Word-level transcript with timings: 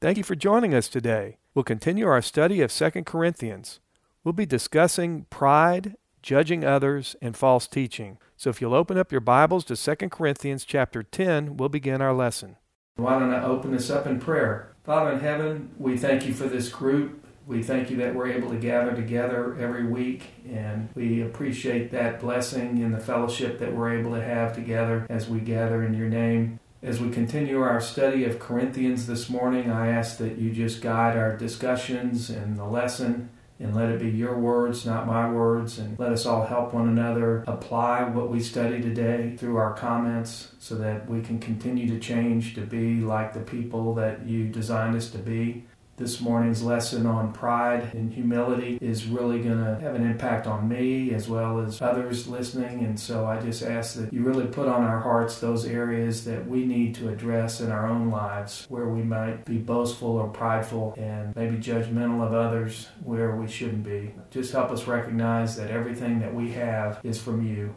Thank 0.00 0.16
you 0.16 0.22
for 0.22 0.36
joining 0.36 0.74
us 0.74 0.86
today. 0.86 1.38
We'll 1.54 1.64
continue 1.64 2.06
our 2.06 2.22
study 2.22 2.60
of 2.60 2.70
2 2.70 3.02
Corinthians. 3.02 3.80
We'll 4.22 4.32
be 4.32 4.46
discussing 4.46 5.26
pride, 5.28 5.96
judging 6.22 6.64
others, 6.64 7.16
and 7.20 7.36
false 7.36 7.66
teaching. 7.66 8.18
So 8.36 8.48
if 8.48 8.60
you'll 8.60 8.74
open 8.74 8.96
up 8.96 9.10
your 9.10 9.20
Bibles 9.20 9.64
to 9.64 9.76
2 9.76 10.08
Corinthians 10.08 10.64
chapter 10.64 11.02
10, 11.02 11.56
we'll 11.56 11.68
begin 11.68 12.00
our 12.00 12.14
lesson. 12.14 12.58
Why 12.94 13.18
don't 13.18 13.34
I 13.34 13.42
open 13.42 13.72
this 13.72 13.90
up 13.90 14.06
in 14.06 14.20
prayer? 14.20 14.72
Father 14.84 15.10
in 15.10 15.18
heaven, 15.18 15.70
we 15.78 15.96
thank 15.96 16.28
you 16.28 16.32
for 16.32 16.46
this 16.46 16.68
group. 16.68 17.26
We 17.48 17.64
thank 17.64 17.90
you 17.90 17.96
that 17.96 18.14
we're 18.14 18.28
able 18.28 18.50
to 18.50 18.56
gather 18.56 18.94
together 18.94 19.56
every 19.58 19.88
week, 19.88 20.26
and 20.48 20.90
we 20.94 21.22
appreciate 21.22 21.90
that 21.90 22.20
blessing 22.20 22.84
and 22.84 22.94
the 22.94 23.00
fellowship 23.00 23.58
that 23.58 23.74
we're 23.74 23.98
able 23.98 24.12
to 24.12 24.22
have 24.22 24.54
together 24.54 25.06
as 25.10 25.28
we 25.28 25.40
gather 25.40 25.82
in 25.82 25.94
your 25.94 26.08
name. 26.08 26.60
As 26.80 27.00
we 27.00 27.10
continue 27.10 27.60
our 27.60 27.80
study 27.80 28.24
of 28.24 28.38
Corinthians 28.38 29.08
this 29.08 29.28
morning, 29.28 29.68
I 29.68 29.88
ask 29.88 30.16
that 30.18 30.38
you 30.38 30.52
just 30.52 30.80
guide 30.80 31.16
our 31.16 31.36
discussions 31.36 32.30
and 32.30 32.56
the 32.56 32.64
lesson 32.64 33.30
and 33.58 33.74
let 33.74 33.88
it 33.88 33.98
be 33.98 34.08
your 34.08 34.38
words, 34.38 34.86
not 34.86 35.04
my 35.04 35.28
words, 35.28 35.80
and 35.80 35.98
let 35.98 36.12
us 36.12 36.24
all 36.24 36.46
help 36.46 36.72
one 36.72 36.88
another 36.88 37.42
apply 37.48 38.04
what 38.04 38.30
we 38.30 38.38
study 38.38 38.80
today 38.80 39.34
through 39.36 39.56
our 39.56 39.74
comments 39.74 40.52
so 40.60 40.76
that 40.76 41.10
we 41.10 41.20
can 41.20 41.40
continue 41.40 41.88
to 41.88 41.98
change 41.98 42.54
to 42.54 42.60
be 42.60 43.00
like 43.00 43.32
the 43.32 43.40
people 43.40 43.94
that 43.94 44.24
you 44.24 44.48
designed 44.48 44.94
us 44.94 45.10
to 45.10 45.18
be. 45.18 45.64
This 45.98 46.20
morning's 46.20 46.62
lesson 46.62 47.06
on 47.06 47.32
pride 47.32 47.92
and 47.92 48.12
humility 48.12 48.78
is 48.80 49.06
really 49.06 49.42
going 49.42 49.58
to 49.58 49.80
have 49.80 49.96
an 49.96 50.08
impact 50.08 50.46
on 50.46 50.68
me 50.68 51.12
as 51.12 51.28
well 51.28 51.58
as 51.58 51.82
others 51.82 52.28
listening. 52.28 52.84
And 52.84 52.98
so 52.98 53.26
I 53.26 53.40
just 53.40 53.64
ask 53.64 53.96
that 53.96 54.12
you 54.12 54.22
really 54.22 54.46
put 54.46 54.68
on 54.68 54.84
our 54.84 55.00
hearts 55.00 55.40
those 55.40 55.64
areas 55.64 56.24
that 56.24 56.46
we 56.46 56.64
need 56.64 56.94
to 56.94 57.08
address 57.08 57.60
in 57.60 57.72
our 57.72 57.88
own 57.88 58.12
lives 58.12 58.64
where 58.68 58.88
we 58.88 59.02
might 59.02 59.44
be 59.44 59.58
boastful 59.58 60.10
or 60.10 60.28
prideful 60.28 60.94
and 60.96 61.34
maybe 61.34 61.56
judgmental 61.56 62.24
of 62.24 62.32
others 62.32 62.86
where 63.02 63.34
we 63.34 63.48
shouldn't 63.48 63.82
be. 63.82 64.14
Just 64.30 64.52
help 64.52 64.70
us 64.70 64.86
recognize 64.86 65.56
that 65.56 65.68
everything 65.68 66.20
that 66.20 66.32
we 66.32 66.52
have 66.52 67.00
is 67.02 67.20
from 67.20 67.44
you. 67.44 67.74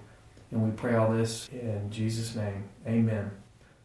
And 0.52 0.61
we 0.61 0.69
pray 0.69 0.94
all 0.94 1.11
this 1.11 1.50
in 1.50 1.89
Jesus' 1.89 2.35
name. 2.35 2.66
Amen. 2.85 3.31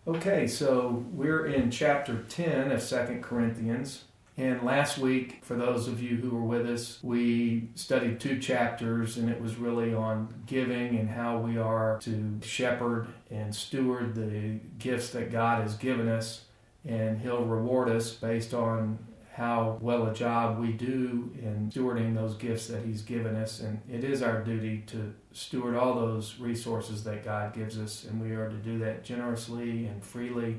Okay, 0.06 0.46
so 0.46 1.04
we're 1.12 1.46
in 1.46 1.70
chapter 1.70 2.22
10 2.28 2.70
of 2.70 2.82
Second 2.82 3.22
Corinthians. 3.22 4.04
And 4.38 4.62
last 4.62 4.98
week, 4.98 5.38
for 5.42 5.54
those 5.54 5.88
of 5.88 6.02
you 6.02 6.16
who 6.16 6.28
were 6.28 6.44
with 6.44 6.66
us, 6.66 6.98
we 7.02 7.70
studied 7.74 8.20
two 8.20 8.38
chapters, 8.38 9.16
and 9.16 9.30
it 9.30 9.40
was 9.40 9.56
really 9.56 9.94
on 9.94 10.42
giving 10.44 10.98
and 10.98 11.08
how 11.08 11.38
we 11.38 11.56
are 11.56 11.98
to 12.00 12.38
shepherd 12.42 13.08
and 13.30 13.54
steward 13.54 14.14
the 14.14 14.60
gifts 14.78 15.10
that 15.10 15.32
God 15.32 15.62
has 15.62 15.76
given 15.76 16.08
us. 16.08 16.44
And 16.84 17.18
He'll 17.18 17.46
reward 17.46 17.88
us 17.88 18.12
based 18.12 18.52
on 18.52 18.98
how 19.32 19.78
well 19.80 20.06
a 20.06 20.14
job 20.14 20.58
we 20.58 20.72
do 20.72 21.30
in 21.42 21.70
stewarding 21.74 22.14
those 22.14 22.34
gifts 22.34 22.66
that 22.66 22.84
He's 22.84 23.00
given 23.00 23.36
us. 23.36 23.60
And 23.60 23.80
it 23.90 24.04
is 24.04 24.22
our 24.22 24.42
duty 24.42 24.84
to 24.88 25.14
steward 25.32 25.76
all 25.76 25.94
those 25.94 26.38
resources 26.38 27.02
that 27.04 27.24
God 27.24 27.54
gives 27.54 27.78
us, 27.78 28.04
and 28.04 28.20
we 28.20 28.32
are 28.32 28.50
to 28.50 28.56
do 28.56 28.78
that 28.80 29.02
generously 29.02 29.86
and 29.86 30.04
freely. 30.04 30.58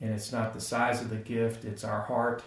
And 0.00 0.10
it's 0.10 0.32
not 0.32 0.54
the 0.54 0.60
size 0.60 1.00
of 1.00 1.08
the 1.08 1.16
gift, 1.16 1.64
it's 1.64 1.84
our 1.84 2.00
heart 2.00 2.42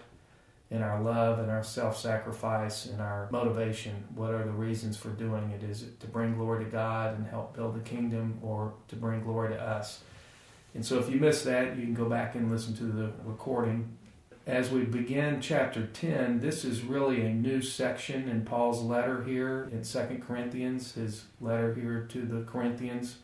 in 0.73 0.81
our 0.81 0.99
love 0.99 1.37
and 1.37 1.51
our 1.51 1.63
self 1.63 1.97
sacrifice 1.97 2.87
and 2.87 2.99
our 2.99 3.29
motivation. 3.31 4.03
What 4.15 4.33
are 4.33 4.43
the 4.43 4.51
reasons 4.51 4.97
for 4.97 5.09
doing 5.09 5.51
it? 5.51 5.63
Is 5.63 5.83
it 5.83 5.99
to 5.99 6.07
bring 6.07 6.35
glory 6.35 6.65
to 6.65 6.69
God 6.69 7.15
and 7.15 7.27
help 7.27 7.55
build 7.55 7.75
the 7.75 7.87
kingdom 7.87 8.39
or 8.41 8.73
to 8.87 8.95
bring 8.95 9.23
glory 9.23 9.53
to 9.53 9.61
us? 9.61 10.01
And 10.73 10.83
so 10.83 10.97
if 10.97 11.09
you 11.09 11.19
missed 11.19 11.45
that, 11.45 11.77
you 11.77 11.83
can 11.83 11.93
go 11.93 12.09
back 12.09 12.33
and 12.33 12.51
listen 12.51 12.75
to 12.77 12.85
the 12.85 13.11
recording. 13.23 13.95
As 14.47 14.71
we 14.71 14.81
begin 14.83 15.39
chapter 15.39 15.85
10, 15.85 16.39
this 16.39 16.65
is 16.65 16.81
really 16.81 17.21
a 17.21 17.29
new 17.29 17.61
section 17.61 18.27
in 18.27 18.43
Paul's 18.43 18.81
letter 18.81 19.23
here 19.23 19.69
in 19.71 19.83
Second 19.83 20.25
Corinthians, 20.25 20.93
his 20.93 21.25
letter 21.39 21.75
here 21.75 22.07
to 22.09 22.23
the 22.23 22.43
Corinthians. 22.43 23.17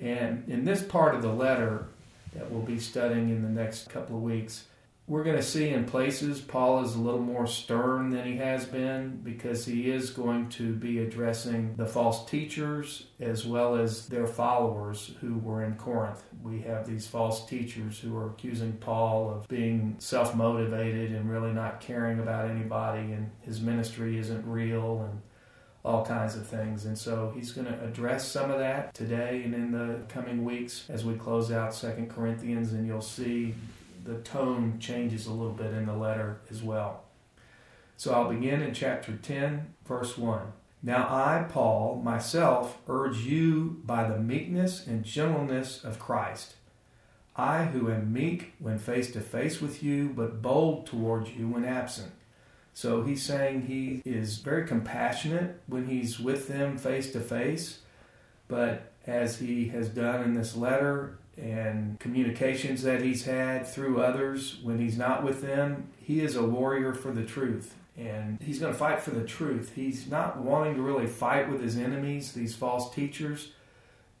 And 0.00 0.44
in 0.46 0.66
this 0.66 0.82
part 0.82 1.14
of 1.14 1.22
the 1.22 1.32
letter 1.32 1.86
that 2.34 2.50
we'll 2.50 2.62
be 2.62 2.78
studying 2.78 3.30
in 3.30 3.42
the 3.42 3.48
next 3.48 3.88
couple 3.88 4.16
of 4.16 4.22
weeks, 4.22 4.64
we're 5.08 5.24
going 5.24 5.36
to 5.36 5.42
see 5.42 5.70
in 5.70 5.86
places 5.86 6.38
Paul 6.38 6.84
is 6.84 6.94
a 6.94 7.00
little 7.00 7.22
more 7.22 7.46
stern 7.46 8.10
than 8.10 8.26
he 8.26 8.36
has 8.36 8.66
been 8.66 9.20
because 9.24 9.64
he 9.64 9.90
is 9.90 10.10
going 10.10 10.50
to 10.50 10.74
be 10.74 10.98
addressing 10.98 11.74
the 11.76 11.86
false 11.86 12.28
teachers 12.28 13.06
as 13.18 13.46
well 13.46 13.76
as 13.76 14.06
their 14.08 14.26
followers 14.26 15.14
who 15.22 15.38
were 15.38 15.64
in 15.64 15.76
Corinth. 15.76 16.22
We 16.42 16.60
have 16.60 16.86
these 16.86 17.06
false 17.06 17.46
teachers 17.48 17.98
who 17.98 18.14
are 18.18 18.26
accusing 18.26 18.74
Paul 18.74 19.30
of 19.30 19.48
being 19.48 19.96
self 19.98 20.34
motivated 20.34 21.12
and 21.12 21.30
really 21.30 21.52
not 21.52 21.80
caring 21.80 22.20
about 22.20 22.50
anybody, 22.50 23.12
and 23.12 23.30
his 23.40 23.62
ministry 23.62 24.18
isn't 24.18 24.46
real, 24.46 25.08
and 25.10 25.22
all 25.84 26.04
kinds 26.04 26.36
of 26.36 26.46
things. 26.46 26.84
And 26.84 26.98
so 26.98 27.32
he's 27.34 27.52
going 27.52 27.66
to 27.66 27.84
address 27.84 28.28
some 28.28 28.50
of 28.50 28.58
that 28.58 28.92
today 28.92 29.42
and 29.42 29.54
in 29.54 29.72
the 29.72 30.00
coming 30.08 30.44
weeks 30.44 30.84
as 30.90 31.02
we 31.02 31.14
close 31.14 31.50
out 31.50 31.74
Second 31.74 32.10
Corinthians, 32.10 32.74
and 32.74 32.86
you'll 32.86 33.00
see 33.00 33.54
the 34.08 34.18
tone 34.20 34.78
changes 34.80 35.26
a 35.26 35.32
little 35.32 35.52
bit 35.52 35.74
in 35.74 35.84
the 35.84 35.92
letter 35.92 36.40
as 36.50 36.62
well. 36.62 37.04
So 37.98 38.14
I'll 38.14 38.30
begin 38.30 38.62
in 38.62 38.72
chapter 38.72 39.14
10, 39.14 39.74
verse 39.86 40.16
1. 40.16 40.40
Now 40.82 41.06
I, 41.10 41.44
Paul, 41.46 42.00
myself 42.02 42.78
urge 42.88 43.18
you 43.18 43.82
by 43.84 44.08
the 44.08 44.18
meekness 44.18 44.86
and 44.86 45.04
gentleness 45.04 45.84
of 45.84 45.98
Christ. 45.98 46.54
I, 47.36 47.66
who 47.66 47.90
am 47.90 48.12
meek 48.12 48.54
when 48.58 48.78
face 48.78 49.12
to 49.12 49.20
face 49.20 49.60
with 49.60 49.82
you, 49.82 50.08
but 50.08 50.40
bold 50.40 50.86
towards 50.86 51.30
you 51.30 51.48
when 51.48 51.64
absent. 51.64 52.12
So 52.72 53.02
he's 53.02 53.22
saying 53.22 53.66
he 53.66 54.00
is 54.04 54.38
very 54.38 54.66
compassionate 54.66 55.60
when 55.66 55.86
he's 55.86 56.18
with 56.18 56.48
them 56.48 56.78
face 56.78 57.12
to 57.12 57.20
face, 57.20 57.80
but 58.46 58.92
as 59.06 59.38
he 59.38 59.68
has 59.68 59.88
done 59.88 60.22
in 60.22 60.34
this 60.34 60.56
letter, 60.56 61.18
and 61.40 61.98
communications 62.00 62.82
that 62.82 63.02
he's 63.02 63.24
had 63.24 63.66
through 63.66 64.02
others 64.02 64.58
when 64.62 64.78
he's 64.78 64.98
not 64.98 65.22
with 65.22 65.42
them, 65.42 65.88
he 65.98 66.20
is 66.20 66.36
a 66.36 66.42
warrior 66.42 66.94
for 66.94 67.12
the 67.12 67.24
truth. 67.24 67.74
And 67.96 68.40
he's 68.40 68.60
going 68.60 68.72
to 68.72 68.78
fight 68.78 69.00
for 69.00 69.10
the 69.10 69.24
truth. 69.24 69.72
He's 69.74 70.08
not 70.08 70.38
wanting 70.38 70.76
to 70.76 70.82
really 70.82 71.06
fight 71.06 71.50
with 71.50 71.60
his 71.60 71.76
enemies, 71.76 72.32
these 72.32 72.54
false 72.54 72.94
teachers, 72.94 73.52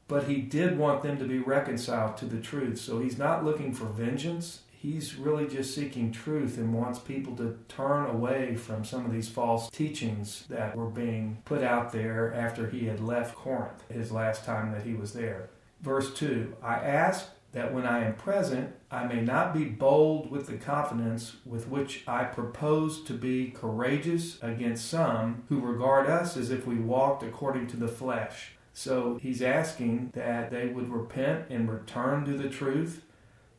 but 0.08 0.24
he 0.24 0.36
did 0.40 0.78
want 0.78 1.02
them 1.02 1.18
to 1.18 1.24
be 1.24 1.38
reconciled 1.38 2.16
to 2.16 2.24
the 2.24 2.40
truth. 2.40 2.80
So 2.80 2.98
he's 2.98 3.18
not 3.18 3.44
looking 3.44 3.72
for 3.72 3.84
vengeance. 3.84 4.62
He's 4.70 5.16
really 5.16 5.46
just 5.46 5.74
seeking 5.74 6.12
truth 6.12 6.56
and 6.56 6.72
wants 6.72 6.98
people 6.98 7.36
to 7.36 7.58
turn 7.68 8.06
away 8.06 8.56
from 8.56 8.84
some 8.84 9.04
of 9.04 9.12
these 9.12 9.28
false 9.28 9.68
teachings 9.70 10.44
that 10.48 10.76
were 10.76 10.90
being 10.90 11.42
put 11.44 11.62
out 11.62 11.92
there 11.92 12.32
after 12.32 12.70
he 12.70 12.86
had 12.86 13.00
left 13.00 13.34
Corinth, 13.34 13.84
his 13.90 14.12
last 14.12 14.44
time 14.44 14.72
that 14.72 14.84
he 14.84 14.94
was 14.94 15.12
there. 15.12 15.50
Verse 15.80 16.12
2 16.14 16.56
I 16.62 16.74
ask 16.74 17.28
that 17.52 17.72
when 17.72 17.86
I 17.86 18.04
am 18.04 18.14
present, 18.14 18.74
I 18.90 19.04
may 19.06 19.20
not 19.20 19.54
be 19.54 19.64
bold 19.64 20.30
with 20.30 20.46
the 20.46 20.56
confidence 20.56 21.36
with 21.46 21.68
which 21.68 22.04
I 22.06 22.24
propose 22.24 23.02
to 23.04 23.14
be 23.14 23.50
courageous 23.50 24.42
against 24.42 24.88
some 24.88 25.44
who 25.48 25.60
regard 25.60 26.08
us 26.08 26.36
as 26.36 26.50
if 26.50 26.66
we 26.66 26.76
walked 26.76 27.22
according 27.22 27.68
to 27.68 27.76
the 27.76 27.88
flesh. 27.88 28.52
So 28.74 29.18
he's 29.20 29.42
asking 29.42 30.12
that 30.14 30.50
they 30.50 30.66
would 30.66 30.90
repent 30.90 31.46
and 31.50 31.70
return 31.70 32.24
to 32.26 32.36
the 32.36 32.48
truth. 32.48 33.04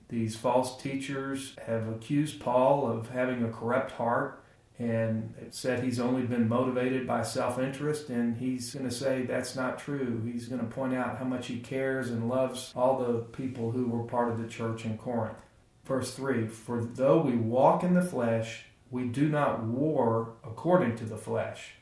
These 0.07 0.35
false 0.35 0.81
teachers 0.81 1.55
have 1.65 1.87
accused 1.87 2.39
Paul 2.39 2.89
of 2.89 3.09
having 3.09 3.43
a 3.43 3.51
corrupt 3.51 3.91
heart 3.91 4.38
and 4.79 5.35
said 5.51 5.83
he's 5.83 5.99
only 5.99 6.23
been 6.23 6.47
motivated 6.47 7.05
by 7.05 7.21
self 7.21 7.59
interest, 7.59 8.09
and 8.09 8.37
he's 8.37 8.73
going 8.73 8.87
to 8.87 8.95
say 8.95 9.23
that's 9.23 9.55
not 9.55 9.77
true. 9.77 10.21
He's 10.25 10.47
going 10.47 10.61
to 10.61 10.67
point 10.67 10.95
out 10.95 11.17
how 11.17 11.25
much 11.25 11.47
he 11.47 11.59
cares 11.59 12.09
and 12.09 12.29
loves 12.29 12.71
all 12.75 12.97
the 12.97 13.19
people 13.19 13.71
who 13.71 13.87
were 13.87 14.03
part 14.03 14.29
of 14.31 14.41
the 14.41 14.47
church 14.47 14.85
in 14.85 14.97
Corinth. 14.97 15.43
Verse 15.83 16.13
3 16.13 16.47
For 16.47 16.81
though 16.81 17.19
we 17.19 17.35
walk 17.35 17.83
in 17.83 17.93
the 17.93 18.01
flesh, 18.01 18.65
we 18.89 19.03
do 19.03 19.27
not 19.27 19.63
war 19.63 20.33
according 20.45 20.95
to 20.95 21.05
the 21.05 21.17
flesh. 21.17 21.73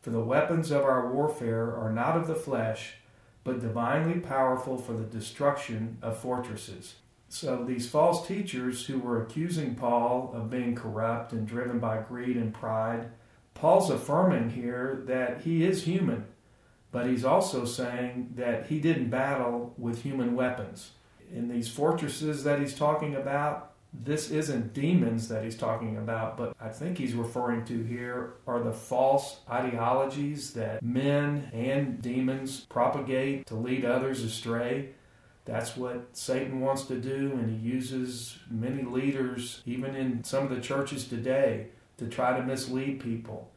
For 0.00 0.10
the 0.10 0.20
weapons 0.20 0.70
of 0.70 0.84
our 0.84 1.12
warfare 1.12 1.76
are 1.76 1.90
not 1.92 2.16
of 2.16 2.28
the 2.28 2.36
flesh, 2.36 2.94
but 3.42 3.60
divinely 3.60 4.20
powerful 4.20 4.78
for 4.78 4.92
the 4.92 5.02
destruction 5.02 5.98
of 6.00 6.16
fortresses. 6.16 6.94
So 7.28 7.64
these 7.64 7.88
false 7.88 8.26
teachers 8.26 8.86
who 8.86 8.98
were 8.98 9.22
accusing 9.22 9.74
Paul 9.74 10.32
of 10.34 10.50
being 10.50 10.74
corrupt 10.74 11.32
and 11.32 11.46
driven 11.46 11.78
by 11.78 11.98
greed 11.98 12.36
and 12.36 12.54
pride, 12.54 13.10
Paul's 13.54 13.90
affirming 13.90 14.50
here 14.50 15.02
that 15.06 15.42
he 15.42 15.64
is 15.64 15.84
human, 15.84 16.26
but 16.92 17.06
he's 17.06 17.24
also 17.24 17.64
saying 17.64 18.30
that 18.36 18.66
he 18.66 18.78
didn't 18.78 19.10
battle 19.10 19.74
with 19.76 20.02
human 20.02 20.36
weapons. 20.36 20.92
In 21.32 21.48
these 21.48 21.68
fortresses 21.68 22.44
that 22.44 22.60
he's 22.60 22.74
talking 22.74 23.16
about, 23.16 23.72
this 24.04 24.30
isn't 24.30 24.74
demons 24.74 25.28
that 25.28 25.42
he's 25.42 25.56
talking 25.56 25.96
about, 25.96 26.36
but 26.36 26.54
I 26.60 26.68
think 26.68 26.98
he's 26.98 27.14
referring 27.14 27.64
to 27.66 27.82
here 27.82 28.34
are 28.46 28.60
the 28.62 28.72
false 28.72 29.40
ideologies 29.50 30.52
that 30.52 30.82
men 30.82 31.48
and 31.52 32.00
demons 32.02 32.66
propagate 32.68 33.46
to 33.46 33.54
lead 33.54 33.84
others 33.84 34.22
astray. 34.22 34.90
That's 35.46 35.76
what 35.76 36.08
Satan 36.12 36.60
wants 36.60 36.82
to 36.86 36.96
do, 37.00 37.30
and 37.34 37.48
he 37.48 37.68
uses 37.68 38.38
many 38.50 38.82
leaders, 38.82 39.62
even 39.64 39.94
in 39.94 40.24
some 40.24 40.42
of 40.42 40.50
the 40.50 40.60
churches 40.60 41.06
today, 41.06 41.68
to 41.98 42.08
try 42.08 42.36
to 42.36 42.44
mislead 42.44 43.00
people. 43.00 43.50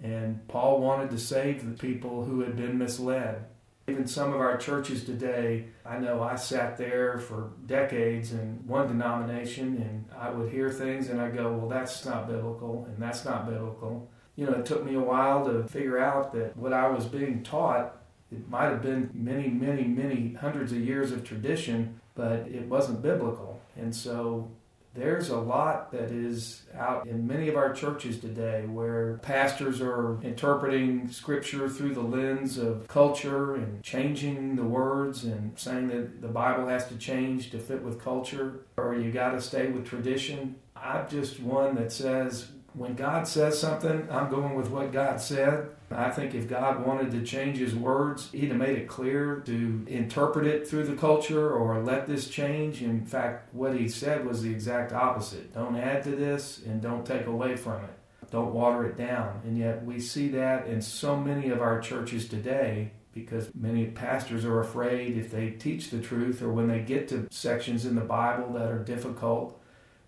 And 0.00 0.46
Paul 0.48 0.80
wanted 0.80 1.10
to 1.10 1.18
save 1.18 1.64
the 1.64 1.76
people 1.76 2.24
who 2.24 2.40
had 2.40 2.56
been 2.56 2.78
misled. 2.78 3.44
Even 3.88 4.06
some 4.06 4.32
of 4.32 4.40
our 4.40 4.56
churches 4.56 5.04
today, 5.04 5.66
I 5.84 5.98
know 5.98 6.22
I 6.22 6.36
sat 6.36 6.76
there 6.76 7.18
for 7.18 7.50
decades 7.66 8.32
in 8.32 8.62
one 8.66 8.86
denomination 8.86 9.76
and 9.78 10.04
I 10.16 10.30
would 10.30 10.52
hear 10.52 10.70
things 10.70 11.08
and 11.08 11.20
I'd 11.20 11.34
go, 11.34 11.52
well, 11.52 11.68
that's 11.68 12.04
not 12.04 12.28
biblical 12.28 12.84
and 12.88 13.02
that's 13.02 13.24
not 13.24 13.48
biblical. 13.48 14.08
You 14.36 14.46
know, 14.46 14.52
it 14.52 14.66
took 14.66 14.84
me 14.84 14.94
a 14.94 15.00
while 15.00 15.44
to 15.46 15.64
figure 15.64 15.98
out 15.98 16.32
that 16.32 16.56
what 16.56 16.72
I 16.72 16.88
was 16.88 17.06
being 17.06 17.42
taught, 17.42 18.01
it 18.32 18.48
might 18.48 18.70
have 18.70 18.82
been 18.82 19.10
many, 19.12 19.48
many, 19.48 19.84
many 19.84 20.34
hundreds 20.34 20.72
of 20.72 20.78
years 20.78 21.12
of 21.12 21.24
tradition, 21.24 22.00
but 22.14 22.40
it 22.48 22.66
wasn't 22.66 23.02
biblical. 23.02 23.60
And 23.76 23.94
so 23.94 24.50
there's 24.94 25.30
a 25.30 25.38
lot 25.38 25.90
that 25.92 26.10
is 26.10 26.62
out 26.74 27.06
in 27.06 27.26
many 27.26 27.48
of 27.48 27.56
our 27.56 27.72
churches 27.72 28.18
today 28.20 28.66
where 28.66 29.18
pastors 29.22 29.80
are 29.80 30.20
interpreting 30.22 31.08
scripture 31.08 31.68
through 31.68 31.94
the 31.94 32.02
lens 32.02 32.58
of 32.58 32.86
culture 32.88 33.54
and 33.54 33.82
changing 33.82 34.56
the 34.56 34.64
words 34.64 35.24
and 35.24 35.58
saying 35.58 35.88
that 35.88 36.20
the 36.20 36.28
Bible 36.28 36.68
has 36.68 36.86
to 36.88 36.96
change 36.96 37.50
to 37.50 37.58
fit 37.58 37.82
with 37.82 38.02
culture 38.02 38.66
or 38.76 38.94
you 38.94 39.10
got 39.10 39.30
to 39.30 39.40
stay 39.40 39.68
with 39.68 39.86
tradition. 39.86 40.56
I'm 40.76 41.08
just 41.08 41.40
one 41.40 41.74
that 41.76 41.92
says 41.92 42.48
when 42.74 42.94
God 42.94 43.28
says 43.28 43.58
something, 43.58 44.08
I'm 44.10 44.30
going 44.30 44.54
with 44.54 44.70
what 44.70 44.92
God 44.92 45.20
said. 45.20 45.68
I 45.90 46.10
think 46.10 46.34
if 46.34 46.48
God 46.48 46.86
wanted 46.86 47.10
to 47.10 47.22
change 47.22 47.58
his 47.58 47.74
words, 47.74 48.30
he'd 48.32 48.48
have 48.48 48.56
made 48.56 48.78
it 48.78 48.88
clear 48.88 49.42
to 49.46 49.84
interpret 49.86 50.46
it 50.46 50.66
through 50.66 50.86
the 50.86 50.96
culture 50.96 51.50
or 51.50 51.82
let 51.82 52.06
this 52.06 52.28
change. 52.28 52.82
In 52.82 53.04
fact, 53.04 53.52
what 53.54 53.76
he 53.76 53.88
said 53.88 54.26
was 54.26 54.42
the 54.42 54.50
exact 54.50 54.92
opposite. 54.92 55.52
Don't 55.52 55.76
add 55.76 56.02
to 56.04 56.10
this 56.12 56.62
and 56.64 56.80
don't 56.80 57.04
take 57.04 57.26
away 57.26 57.56
from 57.56 57.84
it. 57.84 58.30
Don't 58.30 58.54
water 58.54 58.86
it 58.86 58.96
down. 58.96 59.42
And 59.44 59.58
yet 59.58 59.84
we 59.84 60.00
see 60.00 60.28
that 60.28 60.66
in 60.66 60.80
so 60.80 61.16
many 61.16 61.50
of 61.50 61.60
our 61.60 61.78
churches 61.80 62.26
today 62.26 62.92
because 63.12 63.54
many 63.54 63.86
pastors 63.86 64.46
are 64.46 64.60
afraid 64.60 65.18
if 65.18 65.30
they 65.30 65.50
teach 65.50 65.90
the 65.90 66.00
truth 66.00 66.40
or 66.40 66.50
when 66.50 66.68
they 66.68 66.80
get 66.80 67.08
to 67.08 67.28
sections 67.30 67.84
in 67.84 67.94
the 67.94 68.00
Bible 68.00 68.54
that 68.54 68.70
are 68.70 68.78
difficult 68.78 69.60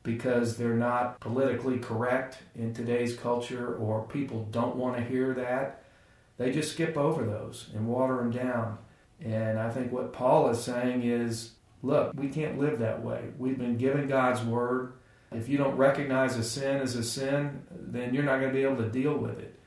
because 0.04 0.56
they're 0.56 0.74
not 0.74 1.18
politically 1.18 1.78
correct 1.78 2.38
in 2.54 2.72
today's 2.72 3.16
culture 3.16 3.74
or 3.74 4.02
people 4.02 4.46
don't 4.52 4.76
want 4.76 4.96
to 4.96 5.02
hear 5.02 5.34
that, 5.34 5.82
they 6.36 6.52
just 6.52 6.72
skip 6.72 6.96
over 6.96 7.24
those 7.24 7.70
and 7.74 7.88
water 7.88 8.18
them 8.18 8.30
down. 8.30 8.78
And 9.20 9.58
I 9.58 9.70
think 9.70 9.90
what 9.90 10.12
Paul 10.12 10.50
is 10.50 10.62
saying 10.62 11.02
is 11.02 11.52
look, 11.82 12.12
we 12.14 12.28
can't 12.28 12.58
live 12.58 12.78
that 12.78 13.02
way. 13.02 13.24
We've 13.38 13.58
been 13.58 13.76
given 13.76 14.06
God's 14.06 14.42
word. 14.42 14.92
If 15.32 15.48
you 15.48 15.58
don't 15.58 15.76
recognize 15.76 16.36
a 16.36 16.44
sin 16.44 16.80
as 16.80 16.94
a 16.96 17.02
sin, 17.02 17.62
then 17.70 18.14
you're 18.14 18.24
not 18.24 18.40
going 18.40 18.52
to 18.52 18.58
be 18.58 18.64
able 18.64 18.82
to 18.82 18.88
deal 18.88 19.16
with 19.16 19.38
it. 19.38 19.58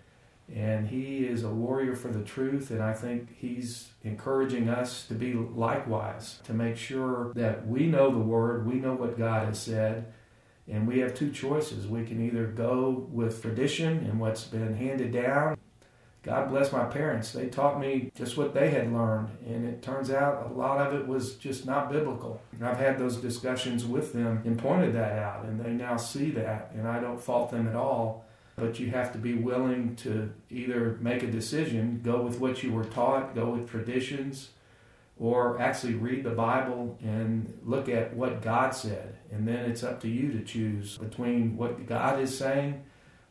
And 0.53 0.87
he 0.87 1.25
is 1.25 1.43
a 1.43 1.49
warrior 1.49 1.93
for 1.93 2.07
the 2.07 2.23
truth, 2.23 2.71
and 2.71 2.81
I 2.81 2.93
think 2.93 3.35
he's 3.37 3.89
encouraging 4.03 4.69
us 4.69 5.05
to 5.07 5.13
be 5.13 5.33
likewise, 5.33 6.39
to 6.45 6.53
make 6.53 6.77
sure 6.77 7.33
that 7.35 7.67
we 7.67 7.85
know 7.85 8.11
the 8.11 8.19
word, 8.19 8.65
we 8.65 8.75
know 8.75 8.93
what 8.93 9.17
God 9.17 9.47
has 9.47 9.59
said, 9.59 10.13
and 10.69 10.87
we 10.87 10.99
have 10.99 11.13
two 11.15 11.31
choices. 11.31 11.87
We 11.87 12.05
can 12.05 12.25
either 12.25 12.47
go 12.47 13.07
with 13.11 13.41
tradition 13.41 13.99
and 13.99 14.19
what's 14.19 14.43
been 14.43 14.75
handed 14.75 15.11
down. 15.11 15.57
God 16.23 16.49
bless 16.49 16.73
my 16.73 16.83
parents. 16.83 17.31
They 17.31 17.47
taught 17.47 17.79
me 17.79 18.11
just 18.13 18.35
what 18.35 18.53
they 18.53 18.69
had 18.69 18.91
learned, 18.91 19.29
and 19.45 19.65
it 19.65 19.81
turns 19.81 20.11
out 20.11 20.51
a 20.51 20.53
lot 20.53 20.85
of 20.85 20.93
it 20.93 21.07
was 21.07 21.35
just 21.35 21.65
not 21.65 21.89
biblical. 21.89 22.41
And 22.51 22.67
I've 22.67 22.79
had 22.79 22.99
those 22.99 23.15
discussions 23.15 23.85
with 23.85 24.11
them 24.11 24.41
and 24.43 24.59
pointed 24.59 24.93
that 24.95 25.17
out, 25.19 25.45
and 25.45 25.57
they 25.57 25.71
now 25.71 25.95
see 25.95 26.31
that, 26.31 26.71
and 26.75 26.85
I 26.85 26.99
don't 26.99 27.21
fault 27.21 27.51
them 27.51 27.65
at 27.67 27.75
all. 27.75 28.25
But 28.57 28.77
you 28.77 28.89
have 28.89 29.13
to 29.13 29.19
be 29.19 29.35
willing 29.35 29.95
to 29.97 30.33
either 30.49 30.97
make 30.99 31.23
a 31.23 31.31
decision, 31.31 32.01
go 32.03 32.23
with 32.23 32.39
what 32.39 32.61
you 32.61 32.73
were 32.73 32.85
taught, 32.85 33.33
go 33.33 33.51
with 33.51 33.69
traditions, 33.69 34.49
or 35.19 35.59
actually 35.59 35.95
read 35.95 36.23
the 36.23 36.31
Bible 36.31 36.97
and 37.01 37.57
look 37.63 37.89
at 37.89 38.15
what 38.15 38.41
God 38.41 38.73
said. 38.75 39.17
And 39.31 39.47
then 39.47 39.69
it's 39.69 39.83
up 39.83 39.99
to 40.01 40.07
you 40.07 40.31
to 40.31 40.43
choose 40.43 40.97
between 40.97 41.57
what 41.57 41.85
God 41.85 42.19
is 42.19 42.37
saying 42.37 42.83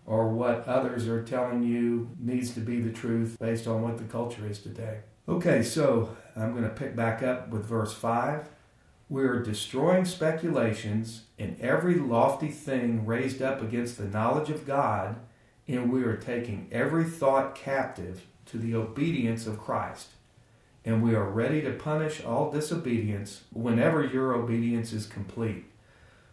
or 0.04 0.28
what 0.28 0.66
others 0.66 1.06
are 1.06 1.22
telling 1.22 1.62
you 1.62 2.10
needs 2.18 2.52
to 2.54 2.60
be 2.60 2.80
the 2.80 2.92
truth 2.92 3.36
based 3.40 3.66
on 3.66 3.82
what 3.82 3.98
the 3.98 4.04
culture 4.04 4.46
is 4.46 4.58
today. 4.58 5.00
Okay, 5.28 5.62
so 5.62 6.16
I'm 6.36 6.52
going 6.52 6.64
to 6.64 6.70
pick 6.70 6.94
back 6.94 7.22
up 7.22 7.48
with 7.48 7.64
verse 7.64 7.94
5. 7.94 8.48
We're 9.08 9.42
destroying 9.42 10.04
speculations 10.04 11.22
and 11.38 11.60
every 11.60 11.94
lofty 11.94 12.48
thing 12.48 13.06
raised 13.06 13.40
up 13.40 13.62
against 13.62 13.98
the 13.98 14.06
knowledge 14.06 14.50
of 14.50 14.66
God, 14.66 15.16
and 15.68 15.92
we 15.92 16.02
are 16.02 16.16
taking 16.16 16.68
every 16.72 17.04
thought 17.04 17.54
captive 17.54 18.26
to 18.46 18.58
the 18.58 18.74
obedience 18.74 19.46
of 19.46 19.58
Christ 19.58 20.08
and 20.86 21.02
we 21.02 21.16
are 21.16 21.28
ready 21.28 21.60
to 21.62 21.72
punish 21.72 22.24
all 22.24 22.50
disobedience 22.50 23.42
whenever 23.52 24.04
your 24.04 24.34
obedience 24.34 24.92
is 24.92 25.04
complete. 25.04 25.64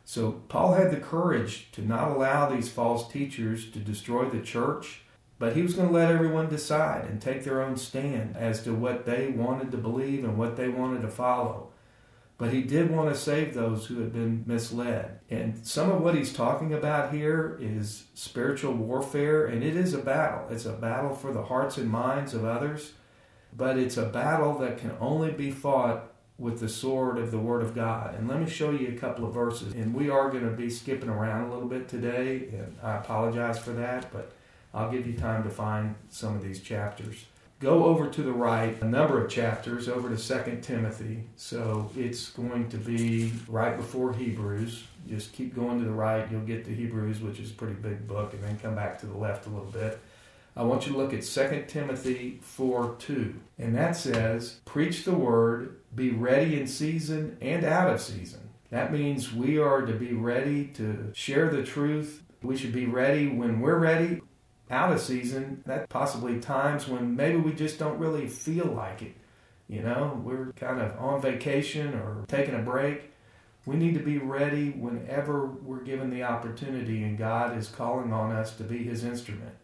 So, 0.06 0.44
Paul 0.48 0.74
had 0.74 0.92
the 0.92 0.98
courage 0.98 1.72
to 1.72 1.82
not 1.82 2.12
allow 2.12 2.50
these 2.50 2.70
false 2.70 3.12
teachers 3.12 3.72
to 3.72 3.80
destroy 3.80 4.30
the 4.30 4.42
church, 4.42 5.02
but 5.40 5.56
he 5.56 5.64
was 5.64 5.74
going 5.74 5.88
to 5.88 5.94
let 5.94 6.12
everyone 6.12 6.50
decide 6.50 7.06
and 7.06 7.20
take 7.20 7.44
their 7.44 7.62
own 7.64 7.78
stand 7.78 8.38
as 8.38 8.62
to 8.64 8.74
what 8.74 9.06
they 9.06 9.30
wanted 9.30 9.72
to 9.72 9.78
believe 9.78 10.24
and 10.24 10.38
what 10.38 10.56
they 10.56 10.70
wanted 10.70 11.02
to 11.02 11.08
follow. 11.08 11.70
But 12.38 12.52
he 12.52 12.62
did 12.62 12.92
want 12.92 13.10
to 13.10 13.20
save 13.20 13.54
those 13.54 13.86
who 13.86 14.02
had 14.02 14.12
been 14.12 14.44
misled. 14.46 15.20
And 15.30 15.66
some 15.66 15.90
of 15.90 16.02
what 16.02 16.16
he's 16.16 16.34
talking 16.34 16.74
about 16.74 17.14
here 17.14 17.58
is 17.62 18.06
spiritual 18.14 18.74
warfare, 18.74 19.46
and 19.46 19.64
it 19.64 19.76
is 19.76 19.94
a 19.94 20.00
battle. 20.00 20.48
It's 20.50 20.66
a 20.66 20.74
battle 20.74 21.16
for 21.16 21.32
the 21.32 21.46
hearts 21.46 21.78
and 21.78 21.90
minds 21.90 22.34
of 22.34 22.44
others 22.44 22.94
but 23.56 23.78
it's 23.78 23.98
a 23.98 24.06
battle 24.06 24.58
that 24.60 24.78
can 24.78 24.92
only 25.00 25.32
be 25.32 25.52
fought 25.52 26.12
with 26.38 26.60
the 26.60 26.70
sword 26.70 27.18
of 27.18 27.32
the 27.32 27.38
Word 27.38 27.62
of 27.62 27.76
God. 27.76 28.16
And 28.16 28.28
let 28.28 28.40
me 28.40 28.50
show 28.50 28.72
you 28.72 28.90
a 28.90 29.00
couple 29.00 29.26
of 29.26 29.34
verses. 29.34 29.74
And 29.74 29.94
we 29.94 30.10
are 30.10 30.30
going 30.30 30.50
to 30.50 30.56
be 30.56 30.70
skipping 30.70 31.10
around 31.10 31.48
a 31.48 31.54
little 31.54 31.68
bit 31.68 31.88
today, 31.88 32.50
and 32.52 32.76
I 32.82 32.98
apologize 32.98 33.60
for 33.60 33.72
that, 33.72 34.12
but 34.12 34.32
I'll 34.74 34.92
give 34.92 35.06
you 35.06 35.14
time 35.14 35.44
to 35.44 35.50
find 35.50 35.96
some 36.10 36.36
of 36.36 36.44
these 36.44 36.60
chapters. 36.60 37.26
Go 37.60 37.86
over 37.86 38.10
to 38.10 38.22
the 38.24 38.34
right, 38.34 38.82
a 38.82 38.86
number 38.86 39.24
of 39.24 39.32
chapters, 39.32 39.88
over 39.88 40.14
to 40.14 40.18
2 40.18 40.60
Timothy. 40.62 41.24
So 41.38 41.90
it's 41.96 42.30
going 42.32 42.68
to 42.70 42.78
be 42.78 43.32
right 43.48 43.78
before 43.78 44.12
Hebrews. 44.12 44.84
Just 45.08 45.32
keep 45.34 45.56
going 45.56 45.80
to 45.80 45.86
the 45.86 45.92
right, 45.92 46.30
you'll 46.32 46.42
get 46.42 46.66
to 46.66 46.76
Hebrews, 46.76 47.22
which 47.22 47.40
is 47.40 47.52
a 47.52 47.54
pretty 47.54 47.76
big 47.76 48.08
book, 48.08 48.34
and 48.34 48.44
then 48.44 48.58
come 48.60 48.76
back 48.76 49.00
to 49.00 49.06
the 49.06 49.16
left 49.16 49.46
a 49.46 49.50
little 49.50 49.72
bit. 49.72 50.00
I 50.56 50.64
want 50.64 50.86
you 50.86 50.94
to 50.94 50.98
look 50.98 51.14
at 51.14 51.24
2 51.24 51.66
Timothy 51.68 52.40
4 52.42 52.96
2. 53.00 53.36
And 53.58 53.76
that 53.76 53.96
says, 53.96 54.60
Preach 54.66 55.04
the 55.04 55.14
word, 55.14 55.78
be 55.96 56.12
ready 56.12 56.60
in 56.60 56.68
season 56.68 57.38
and 57.42 57.66
out 57.66 57.90
of 57.90 58.02
season. 58.02 58.50
That 58.70 58.92
means 58.92 59.34
we 59.34 59.58
are 59.58 59.82
to 59.82 59.94
be 59.94 60.14
ready 60.14 60.66
to 60.76 61.12
share 61.14 61.50
the 61.50 61.64
truth. 61.64 62.24
We 62.42 62.58
should 62.58 62.74
be 62.74 62.86
ready 62.86 63.28
when 63.28 63.62
we're 63.62 63.78
ready. 63.78 64.22
Out 64.70 64.92
of 64.92 65.02
season, 65.02 65.62
that 65.66 65.90
possibly 65.90 66.40
times 66.40 66.88
when 66.88 67.16
maybe 67.16 67.38
we 67.38 67.54
just 67.54 67.78
don't 67.78 68.00
really 68.00 68.28
feel 68.28 68.66
like 68.66 69.02
it. 69.02 69.16
You 69.68 69.82
know, 69.82 70.20
we're 70.24 70.52
kind 70.54 70.82
of 70.82 70.98
on 71.00 71.22
vacation 71.22 71.94
or 71.94 72.26
taking 72.28 72.56
a 72.56 72.62
break. 72.62 73.12
We 73.66 73.76
need 73.76 73.94
to 73.94 74.04
be 74.04 74.18
ready 74.18 74.72
whenever 74.72 75.46
we're 75.46 75.84
given 75.84 76.10
the 76.10 76.24
opportunity 76.24 77.04
and 77.04 77.18
God 77.18 77.58
is 77.58 77.70
calling 77.70 78.12
on 78.12 78.32
us 78.32 78.56
to 78.58 78.64
be 78.64 78.84
His 78.84 79.04
instrument. 79.04 79.56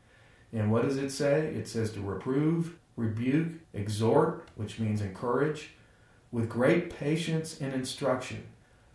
And 0.53 0.72
what 0.72 0.84
does 0.84 0.98
it 0.98 1.12
say? 1.12 1.48
It 1.48 1.68
says 1.68 1.91
to 1.91 2.01
reprove, 2.01 2.75
rebuke, 2.96 3.53
exhort, 3.74 4.50
which 4.56 4.79
means 4.79 5.01
encourage, 5.01 5.72
with 6.32 6.50
great 6.50 6.89
patience 6.89 7.60
and 7.60 7.74
instruction. 7.74 8.44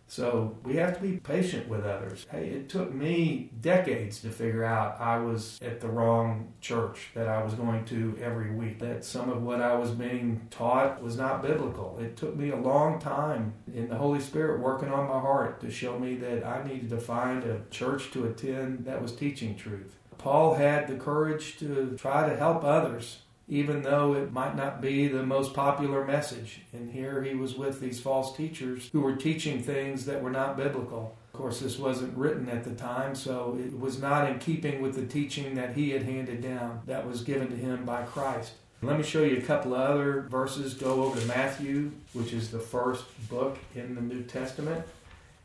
So 0.07 0.55
we 0.63 0.75
have 0.75 0.95
to 0.95 1.01
be 1.01 1.17
patient 1.17 1.67
with 1.67 1.83
others. 1.83 2.27
Hey, 2.29 2.49
it 2.49 2.69
took 2.69 2.93
me 2.93 3.49
decades 3.59 4.21
to 4.21 4.29
figure 4.29 4.63
out 4.63 5.01
I 5.01 5.17
was 5.17 5.57
at 5.63 5.81
the 5.81 5.87
wrong 5.87 6.53
church 6.61 7.09
that 7.15 7.27
I 7.27 7.43
was 7.43 7.55
going 7.55 7.85
to 7.85 8.15
every 8.21 8.51
week, 8.51 8.79
that 8.79 9.03
some 9.03 9.29
of 9.31 9.41
what 9.41 9.61
I 9.61 9.73
was 9.73 9.91
being 9.91 10.47
taught 10.51 11.01
was 11.01 11.17
not 11.17 11.41
biblical. 11.41 11.97
It 11.99 12.17
took 12.17 12.35
me 12.35 12.51
a 12.51 12.55
long 12.55 12.99
time 12.99 13.53
in 13.73 13.89
the 13.89 13.95
Holy 13.95 14.19
Spirit 14.19 14.59
working 14.59 14.89
on 14.89 15.07
my 15.07 15.19
heart 15.19 15.59
to 15.61 15.71
show 15.71 15.97
me 15.97 16.15
that 16.17 16.45
I 16.45 16.63
needed 16.63 16.91
to 16.91 16.99
find 16.99 17.43
a 17.43 17.61
church 17.71 18.11
to 18.11 18.25
attend 18.25 18.85
that 18.85 19.01
was 19.01 19.15
teaching 19.15 19.55
truth. 19.55 19.95
Paul 20.25 20.55
had 20.55 20.87
the 20.87 20.95
courage 20.95 21.59
to 21.59 21.95
try 21.99 22.27
to 22.27 22.35
help 22.35 22.63
others, 22.63 23.19
even 23.47 23.83
though 23.83 24.15
it 24.15 24.33
might 24.33 24.55
not 24.55 24.81
be 24.81 25.07
the 25.07 25.21
most 25.21 25.53
popular 25.53 26.03
message. 26.03 26.61
And 26.73 26.91
here 26.91 27.21
he 27.21 27.35
was 27.35 27.53
with 27.53 27.79
these 27.79 27.99
false 27.99 28.35
teachers 28.35 28.89
who 28.91 29.01
were 29.01 29.15
teaching 29.15 29.61
things 29.61 30.05
that 30.05 30.23
were 30.23 30.31
not 30.31 30.57
biblical. 30.57 31.15
Of 31.31 31.39
course, 31.39 31.59
this 31.59 31.77
wasn't 31.77 32.17
written 32.17 32.49
at 32.49 32.63
the 32.63 32.73
time, 32.73 33.13
so 33.13 33.55
it 33.63 33.79
was 33.79 34.01
not 34.01 34.27
in 34.27 34.39
keeping 34.39 34.81
with 34.81 34.95
the 34.95 35.05
teaching 35.05 35.53
that 35.53 35.75
he 35.75 35.91
had 35.91 36.01
handed 36.01 36.41
down 36.41 36.81
that 36.87 37.07
was 37.07 37.21
given 37.21 37.49
to 37.49 37.55
him 37.55 37.85
by 37.85 38.01
Christ. 38.01 38.53
Let 38.81 38.97
me 38.97 39.03
show 39.03 39.21
you 39.21 39.37
a 39.37 39.41
couple 39.41 39.75
of 39.75 39.91
other 39.91 40.21
verses. 40.21 40.73
Go 40.73 41.03
over 41.03 41.21
to 41.21 41.27
Matthew, 41.27 41.91
which 42.13 42.33
is 42.33 42.49
the 42.49 42.57
first 42.57 43.05
book 43.29 43.59
in 43.75 43.93
the 43.93 44.01
New 44.01 44.23
Testament. 44.23 44.87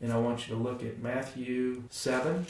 And 0.01 0.11
I 0.11 0.17
want 0.17 0.47
you 0.47 0.55
to 0.55 0.59
look 0.59 0.83
at 0.83 0.97
Matthew 0.97 1.83
7, 1.91 2.47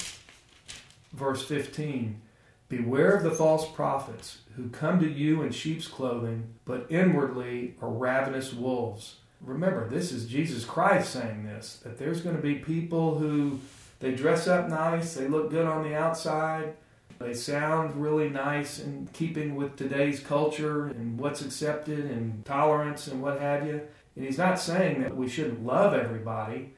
verse 1.13 1.45
15. 1.45 2.21
Beware 2.69 3.15
of 3.15 3.23
the 3.23 3.31
false 3.31 3.69
prophets 3.69 4.39
who 4.55 4.69
come 4.69 4.99
to 4.99 5.09
you 5.09 5.41
in 5.41 5.51
sheep's 5.51 5.87
clothing, 5.87 6.53
but 6.63 6.87
inwardly 6.89 7.75
are 7.81 7.89
ravenous 7.89 8.53
wolves. 8.53 9.17
Remember, 9.41 9.89
this 9.89 10.11
is 10.11 10.27
Jesus 10.27 10.63
Christ 10.63 11.11
saying 11.11 11.43
this 11.43 11.81
that 11.83 11.97
there's 11.97 12.21
going 12.21 12.35
to 12.35 12.41
be 12.41 12.55
people 12.55 13.17
who 13.17 13.59
they 13.99 14.13
dress 14.13 14.47
up 14.47 14.69
nice, 14.69 15.15
they 15.15 15.27
look 15.27 15.49
good 15.49 15.65
on 15.65 15.83
the 15.83 15.95
outside, 15.95 16.75
they 17.19 17.33
sound 17.33 18.01
really 18.01 18.29
nice 18.29 18.79
in 18.79 19.07
keeping 19.13 19.55
with 19.55 19.75
today's 19.75 20.19
culture 20.19 20.87
and 20.87 21.19
what's 21.19 21.41
accepted 21.41 21.99
and 21.99 22.43
tolerance 22.45 23.07
and 23.07 23.21
what 23.21 23.39
have 23.39 23.65
you. 23.65 23.81
And 24.15 24.25
he's 24.25 24.37
not 24.37 24.59
saying 24.59 25.01
that 25.01 25.15
we 25.15 25.27
shouldn't 25.27 25.65
love 25.65 25.93
everybody. 25.93 26.73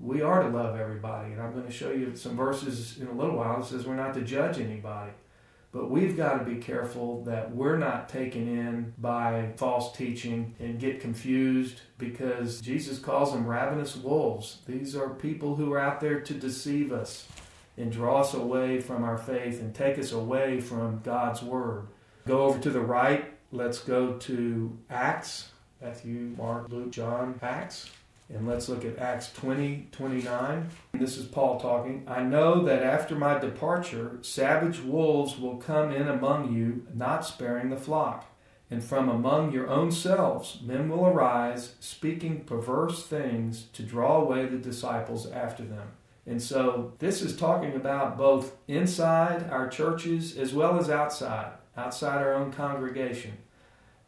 We 0.00 0.22
are 0.22 0.42
to 0.42 0.48
love 0.48 0.78
everybody. 0.78 1.32
And 1.32 1.40
I'm 1.42 1.52
going 1.52 1.66
to 1.66 1.72
show 1.72 1.90
you 1.90 2.14
some 2.14 2.36
verses 2.36 2.98
in 2.98 3.06
a 3.06 3.12
little 3.12 3.36
while 3.36 3.60
that 3.60 3.66
says 3.66 3.86
we're 3.86 3.96
not 3.96 4.14
to 4.14 4.22
judge 4.22 4.58
anybody. 4.58 5.12
But 5.70 5.90
we've 5.90 6.16
got 6.16 6.38
to 6.38 6.44
be 6.44 6.56
careful 6.56 7.22
that 7.24 7.54
we're 7.54 7.76
not 7.76 8.08
taken 8.08 8.48
in 8.48 8.94
by 8.96 9.52
false 9.56 9.94
teaching 9.94 10.54
and 10.58 10.80
get 10.80 11.00
confused 11.00 11.82
because 11.98 12.60
Jesus 12.60 12.98
calls 12.98 13.32
them 13.32 13.46
ravenous 13.46 13.94
wolves. 13.94 14.58
These 14.66 14.96
are 14.96 15.10
people 15.10 15.56
who 15.56 15.72
are 15.72 15.78
out 15.78 16.00
there 16.00 16.20
to 16.20 16.34
deceive 16.34 16.90
us 16.90 17.28
and 17.76 17.92
draw 17.92 18.22
us 18.22 18.32
away 18.32 18.80
from 18.80 19.04
our 19.04 19.18
faith 19.18 19.60
and 19.60 19.74
take 19.74 19.98
us 19.98 20.12
away 20.12 20.60
from 20.60 21.00
God's 21.04 21.42
Word. 21.42 21.88
Go 22.26 22.42
over 22.42 22.58
to 22.58 22.70
the 22.70 22.80
right. 22.80 23.32
Let's 23.52 23.80
go 23.80 24.14
to 24.14 24.78
Acts 24.90 25.50
Matthew, 25.80 26.34
Mark, 26.36 26.68
Luke, 26.70 26.90
John, 26.90 27.38
Acts. 27.40 27.90
And 28.30 28.46
let's 28.46 28.68
look 28.68 28.84
at 28.84 28.98
Acts 28.98 29.32
20, 29.32 29.88
29. 29.90 30.68
This 30.92 31.16
is 31.16 31.26
Paul 31.26 31.58
talking. 31.58 32.04
I 32.06 32.22
know 32.22 32.62
that 32.64 32.82
after 32.82 33.14
my 33.14 33.38
departure, 33.38 34.18
savage 34.20 34.80
wolves 34.80 35.38
will 35.38 35.56
come 35.56 35.92
in 35.92 36.08
among 36.08 36.52
you, 36.54 36.86
not 36.94 37.24
sparing 37.24 37.70
the 37.70 37.76
flock. 37.76 38.26
And 38.70 38.84
from 38.84 39.08
among 39.08 39.52
your 39.52 39.68
own 39.68 39.90
selves 39.90 40.58
men 40.62 40.90
will 40.90 41.06
arise, 41.06 41.76
speaking 41.80 42.44
perverse 42.44 43.06
things 43.06 43.64
to 43.72 43.82
draw 43.82 44.20
away 44.20 44.44
the 44.44 44.58
disciples 44.58 45.30
after 45.30 45.64
them. 45.64 45.92
And 46.26 46.42
so 46.42 46.92
this 46.98 47.22
is 47.22 47.34
talking 47.34 47.74
about 47.74 48.18
both 48.18 48.56
inside 48.68 49.48
our 49.48 49.68
churches 49.68 50.36
as 50.36 50.52
well 50.52 50.78
as 50.78 50.90
outside, 50.90 51.52
outside 51.78 52.18
our 52.18 52.34
own 52.34 52.52
congregation. 52.52 53.38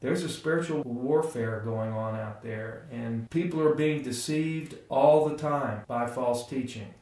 There's 0.01 0.25
a 0.25 0.31
spiritual 0.31 0.83
warfare 0.83 1.61
going 1.63 1.93
on 1.93 2.19
out 2.19 2.43
there, 2.43 2.87
and 2.91 3.29
people 3.29 3.61
are 3.61 3.75
being 3.75 4.03
deceived 4.03 4.77
all 4.89 5.29
the 5.29 5.37
time 5.37 5.83
by 5.87 6.07
false 6.07 6.49
teaching. 6.49 6.95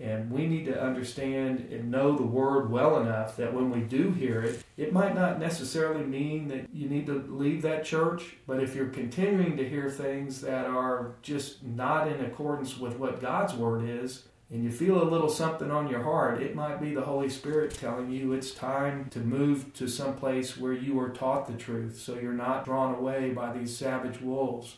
And 0.00 0.30
we 0.30 0.46
need 0.46 0.64
to 0.64 0.82
understand 0.82 1.68
and 1.70 1.90
know 1.90 2.16
the 2.16 2.24
word 2.24 2.70
well 2.70 2.98
enough 2.98 3.36
that 3.36 3.52
when 3.52 3.70
we 3.70 3.80
do 3.80 4.10
hear 4.10 4.40
it, 4.40 4.64
it 4.78 4.92
might 4.92 5.14
not 5.14 5.38
necessarily 5.38 6.02
mean 6.02 6.48
that 6.48 6.66
you 6.72 6.88
need 6.88 7.06
to 7.06 7.22
leave 7.28 7.60
that 7.62 7.84
church, 7.84 8.36
but 8.46 8.60
if 8.60 8.74
you're 8.74 8.88
continuing 8.88 9.56
to 9.58 9.68
hear 9.68 9.90
things 9.90 10.40
that 10.40 10.64
are 10.64 11.14
just 11.20 11.62
not 11.62 12.08
in 12.08 12.24
accordance 12.24 12.78
with 12.78 12.98
what 12.98 13.20
God's 13.20 13.54
word 13.54 13.86
is, 13.86 14.24
and 14.50 14.62
you 14.62 14.70
feel 14.70 15.02
a 15.02 15.08
little 15.08 15.28
something 15.28 15.70
on 15.70 15.88
your 15.88 16.02
heart, 16.02 16.42
it 16.42 16.54
might 16.54 16.80
be 16.80 16.94
the 16.94 17.00
Holy 17.00 17.28
Spirit 17.28 17.72
telling 17.72 18.10
you 18.10 18.32
it's 18.32 18.50
time 18.50 19.08
to 19.10 19.18
move 19.18 19.72
to 19.74 19.88
some 19.88 20.14
place 20.16 20.56
where 20.56 20.72
you 20.72 20.98
are 21.00 21.08
taught 21.08 21.46
the 21.46 21.54
truth 21.54 21.98
so 21.98 22.18
you're 22.18 22.32
not 22.32 22.64
drawn 22.64 22.94
away 22.94 23.30
by 23.30 23.52
these 23.52 23.76
savage 23.76 24.20
wolves. 24.20 24.76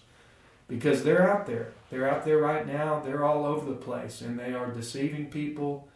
Because 0.68 1.04
they're 1.04 1.30
out 1.30 1.46
there. 1.46 1.72
They're 1.90 2.08
out 2.08 2.24
there 2.24 2.38
right 2.38 2.66
now. 2.66 3.00
They're 3.00 3.24
all 3.24 3.44
over 3.44 3.66
the 3.66 3.76
place 3.76 4.20
and 4.20 4.38
they 4.38 4.52
are 4.52 4.70
deceiving 4.72 5.26
people 5.26 5.88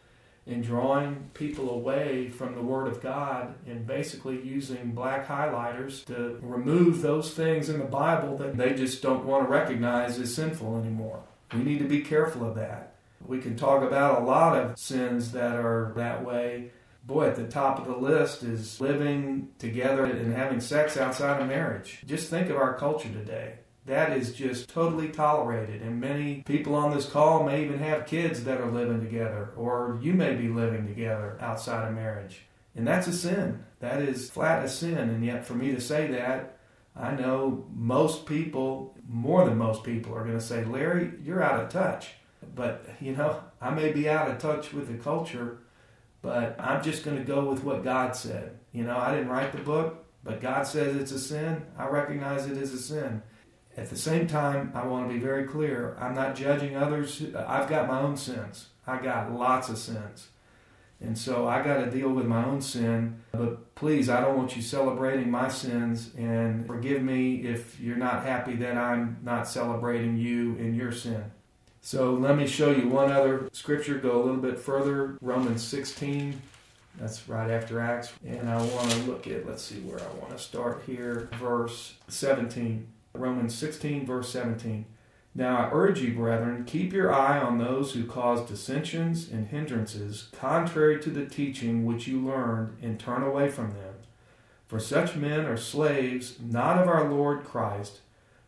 and 0.47 0.65
drawing 0.65 1.31
people 1.35 1.71
away 1.71 2.29
from 2.29 2.55
the 2.55 2.63
Word 2.63 2.89
of 2.89 3.01
God 3.01 3.55
and 3.67 3.87
basically 3.87 4.41
using 4.43 4.93
black 4.93 5.29
highlighters 5.29 6.05
to 6.07 6.39
remove 6.43 7.03
those 7.03 7.35
things 7.35 7.69
in 7.69 7.79
the 7.79 7.85
Bible 7.85 8.37
that 8.39 8.57
they 8.57 8.75
just 8.75 9.03
don't 9.03 9.25
want 9.25 9.47
to 9.47 9.51
recognize 9.51 10.19
as 10.19 10.35
sinful 10.35 10.79
anymore. 10.79 11.21
We 11.53 11.63
need 11.63 11.79
to 11.79 11.89
be 11.89 12.01
careful 12.01 12.49
of 12.49 12.57
that. 12.57 12.90
We 13.25 13.39
can 13.39 13.57
talk 13.57 13.83
about 13.83 14.23
a 14.23 14.25
lot 14.25 14.57
of 14.57 14.79
sins 14.79 15.33
that 15.33 15.57
are 15.57 15.93
that 15.97 16.25
way. 16.25 16.73
Boy, 17.05 17.29
at 17.29 17.37
the 17.37 17.47
top 17.47 17.79
of 17.79 17.87
the 17.87 17.97
list 17.97 18.43
is 18.43 18.81
living 18.81 19.49
together 19.59 20.05
and 20.05 20.35
having 20.35 20.61
sex 20.61 20.97
outside 20.97 21.41
of 21.41 21.49
marriage. 21.49 22.03
Just 22.07 22.29
think 22.29 22.51
of 22.51 22.57
our 22.57 22.75
culture 22.75 23.09
today. 23.09 23.55
That 23.87 24.17
is 24.17 24.33
just 24.33 24.69
totally 24.69 25.09
tolerated. 25.09 25.83
And 25.83 26.01
many 26.01 26.43
people 26.43 26.75
on 26.75 26.95
this 26.95 27.07
call 27.07 27.45
may 27.45 27.65
even 27.65 27.79
have 27.79 28.07
kids 28.07 28.45
that 28.45 28.61
are 28.61 28.71
living 28.71 29.01
together, 29.01 29.51
or 29.57 29.99
you 30.03 30.13
may 30.13 30.35
be 30.35 30.49
living 30.49 30.87
together 30.87 31.37
outside 31.41 31.89
of 31.89 31.95
marriage. 31.95 32.43
And 32.77 32.87
that's 32.87 33.09
a 33.09 33.13
sin. 33.13 33.65
That 33.81 34.03
is 34.03 34.31
flat 34.31 34.65
a 34.65 34.69
sin. 34.69 34.99
And 34.99 35.25
yet, 35.25 35.47
for 35.47 35.55
me 35.55 35.73
to 35.73 35.81
say 35.81 36.07
that, 36.09 36.59
I 36.95 37.15
know 37.15 37.65
most 37.75 38.27
people, 38.27 38.97
more 39.09 39.45
than 39.45 39.57
most 39.57 39.83
people, 39.83 40.15
are 40.15 40.25
going 40.25 40.39
to 40.39 40.45
say, 40.45 40.65
Larry, 40.65 41.13
you're 41.25 41.43
out 41.43 41.63
of 41.63 41.71
touch. 41.71 42.11
But, 42.55 42.87
you 43.01 43.15
know, 43.15 43.43
I 43.61 43.71
may 43.71 43.93
be 43.93 44.09
out 44.09 44.31
of 44.31 44.39
touch 44.39 44.73
with 44.73 44.89
the 44.89 45.03
culture, 45.03 45.59
but 46.23 46.57
I'm 46.59 46.83
just 46.83 47.05
going 47.05 47.17
to 47.17 47.25
go 47.25 47.45
with 47.51 47.65
what 47.65 47.85
God 47.85 48.17
said. 48.17 48.59
You 48.73 48.85
know, 48.85 48.97
I 48.97 49.13
didn't 49.13 49.29
write 49.29 49.53
the 49.53 49.59
book, 49.59 50.05
but 50.25 50.41
God 50.41 50.67
says 50.67 50.97
it's 50.97 51.13
a 51.13 51.19
sin. 51.19 51.65
I 51.79 51.87
recognize 51.89 52.47
it 52.47 52.59
as 52.59 52.73
a 52.73 52.79
sin. 52.79 53.23
At 53.77 53.89
the 53.89 53.97
same 53.97 54.27
time, 54.27 54.73
I 54.75 54.85
want 54.87 55.09
to 55.09 55.15
be 55.15 55.21
very 55.21 55.45
clear. 55.45 55.97
I'm 56.01 56.15
not 56.15 56.35
judging 56.35 56.77
others. 56.77 57.23
I've 57.35 57.69
got 57.69 57.89
my 57.89 58.01
own 58.01 58.17
sins. 58.17 58.67
I 58.87 59.01
got 59.01 59.33
lots 59.33 59.69
of 59.69 59.79
sins. 59.79 60.29
And 61.01 61.17
so 61.17 61.49
I 61.49 61.63
got 61.63 61.83
to 61.85 61.91
deal 61.91 62.11
with 62.11 62.27
my 62.27 62.45
own 62.45 62.61
sin. 62.61 63.23
But 63.33 63.75
please, 63.75 64.11
I 64.11 64.21
don't 64.21 64.37
want 64.37 64.55
you 64.55 64.61
celebrating 64.61 65.31
my 65.31 65.49
sins. 65.49 66.11
And 66.19 66.67
forgive 66.67 67.03
me 67.03 67.37
if 67.37 67.81
you're 67.81 67.97
not 67.97 68.25
happy 68.25 68.55
that 68.57 68.77
I'm 68.77 69.19
not 69.23 69.49
celebrating 69.49 70.19
you 70.19 70.57
in 70.57 70.75
your 70.75 70.93
sin. 70.93 71.25
So 71.83 72.13
let 72.13 72.37
me 72.37 72.47
show 72.47 72.71
you 72.71 72.89
one 72.89 73.11
other 73.11 73.49
scripture, 73.53 73.99
go 73.99 74.21
a 74.21 74.23
little 74.23 74.41
bit 74.41 74.59
further. 74.59 75.17
Romans 75.21 75.63
16, 75.63 76.41
that's 76.99 77.29
right 77.29 77.51
after 77.51 77.81
Acts. 77.81 78.13
And 78.27 78.49
I 78.51 78.63
want 78.63 78.91
to 78.91 79.03
look 79.05 79.27
at, 79.27 79.47
let's 79.47 79.63
see 79.63 79.81
where 79.81 79.99
I 79.99 80.21
want 80.21 80.31
to 80.31 80.39
start 80.39 80.83
here, 80.87 81.29
verse 81.39 81.95
17. 82.09 82.87
Romans 83.15 83.55
16, 83.55 84.07
verse 84.07 84.31
17. 84.31 84.85
Now 85.35 85.57
I 85.57 85.71
urge 85.73 86.01
you, 86.01 86.13
brethren, 86.15 86.65
keep 86.65 86.93
your 86.93 87.13
eye 87.13 87.39
on 87.39 87.59
those 87.59 87.93
who 87.93 88.05
cause 88.05 88.49
dissensions 88.49 89.31
and 89.31 89.49
hindrances, 89.49 90.29
contrary 90.33 91.01
to 91.01 91.11
the 91.11 91.25
teaching 91.25 91.87
which 91.87 92.07
you 92.07 92.21
learned, 92.21 92.77
and 92.83 93.01
turn 93.01 93.23
away 93.23 93.49
from 93.49 93.71
them. 93.71 93.95
For 94.67 94.79
such 94.79 95.17
men 95.17 95.47
are 95.47 95.57
slaves, 95.57 96.37
not 96.41 96.79
of 96.79 96.89
our 96.89 97.11
Lord 97.11 97.45
Christ 97.45 98.01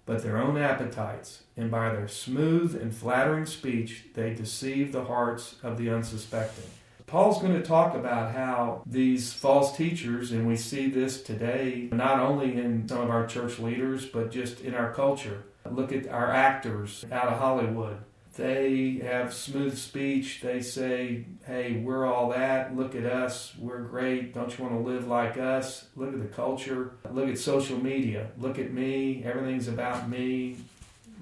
but 0.04 0.23
their 0.23 0.38
own 0.38 0.56
appetites, 0.56 1.42
and 1.56 1.71
by 1.71 1.90
their 1.90 2.09
smooth 2.09 2.75
and 2.75 2.94
flattering 2.94 3.47
speech 3.47 4.04
they 4.14 4.35
deceive 4.35 4.92
the 4.92 5.04
hearts 5.04 5.56
of 5.62 5.78
the 5.78 5.90
unsuspecting. 5.90 6.71
Paul's 7.06 7.42
going 7.42 7.52
to 7.52 7.62
talk 7.62 7.94
about 7.94 8.35
how 8.35 8.82
these 8.87 9.32
false 9.32 9.76
teachers, 9.76 10.32
and 10.32 10.47
we 10.47 10.56
see 10.56 10.88
this 10.88 11.23
today 11.23 11.88
not 11.92 12.18
only 12.18 12.56
in 12.56 12.88
some 12.88 13.02
of 13.02 13.11
our 13.11 13.26
church 13.26 13.59
leaders, 13.59 14.06
but 14.06 14.30
just 14.30 14.61
in 14.62 14.75
our 14.75 14.92
culture. 14.94 15.44
Look 15.71 15.92
at 15.92 16.09
our 16.09 16.30
actors 16.30 17.04
out 17.12 17.28
of 17.28 17.38
Hollywood. 17.38 17.99
They 18.35 19.01
have 19.05 19.35
smooth 19.35 19.77
speech. 19.77 20.41
They 20.41 20.62
say, 20.62 21.27
hey, 21.47 21.83
we're 21.85 22.07
all 22.07 22.31
that. 22.31 22.75
Look 22.75 22.95
at 22.95 23.05
us. 23.05 23.55
We're 23.59 23.83
great. 23.83 24.35
Don't 24.35 24.57
you 24.57 24.65
want 24.65 24.75
to 24.77 24.91
live 24.91 25.07
like 25.07 25.37
us? 25.37 25.87
Look 25.97 26.15
at 26.15 26.19
the 26.19 26.35
culture. 26.35 26.93
Look 27.11 27.29
at 27.29 27.39
social 27.39 27.77
media. 27.77 28.31
Look 28.39 28.59
at 28.59 28.73
me. 28.73 29.23
Everything's 29.25 29.69
about 29.69 30.09
me. 30.09 30.57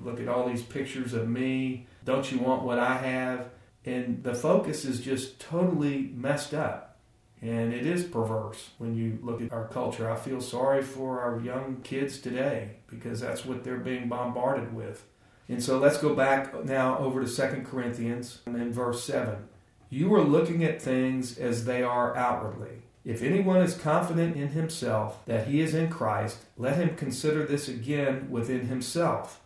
Look 0.04 0.20
at 0.20 0.28
all 0.28 0.48
these 0.48 0.62
pictures 0.62 1.12
of 1.12 1.28
me. 1.28 1.86
Don't 2.04 2.30
you 2.30 2.38
want 2.38 2.62
what 2.62 2.78
I 2.78 2.96
have? 2.96 3.48
And 3.84 4.22
the 4.22 4.34
focus 4.34 4.84
is 4.84 5.00
just 5.00 5.40
totally 5.40 6.12
messed 6.14 6.54
up. 6.54 6.98
And 7.42 7.72
it 7.72 7.86
is 7.86 8.04
perverse 8.04 8.70
when 8.78 8.94
you 8.94 9.18
look 9.22 9.40
at 9.40 9.50
our 9.52 9.66
culture. 9.66 10.10
I 10.10 10.16
feel 10.16 10.40
sorry 10.42 10.82
for 10.82 11.22
our 11.22 11.40
young 11.40 11.80
kids 11.82 12.20
today 12.20 12.76
because 12.86 13.20
that's 13.20 13.46
what 13.46 13.64
they're 13.64 13.78
being 13.78 14.08
bombarded 14.08 14.74
with. 14.74 15.04
And 15.50 15.60
so 15.60 15.78
let's 15.78 15.98
go 15.98 16.14
back 16.14 16.64
now 16.64 16.96
over 16.98 17.20
to 17.20 17.26
Second 17.26 17.66
Corinthians 17.66 18.38
and 18.46 18.72
verse 18.72 19.02
7. 19.02 19.48
You 19.88 20.14
are 20.14 20.22
looking 20.22 20.62
at 20.62 20.80
things 20.80 21.38
as 21.38 21.64
they 21.64 21.82
are 21.82 22.16
outwardly. 22.16 22.82
If 23.04 23.20
anyone 23.20 23.60
is 23.60 23.74
confident 23.74 24.36
in 24.36 24.50
himself 24.50 25.26
that 25.26 25.48
he 25.48 25.60
is 25.60 25.74
in 25.74 25.90
Christ, 25.90 26.38
let 26.56 26.76
him 26.76 26.94
consider 26.94 27.44
this 27.44 27.66
again 27.66 28.30
within 28.30 28.68
himself, 28.68 29.40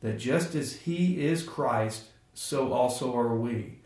that 0.00 0.20
just 0.20 0.54
as 0.54 0.76
he 0.76 1.26
is 1.26 1.42
Christ, 1.42 2.04
so 2.34 2.72
also 2.72 3.16
are 3.16 3.34
we. 3.34 3.80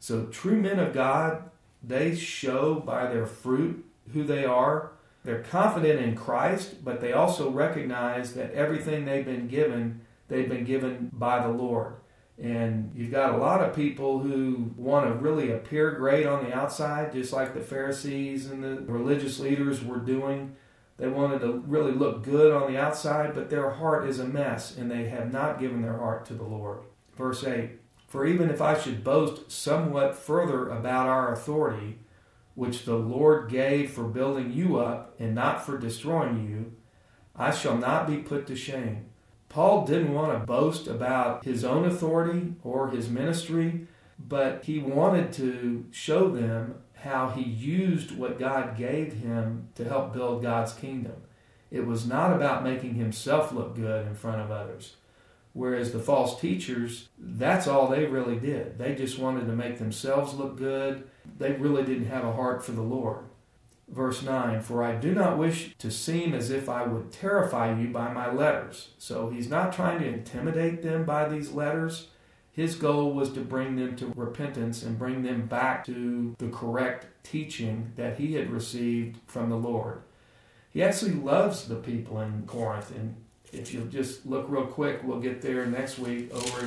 So 0.00 0.26
true 0.26 0.60
men 0.60 0.78
of 0.78 0.92
God, 0.92 1.44
they 1.82 2.14
show 2.14 2.74
by 2.74 3.06
their 3.06 3.24
fruit 3.24 3.82
who 4.12 4.24
they 4.24 4.44
are. 4.44 4.92
They're 5.24 5.42
confident 5.42 6.00
in 6.00 6.16
Christ, 6.16 6.84
but 6.84 7.00
they 7.00 7.14
also 7.14 7.48
recognize 7.48 8.34
that 8.34 8.52
everything 8.52 9.06
they've 9.06 9.24
been 9.24 9.48
given, 9.48 10.02
they've 10.28 10.48
been 10.48 10.64
given 10.64 11.10
by 11.12 11.40
the 11.40 11.52
Lord. 11.52 11.96
And 12.36 12.90
you've 12.94 13.12
got 13.12 13.34
a 13.34 13.38
lot 13.38 13.60
of 13.60 13.76
people 13.76 14.18
who 14.18 14.72
want 14.76 15.06
to 15.06 15.14
really 15.14 15.52
appear 15.52 15.92
great 15.92 16.26
on 16.26 16.44
the 16.44 16.54
outside, 16.54 17.12
just 17.12 17.32
like 17.32 17.54
the 17.54 17.60
Pharisees 17.60 18.50
and 18.50 18.64
the 18.64 18.82
religious 18.92 19.38
leaders 19.38 19.84
were 19.84 19.98
doing. 19.98 20.56
They 20.96 21.08
wanted 21.08 21.40
to 21.40 21.62
really 21.66 21.92
look 21.92 22.24
good 22.24 22.52
on 22.52 22.72
the 22.72 22.78
outside, 22.78 23.34
but 23.34 23.50
their 23.50 23.70
heart 23.70 24.08
is 24.08 24.18
a 24.18 24.26
mess, 24.26 24.76
and 24.76 24.90
they 24.90 25.08
have 25.08 25.32
not 25.32 25.60
given 25.60 25.82
their 25.82 25.98
heart 25.98 26.24
to 26.26 26.34
the 26.34 26.44
Lord. 26.44 26.80
Verse 27.16 27.44
8 27.44 27.80
For 28.08 28.26
even 28.26 28.50
if 28.50 28.60
I 28.60 28.78
should 28.78 29.04
boast 29.04 29.50
somewhat 29.50 30.16
further 30.16 30.68
about 30.68 31.06
our 31.06 31.32
authority, 31.32 31.98
which 32.54 32.84
the 32.84 32.96
Lord 32.96 33.50
gave 33.50 33.90
for 33.90 34.04
building 34.04 34.52
you 34.52 34.78
up 34.78 35.14
and 35.18 35.34
not 35.34 35.64
for 35.64 35.78
destroying 35.78 36.48
you, 36.48 36.72
I 37.36 37.50
shall 37.50 37.76
not 37.76 38.06
be 38.06 38.18
put 38.18 38.46
to 38.46 38.56
shame. 38.56 39.06
Paul 39.54 39.86
didn't 39.86 40.14
want 40.14 40.32
to 40.32 40.44
boast 40.44 40.88
about 40.88 41.44
his 41.44 41.64
own 41.64 41.84
authority 41.84 42.54
or 42.64 42.90
his 42.90 43.08
ministry, 43.08 43.86
but 44.18 44.64
he 44.64 44.80
wanted 44.80 45.32
to 45.34 45.86
show 45.92 46.28
them 46.28 46.74
how 46.94 47.28
he 47.28 47.44
used 47.44 48.18
what 48.18 48.36
God 48.36 48.76
gave 48.76 49.12
him 49.12 49.68
to 49.76 49.84
help 49.84 50.12
build 50.12 50.42
God's 50.42 50.72
kingdom. 50.72 51.14
It 51.70 51.86
was 51.86 52.04
not 52.04 52.32
about 52.32 52.64
making 52.64 52.94
himself 52.94 53.52
look 53.52 53.76
good 53.76 54.08
in 54.08 54.16
front 54.16 54.40
of 54.40 54.50
others. 54.50 54.96
Whereas 55.52 55.92
the 55.92 56.00
false 56.00 56.40
teachers, 56.40 57.10
that's 57.16 57.68
all 57.68 57.86
they 57.86 58.06
really 58.06 58.40
did. 58.40 58.76
They 58.76 58.96
just 58.96 59.20
wanted 59.20 59.46
to 59.46 59.52
make 59.52 59.78
themselves 59.78 60.34
look 60.34 60.56
good. 60.56 61.08
They 61.38 61.52
really 61.52 61.84
didn't 61.84 62.06
have 62.06 62.24
a 62.24 62.32
heart 62.32 62.64
for 62.64 62.72
the 62.72 62.82
Lord. 62.82 63.26
Verse 63.88 64.22
9 64.22 64.60
For 64.62 64.82
I 64.82 64.94
do 64.96 65.14
not 65.14 65.38
wish 65.38 65.76
to 65.78 65.90
seem 65.90 66.34
as 66.34 66.50
if 66.50 66.68
I 66.68 66.86
would 66.86 67.12
terrify 67.12 67.78
you 67.78 67.88
by 67.88 68.12
my 68.12 68.32
letters. 68.32 68.90
So 68.98 69.30
he's 69.30 69.48
not 69.48 69.72
trying 69.72 70.00
to 70.00 70.08
intimidate 70.08 70.82
them 70.82 71.04
by 71.04 71.28
these 71.28 71.52
letters. 71.52 72.08
His 72.50 72.76
goal 72.76 73.12
was 73.12 73.32
to 73.32 73.40
bring 73.40 73.76
them 73.76 73.96
to 73.96 74.12
repentance 74.16 74.82
and 74.82 74.98
bring 74.98 75.22
them 75.22 75.46
back 75.46 75.84
to 75.86 76.34
the 76.38 76.48
correct 76.48 77.06
teaching 77.24 77.92
that 77.96 78.18
he 78.18 78.34
had 78.34 78.50
received 78.50 79.18
from 79.26 79.50
the 79.50 79.56
Lord. 79.56 80.02
He 80.70 80.82
actually 80.82 81.12
loves 81.12 81.66
the 81.66 81.74
people 81.76 82.20
in 82.20 82.44
Corinth. 82.46 82.92
And 82.94 83.16
if 83.52 83.74
you'll 83.74 83.86
just 83.86 84.24
look 84.24 84.46
real 84.48 84.66
quick, 84.66 85.00
we'll 85.02 85.20
get 85.20 85.42
there 85.42 85.66
next 85.66 85.98
week 85.98 86.32
over 86.32 86.66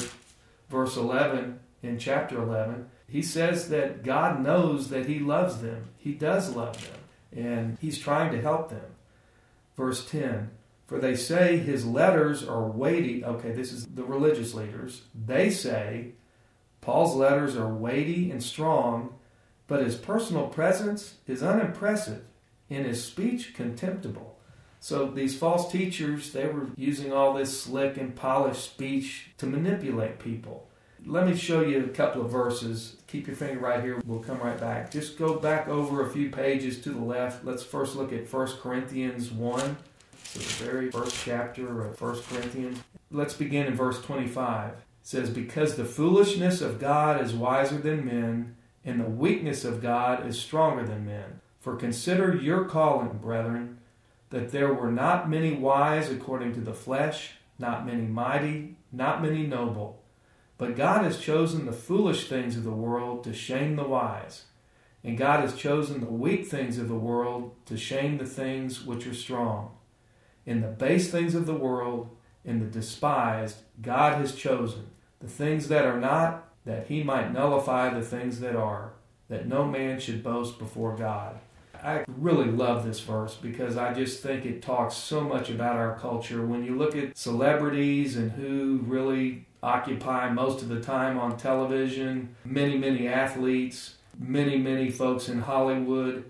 verse 0.70 0.98
11 0.98 1.60
in 1.84 1.98
chapter 1.98 2.42
11. 2.42 2.90
He 3.10 3.22
says 3.22 3.70
that 3.70 4.04
God 4.04 4.44
knows 4.44 4.90
that 4.90 5.08
he 5.08 5.20
loves 5.20 5.62
them. 5.62 5.86
He 5.98 6.12
does 6.14 6.54
love 6.54 6.82
them 6.82 7.00
and 7.36 7.77
he's 7.79 8.00
trying 8.00 8.31
to 8.31 8.41
help 8.41 8.69
them. 8.69 8.96
Verse 9.75 10.10
10 10.10 10.51
For 10.88 11.00
they 11.00 11.15
say 11.15 11.57
his 11.57 11.86
letters 11.86 12.48
are 12.48 12.65
weighty. 12.65 13.24
Okay, 13.24 13.51
this 13.51 13.72
is 13.72 13.86
the 13.86 14.03
religious 14.03 14.53
leaders. 14.53 15.03
They 15.13 15.50
say 15.50 16.13
Paul's 16.81 17.15
letters 17.15 17.55
are 17.55 17.74
weighty 17.74 18.31
and 18.31 18.41
strong, 18.41 19.15
but 19.67 19.84
his 19.84 19.96
personal 19.96 20.48
presence 20.48 21.15
is 21.27 21.43
unimpressive, 21.43 22.24
and 22.69 22.86
his 22.86 23.03
speech 23.03 23.53
contemptible. 23.53 24.38
So 24.79 25.07
these 25.07 25.38
false 25.38 25.72
teachers, 25.72 26.31
they 26.31 26.48
were 26.48 26.67
using 26.75 27.12
all 27.12 27.34
this 27.34 27.62
slick 27.62 27.98
and 27.98 28.15
polished 28.15 28.63
speech 28.63 29.31
to 29.38 29.46
manipulate 29.46 30.19
people. 30.19 30.67
Let 31.06 31.27
me 31.27 31.36
show 31.36 31.62
you 31.62 31.86
a 31.86 31.89
couple 31.89 32.24
of 32.24 32.32
verses. 32.32 32.98
Keep 33.08 33.27
your 33.27 33.36
finger 33.36 33.60
right 33.60 33.84
here. 33.84 34.01
We'll 34.06 34.20
come 34.20 34.39
right 34.39 34.60
back. 34.60 34.92
Just 34.92 35.18
go 35.18 35.36
back 35.36 35.68
over 35.68 36.06
a 36.06 36.10
few 36.10 36.30
pages 36.30 36.82
to 36.82 36.89
the 36.89 37.04
left. 37.04 37.46
Let's 37.46 37.63
first 37.63 37.96
look 37.96 38.12
at 38.12 38.32
1 38.32 38.48
Corinthians 38.62 39.32
1. 39.32 39.77
So 40.24 40.39
the 40.39 40.72
very 40.72 40.92
first 40.92 41.16
chapter 41.24 41.86
of 41.86 42.01
1 42.01 42.22
Corinthians. 42.24 42.80
Let's 43.12 43.36
begin 43.36 43.68
in 43.68 43.75
verse 43.75 44.01
25. 44.01 44.72
It 44.72 44.77
says, 45.04 45.30
Because 45.30 45.75
the 45.75 45.86
foolishness 45.86 46.62
of 46.62 46.80
God 46.80 47.22
is 47.22 47.34
wiser 47.34 47.77
than 47.77 48.06
men, 48.06 48.56
and 48.84 49.00
the 49.00 49.10
weakness 49.10 49.63
of 49.63 49.82
God 49.82 50.27
is 50.27 50.39
stronger 50.39 50.86
than 50.86 51.06
men. 51.06 51.42
For 51.62 51.75
consider 51.75 52.36
your 52.36 52.66
calling, 52.66 53.20
brethren, 53.20 53.77
that 54.29 54.51
there 54.51 54.74
were 54.74 54.92
not 54.92 55.29
many 55.29 55.53
wise 55.53 56.10
according 56.10 56.53
to 56.55 56.62
the 56.62 56.74
flesh, 56.74 57.33
not 57.57 57.86
many 57.86 58.03
mighty, 58.03 58.75
not 58.92 59.22
many 59.22 59.46
noble 59.46 60.01
but 60.57 60.75
God 60.75 61.03
has 61.03 61.20
chosen 61.20 61.65
the 61.65 61.72
foolish 61.72 62.27
things 62.27 62.57
of 62.57 62.63
the 62.63 62.72
world 62.72 63.24
to 63.24 63.33
shame 63.33 63.75
the 63.75 63.83
wise. 63.83 64.43
And 65.03 65.17
God 65.17 65.41
has 65.41 65.55
chosen 65.55 66.01
the 66.01 66.07
weak 66.07 66.48
things 66.48 66.77
of 66.77 66.87
the 66.87 66.96
world 66.96 67.55
to 67.67 67.77
shame 67.77 68.17
the 68.17 68.25
things 68.25 68.85
which 68.85 69.05
are 69.05 69.13
strong. 69.13 69.72
In 70.46 70.61
the 70.61 70.67
base 70.67 71.11
things 71.11 71.35
of 71.35 71.46
the 71.46 71.53
world, 71.53 72.09
in 72.43 72.59
the 72.59 72.65
despised, 72.65 73.57
God 73.81 74.17
has 74.17 74.33
chosen 74.33 74.87
the 75.20 75.27
things 75.27 75.67
that 75.67 75.85
are 75.85 76.00
not, 76.00 76.50
that 76.65 76.87
he 76.87 77.03
might 77.03 77.33
nullify 77.33 77.89
the 77.89 78.01
things 78.01 78.39
that 78.39 78.55
are, 78.55 78.93
that 79.29 79.48
no 79.48 79.65
man 79.65 80.00
should 80.00 80.24
boast 80.24 80.59
before 80.59 80.96
God. 80.96 81.39
I 81.83 82.03
really 82.07 82.50
love 82.51 82.85
this 82.85 83.00
verse 83.00 83.35
because 83.35 83.77
I 83.77 83.93
just 83.93 84.24
think 84.24 84.46
it 84.46 84.61
talks 84.61 84.96
so 84.96 85.22
much 85.22 85.50
about 85.50 85.75
our 85.75 85.98
culture. 85.98 86.46
When 86.46 86.63
you 86.63 86.75
look 86.75 86.96
at 86.96 87.17
celebrities 87.17 88.15
and 88.15 88.31
who 88.31 88.81
really 88.85 89.47
occupy 89.63 90.29
most 90.29 90.61
of 90.61 90.70
the 90.70 90.79
time 90.79 91.17
on 91.17 91.37
television, 91.37 92.35
many, 92.46 92.77
many 92.77 93.07
athletes, 93.07 93.96
many, 94.17 94.57
many 94.57 94.89
folks 94.89 95.29
in 95.29 95.41
Hollywood, 95.41 96.25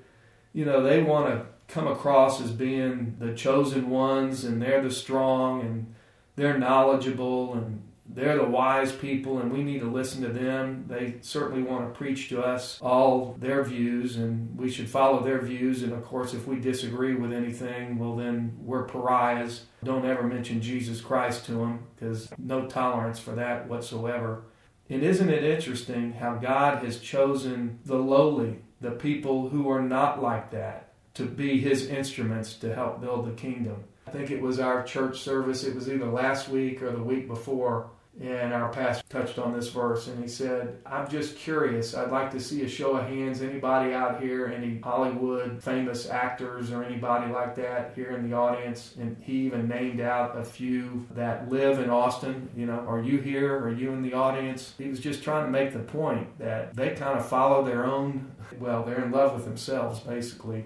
you 0.53 0.65
know, 0.65 0.81
they 0.81 1.01
want 1.01 1.27
to 1.27 1.45
come 1.67 1.87
across 1.87 2.41
as 2.41 2.51
being 2.51 3.15
the 3.19 3.33
chosen 3.33 3.89
ones 3.89 4.43
and 4.43 4.61
they're 4.61 4.81
the 4.81 4.91
strong 4.91 5.61
and 5.61 5.93
they're 6.35 6.57
knowledgeable 6.57 7.53
and 7.53 7.81
they're 8.09 8.37
the 8.37 8.45
wise 8.45 8.91
people 8.91 9.39
and 9.39 9.51
we 9.51 9.63
need 9.63 9.79
to 9.81 9.89
listen 9.89 10.21
to 10.21 10.29
them. 10.29 10.85
They 10.87 11.15
certainly 11.21 11.61
want 11.61 11.87
to 11.87 11.97
preach 11.97 12.29
to 12.29 12.41
us 12.41 12.79
all 12.81 13.35
their 13.39 13.63
views 13.63 14.15
and 14.15 14.57
we 14.57 14.69
should 14.69 14.89
follow 14.89 15.23
their 15.23 15.41
views. 15.41 15.83
And 15.83 15.93
of 15.93 16.05
course, 16.05 16.33
if 16.33 16.47
we 16.47 16.59
disagree 16.59 17.15
with 17.15 17.33
anything, 17.33 17.99
well, 17.99 18.15
then 18.15 18.57
we're 18.61 18.85
pariahs. 18.85 19.65
Don't 19.83 20.05
ever 20.05 20.23
mention 20.23 20.61
Jesus 20.61 21.01
Christ 21.01 21.45
to 21.45 21.53
them 21.53 21.85
because 21.95 22.29
no 22.37 22.65
tolerance 22.67 23.19
for 23.19 23.31
that 23.31 23.67
whatsoever. 23.67 24.43
And 24.89 25.03
isn't 25.03 25.29
it 25.29 25.43
interesting 25.43 26.13
how 26.13 26.35
God 26.35 26.83
has 26.83 26.99
chosen 26.99 27.79
the 27.85 27.97
lowly, 27.97 28.59
the 28.79 28.91
people 28.91 29.49
who 29.49 29.69
are 29.69 29.81
not 29.81 30.23
like 30.23 30.51
that, 30.51 30.93
to 31.15 31.25
be 31.25 31.59
his 31.59 31.87
instruments 31.87 32.53
to 32.55 32.73
help 32.73 33.01
build 33.01 33.27
the 33.27 33.39
kingdom? 33.39 33.83
I 34.07 34.11
think 34.11 34.31
it 34.31 34.41
was 34.41 34.59
our 34.59 34.83
church 34.83 35.19
service, 35.19 35.65
it 35.65 35.75
was 35.75 35.89
either 35.89 36.05
last 36.05 36.47
week 36.47 36.81
or 36.81 36.91
the 36.91 37.03
week 37.03 37.27
before 37.27 37.89
and 38.21 38.53
our 38.53 38.69
pastor 38.69 39.03
touched 39.09 39.37
on 39.37 39.53
this 39.53 39.69
verse 39.69 40.07
and 40.07 40.21
he 40.21 40.27
said, 40.27 40.79
I'm 40.85 41.07
just 41.07 41.35
curious. 41.35 41.93
I'd 41.93 42.11
like 42.11 42.31
to 42.31 42.39
see 42.39 42.63
a 42.63 42.69
show 42.69 42.95
of 42.95 43.07
hands. 43.07 43.41
Anybody 43.41 43.93
out 43.93 44.21
here, 44.21 44.47
any 44.47 44.79
Hollywood 44.79 45.61
famous 45.61 46.09
actors 46.09 46.71
or 46.71 46.83
anybody 46.83 47.31
like 47.31 47.55
that 47.55 47.93
here 47.95 48.11
in 48.11 48.27
the 48.27 48.35
audience? 48.35 48.95
And 48.99 49.17
he 49.21 49.33
even 49.45 49.67
named 49.67 49.99
out 49.99 50.37
a 50.37 50.43
few 50.43 51.05
that 51.13 51.49
live 51.49 51.79
in 51.79 51.89
Austin. 51.89 52.49
You 52.55 52.65
know, 52.65 52.79
are 52.87 53.01
you 53.01 53.19
here? 53.19 53.57
Are 53.59 53.71
you 53.71 53.91
in 53.91 54.01
the 54.01 54.13
audience? 54.13 54.73
He 54.77 54.87
was 54.89 54.99
just 54.99 55.23
trying 55.23 55.45
to 55.45 55.51
make 55.51 55.73
the 55.73 55.79
point 55.79 56.39
that 56.39 56.75
they 56.75 56.95
kind 56.95 57.19
of 57.19 57.27
follow 57.27 57.63
their 57.63 57.85
own, 57.85 58.31
well, 58.59 58.83
they're 58.83 59.03
in 59.03 59.11
love 59.11 59.35
with 59.35 59.45
themselves, 59.45 59.99
basically. 59.99 60.65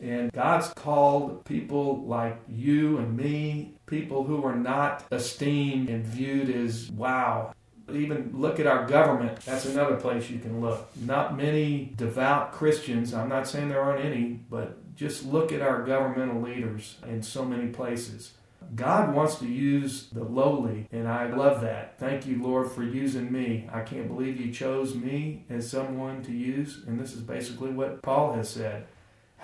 And 0.00 0.32
God's 0.32 0.68
called 0.74 1.44
people 1.44 2.04
like 2.04 2.38
you 2.48 2.98
and 2.98 3.16
me, 3.16 3.74
people 3.86 4.24
who 4.24 4.44
are 4.44 4.56
not 4.56 5.04
esteemed 5.10 5.88
and 5.88 6.04
viewed 6.04 6.50
as 6.50 6.90
wow. 6.90 7.54
Even 7.92 8.32
look 8.34 8.58
at 8.58 8.66
our 8.66 8.84
government. 8.86 9.40
That's 9.40 9.64
another 9.64 9.96
place 9.96 10.28
you 10.28 10.40
can 10.40 10.60
look. 10.60 10.88
Not 10.96 11.36
many 11.36 11.92
devout 11.96 12.52
Christians, 12.52 13.14
I'm 13.14 13.28
not 13.28 13.46
saying 13.46 13.68
there 13.68 13.80
aren't 13.80 14.04
any, 14.04 14.40
but 14.50 14.96
just 14.96 15.24
look 15.24 15.52
at 15.52 15.62
our 15.62 15.84
governmental 15.84 16.42
leaders 16.42 16.96
in 17.06 17.22
so 17.22 17.44
many 17.44 17.68
places. 17.68 18.32
God 18.74 19.14
wants 19.14 19.36
to 19.36 19.46
use 19.46 20.08
the 20.10 20.24
lowly, 20.24 20.88
and 20.90 21.06
I 21.06 21.26
love 21.26 21.60
that. 21.60 21.98
Thank 21.98 22.26
you, 22.26 22.42
Lord, 22.42 22.72
for 22.72 22.82
using 22.82 23.30
me. 23.30 23.68
I 23.72 23.82
can't 23.82 24.08
believe 24.08 24.40
you 24.40 24.52
chose 24.52 24.94
me 24.94 25.44
as 25.48 25.70
someone 25.70 26.22
to 26.24 26.32
use, 26.32 26.82
and 26.86 26.98
this 26.98 27.12
is 27.12 27.20
basically 27.20 27.70
what 27.70 28.02
Paul 28.02 28.32
has 28.32 28.48
said. 28.48 28.86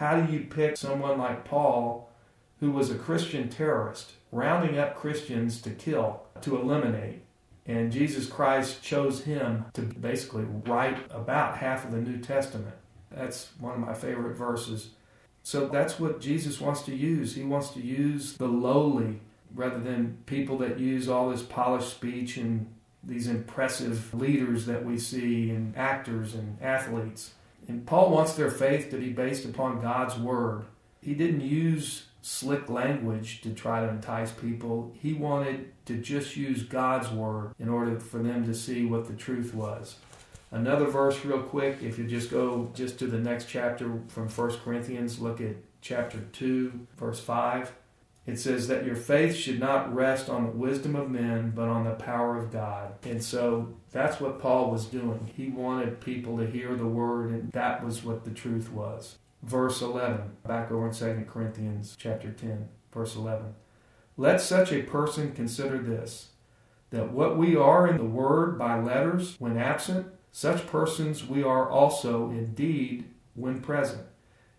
How 0.02 0.20
do 0.20 0.32
you 0.32 0.40
pick 0.40 0.76
someone 0.76 1.16
like 1.16 1.44
Paul, 1.44 2.10
who 2.58 2.72
was 2.72 2.90
a 2.90 2.96
Christian 2.96 3.48
terrorist, 3.48 4.14
rounding 4.32 4.76
up 4.76 4.96
Christians 4.96 5.60
to 5.60 5.70
kill, 5.70 6.24
to 6.40 6.60
eliminate? 6.60 7.22
And 7.66 7.92
Jesus 7.92 8.26
Christ 8.26 8.82
chose 8.82 9.22
him 9.22 9.66
to 9.74 9.82
basically 9.82 10.42
write 10.66 10.98
about 11.12 11.58
half 11.58 11.84
of 11.84 11.92
the 11.92 12.00
New 12.00 12.18
Testament. 12.18 12.74
That's 13.12 13.50
one 13.60 13.74
of 13.74 13.78
my 13.78 13.94
favorite 13.94 14.34
verses. 14.34 14.88
So 15.44 15.68
that's 15.68 16.00
what 16.00 16.20
Jesus 16.20 16.60
wants 16.60 16.82
to 16.82 16.96
use. 16.96 17.36
He 17.36 17.44
wants 17.44 17.70
to 17.70 17.80
use 17.80 18.36
the 18.38 18.48
lowly 18.48 19.20
rather 19.54 19.78
than 19.78 20.18
people 20.26 20.58
that 20.58 20.80
use 20.80 21.08
all 21.08 21.30
this 21.30 21.44
polished 21.44 21.92
speech 21.92 22.38
and 22.38 22.66
these 23.04 23.28
impressive 23.28 24.12
leaders 24.12 24.66
that 24.66 24.84
we 24.84 24.98
see 24.98 25.50
and 25.50 25.76
actors 25.76 26.34
and 26.34 26.60
athletes. 26.60 27.34
And 27.68 27.86
Paul 27.86 28.10
wants 28.10 28.34
their 28.34 28.50
faith 28.50 28.90
to 28.90 28.96
be 28.96 29.10
based 29.10 29.44
upon 29.44 29.80
God's 29.80 30.16
Word. 30.16 30.64
he 31.00 31.14
didn't 31.14 31.40
use 31.40 32.06
slick 32.22 32.70
language 32.70 33.40
to 33.42 33.52
try 33.52 33.80
to 33.80 33.88
entice 33.88 34.30
people. 34.30 34.92
He 34.98 35.12
wanted 35.12 35.72
to 35.86 35.98
just 35.98 36.36
use 36.36 36.62
God's 36.62 37.10
word 37.10 37.52
in 37.58 37.68
order 37.68 37.98
for 37.98 38.18
them 38.18 38.46
to 38.46 38.54
see 38.54 38.86
what 38.86 39.08
the 39.08 39.14
truth 39.14 39.52
was. 39.52 39.96
Another 40.52 40.86
verse, 40.86 41.24
real 41.24 41.42
quick, 41.42 41.78
if 41.82 41.98
you 41.98 42.06
just 42.06 42.30
go 42.30 42.70
just 42.74 42.98
to 43.00 43.06
the 43.06 43.18
next 43.18 43.46
chapter 43.46 44.00
from 44.08 44.28
1 44.28 44.58
Corinthians, 44.58 45.18
look 45.18 45.40
at 45.40 45.56
chapter 45.80 46.20
2, 46.32 46.86
verse 46.96 47.18
5. 47.18 47.72
It 48.24 48.38
says 48.38 48.68
that 48.68 48.86
your 48.86 48.94
faith 48.94 49.34
should 49.34 49.58
not 49.58 49.92
rest 49.92 50.28
on 50.28 50.44
the 50.44 50.52
wisdom 50.52 50.94
of 50.94 51.10
men, 51.10 51.52
but 51.54 51.68
on 51.68 51.84
the 51.84 51.94
power 51.94 52.38
of 52.38 52.52
God. 52.52 52.94
And 53.02 53.22
so 53.22 53.74
that's 53.90 54.20
what 54.20 54.40
Paul 54.40 54.70
was 54.70 54.86
doing. 54.86 55.30
He 55.36 55.48
wanted 55.48 56.00
people 56.00 56.38
to 56.38 56.46
hear 56.46 56.76
the 56.76 56.86
word, 56.86 57.30
and 57.30 57.50
that 57.52 57.84
was 57.84 58.04
what 58.04 58.24
the 58.24 58.30
truth 58.30 58.70
was. 58.70 59.16
Verse 59.42 59.82
11, 59.82 60.36
back 60.46 60.70
over 60.70 60.86
in 60.86 60.94
2 60.94 61.26
Corinthians 61.28 61.96
chapter 61.98 62.30
10, 62.30 62.68
verse 62.92 63.16
11. 63.16 63.54
Let 64.16 64.40
such 64.40 64.70
a 64.72 64.82
person 64.82 65.32
consider 65.32 65.78
this, 65.78 66.28
that 66.90 67.10
what 67.10 67.36
we 67.36 67.56
are 67.56 67.88
in 67.88 67.96
the 67.96 68.04
word 68.04 68.56
by 68.56 68.78
letters 68.78 69.34
when 69.40 69.56
absent, 69.56 70.06
such 70.30 70.68
persons 70.68 71.26
we 71.26 71.42
are 71.42 71.68
also 71.68 72.30
indeed 72.30 73.06
when 73.34 73.60
present. 73.60 74.02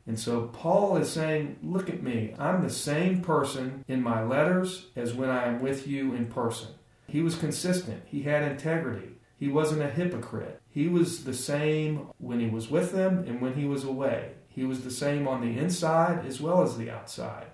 And 0.06 0.20
so 0.20 0.48
Paul 0.48 0.98
is 0.98 1.10
saying, 1.10 1.58
Look 1.64 1.90
at 1.90 2.04
me. 2.04 2.36
I'm 2.38 2.62
the 2.62 2.70
same 2.70 3.22
person 3.22 3.86
in 3.88 4.04
my 4.04 4.24
letters 4.24 4.88
as 4.96 5.14
when 5.14 5.30
I 5.30 5.46
am 5.46 5.62
with 5.62 5.88
you 5.88 6.14
in 6.14 6.28
person. 6.28 6.70
He 7.08 7.22
was 7.22 7.36
consistent, 7.36 8.04
he 8.06 8.24
had 8.24 8.44
integrity. 8.44 9.10
He 9.38 9.50
wasn't 9.50 9.82
a 9.82 9.90
hypocrite. 9.90 10.62
He 10.70 10.88
was 10.88 11.26
the 11.26 11.34
same 11.34 12.08
when 12.18 12.40
he 12.40 12.48
was 12.48 12.70
with 12.70 12.94
them 12.94 13.26
and 13.28 13.42
when 13.42 13.56
he 13.56 13.66
was 13.66 13.84
away. 13.84 14.32
He 14.48 14.64
was 14.64 14.84
the 14.84 14.92
same 14.92 15.28
on 15.28 15.42
the 15.42 15.60
inside 15.60 16.26
as 16.26 16.40
well 16.40 16.64
as 16.64 16.78
the 16.78 16.90
outside. 16.90 17.48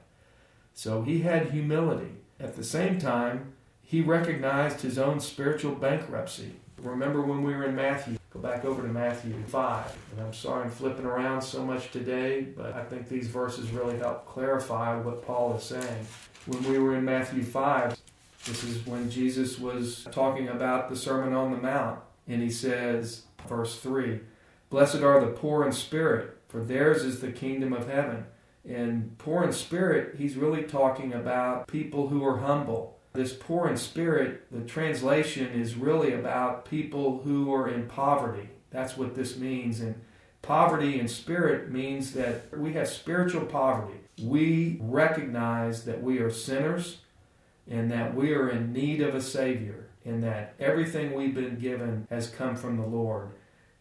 So 0.73 1.01
he 1.01 1.21
had 1.21 1.49
humility. 1.49 2.11
At 2.39 2.55
the 2.55 2.63
same 2.63 2.99
time, 2.99 3.53
he 3.81 4.01
recognized 4.01 4.81
his 4.81 4.99
own 4.99 5.19
spiritual 5.19 5.73
bankruptcy. 5.73 6.57
Remember 6.77 7.21
when 7.21 7.41
we 7.41 7.55
were 7.55 7.65
in 7.65 7.75
Matthew? 7.75 8.18
Go 8.31 8.39
back 8.39 8.63
over 8.63 8.83
to 8.83 8.87
Matthew 8.87 9.33
5. 9.47 9.97
And 10.11 10.25
I'm 10.25 10.33
sorry 10.33 10.65
I'm 10.65 10.69
flipping 10.69 11.05
around 11.05 11.41
so 11.41 11.65
much 11.65 11.91
today, 11.91 12.41
but 12.41 12.73
I 12.73 12.83
think 12.83 13.09
these 13.09 13.27
verses 13.27 13.71
really 13.71 13.97
help 13.97 14.27
clarify 14.27 14.99
what 14.99 15.25
Paul 15.25 15.55
is 15.57 15.63
saying. 15.63 16.05
When 16.45 16.63
we 16.63 16.77
were 16.77 16.95
in 16.95 17.03
Matthew 17.03 17.43
5, 17.43 17.97
this 18.45 18.63
is 18.63 18.85
when 18.85 19.09
Jesus 19.09 19.57
was 19.57 20.07
talking 20.11 20.47
about 20.47 20.89
the 20.89 20.95
Sermon 20.95 21.33
on 21.33 21.51
the 21.51 21.57
Mount. 21.57 22.01
And 22.27 22.41
he 22.41 22.51
says, 22.51 23.23
verse 23.47 23.79
3 23.79 24.19
Blessed 24.69 25.01
are 25.01 25.19
the 25.19 25.31
poor 25.31 25.65
in 25.65 25.71
spirit, 25.71 26.37
for 26.47 26.63
theirs 26.63 27.03
is 27.03 27.21
the 27.21 27.31
kingdom 27.31 27.73
of 27.73 27.89
heaven. 27.89 28.25
And 28.63 29.17
poor 29.17 29.43
in 29.43 29.53
spirit, 29.53 30.15
he's 30.17 30.35
really 30.35 30.63
talking 30.63 31.13
about 31.13 31.67
people 31.67 32.09
who 32.09 32.23
are 32.23 32.37
humble 32.37 32.98
this 33.13 33.33
poor 33.33 33.67
in 33.67 33.77
spirit, 33.77 34.45
the 34.51 34.61
translation 34.61 35.47
is 35.47 35.75
really 35.75 36.13
about 36.13 36.65
people 36.65 37.21
who 37.23 37.53
are 37.53 37.67
in 37.67 37.87
poverty. 37.87 38.49
That's 38.71 38.97
what 38.97 39.15
this 39.15 39.37
means. 39.37 39.79
And 39.79 39.99
poverty 40.41 40.99
in 40.99 41.07
spirit 41.07 41.71
means 41.71 42.13
that 42.13 42.55
we 42.57 42.73
have 42.73 42.87
spiritual 42.87 43.45
poverty. 43.45 43.99
We 44.21 44.77
recognize 44.81 45.85
that 45.85 46.03
we 46.03 46.19
are 46.19 46.29
sinners 46.29 46.99
and 47.67 47.91
that 47.91 48.13
we 48.13 48.33
are 48.33 48.49
in 48.49 48.73
need 48.73 49.01
of 49.01 49.15
a 49.15 49.21
Savior 49.21 49.89
and 50.05 50.23
that 50.23 50.53
everything 50.59 51.13
we've 51.13 51.35
been 51.35 51.59
given 51.59 52.07
has 52.09 52.29
come 52.29 52.55
from 52.55 52.77
the 52.77 52.85
Lord. 52.85 53.31